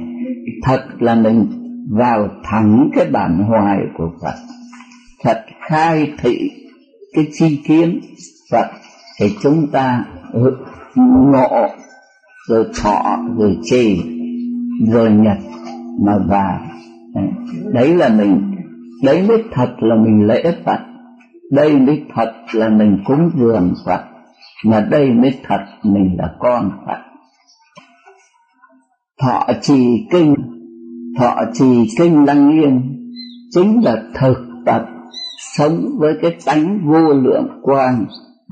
[0.63, 1.47] thật là mình
[1.89, 4.35] vào thẳng cái bản hoài của Phật.
[5.23, 6.51] thật khai thị
[7.13, 7.99] cái chi kiến
[8.51, 8.67] Phật
[9.19, 10.05] thì chúng ta
[10.95, 11.67] ngộ
[12.47, 14.01] rồi thọ rồi trì
[14.91, 15.37] rồi nhật
[16.05, 16.59] mà vào
[17.73, 18.55] đấy là mình
[19.03, 20.79] đấy mới thật là mình lễ phật
[21.55, 24.01] đây mới thật là mình cúng dường phật,
[24.65, 27.05] mà đây mới thật mình là con phật
[29.21, 30.35] thọ trì kinh,
[31.19, 32.81] thọ trì kinh lăng nghiêm
[33.51, 34.85] chính là thực tập
[35.39, 38.05] sống với cái tánh vô lượng quang,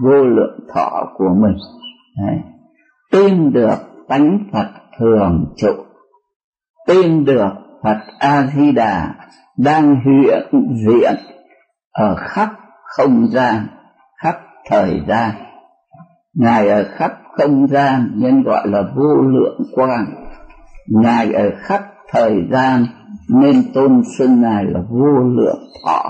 [0.03, 1.57] vô lượng thọ của mình
[2.17, 2.37] Đấy.
[3.11, 5.73] tin được tánh Phật thường trụ,
[6.87, 7.49] tin được
[7.83, 9.15] Phật A Di Đà
[9.57, 11.15] đang hiện diện
[11.91, 12.49] ở khắp
[12.97, 13.67] không gian,
[14.23, 14.35] khắp
[14.69, 15.31] thời gian.
[16.33, 20.05] Ngài ở khắp không gian nên gọi là vô lượng quang.
[20.87, 21.81] Ngài ở khắp
[22.11, 22.85] thời gian
[23.29, 26.03] nên tôn xưng ngài là vô lượng thọ.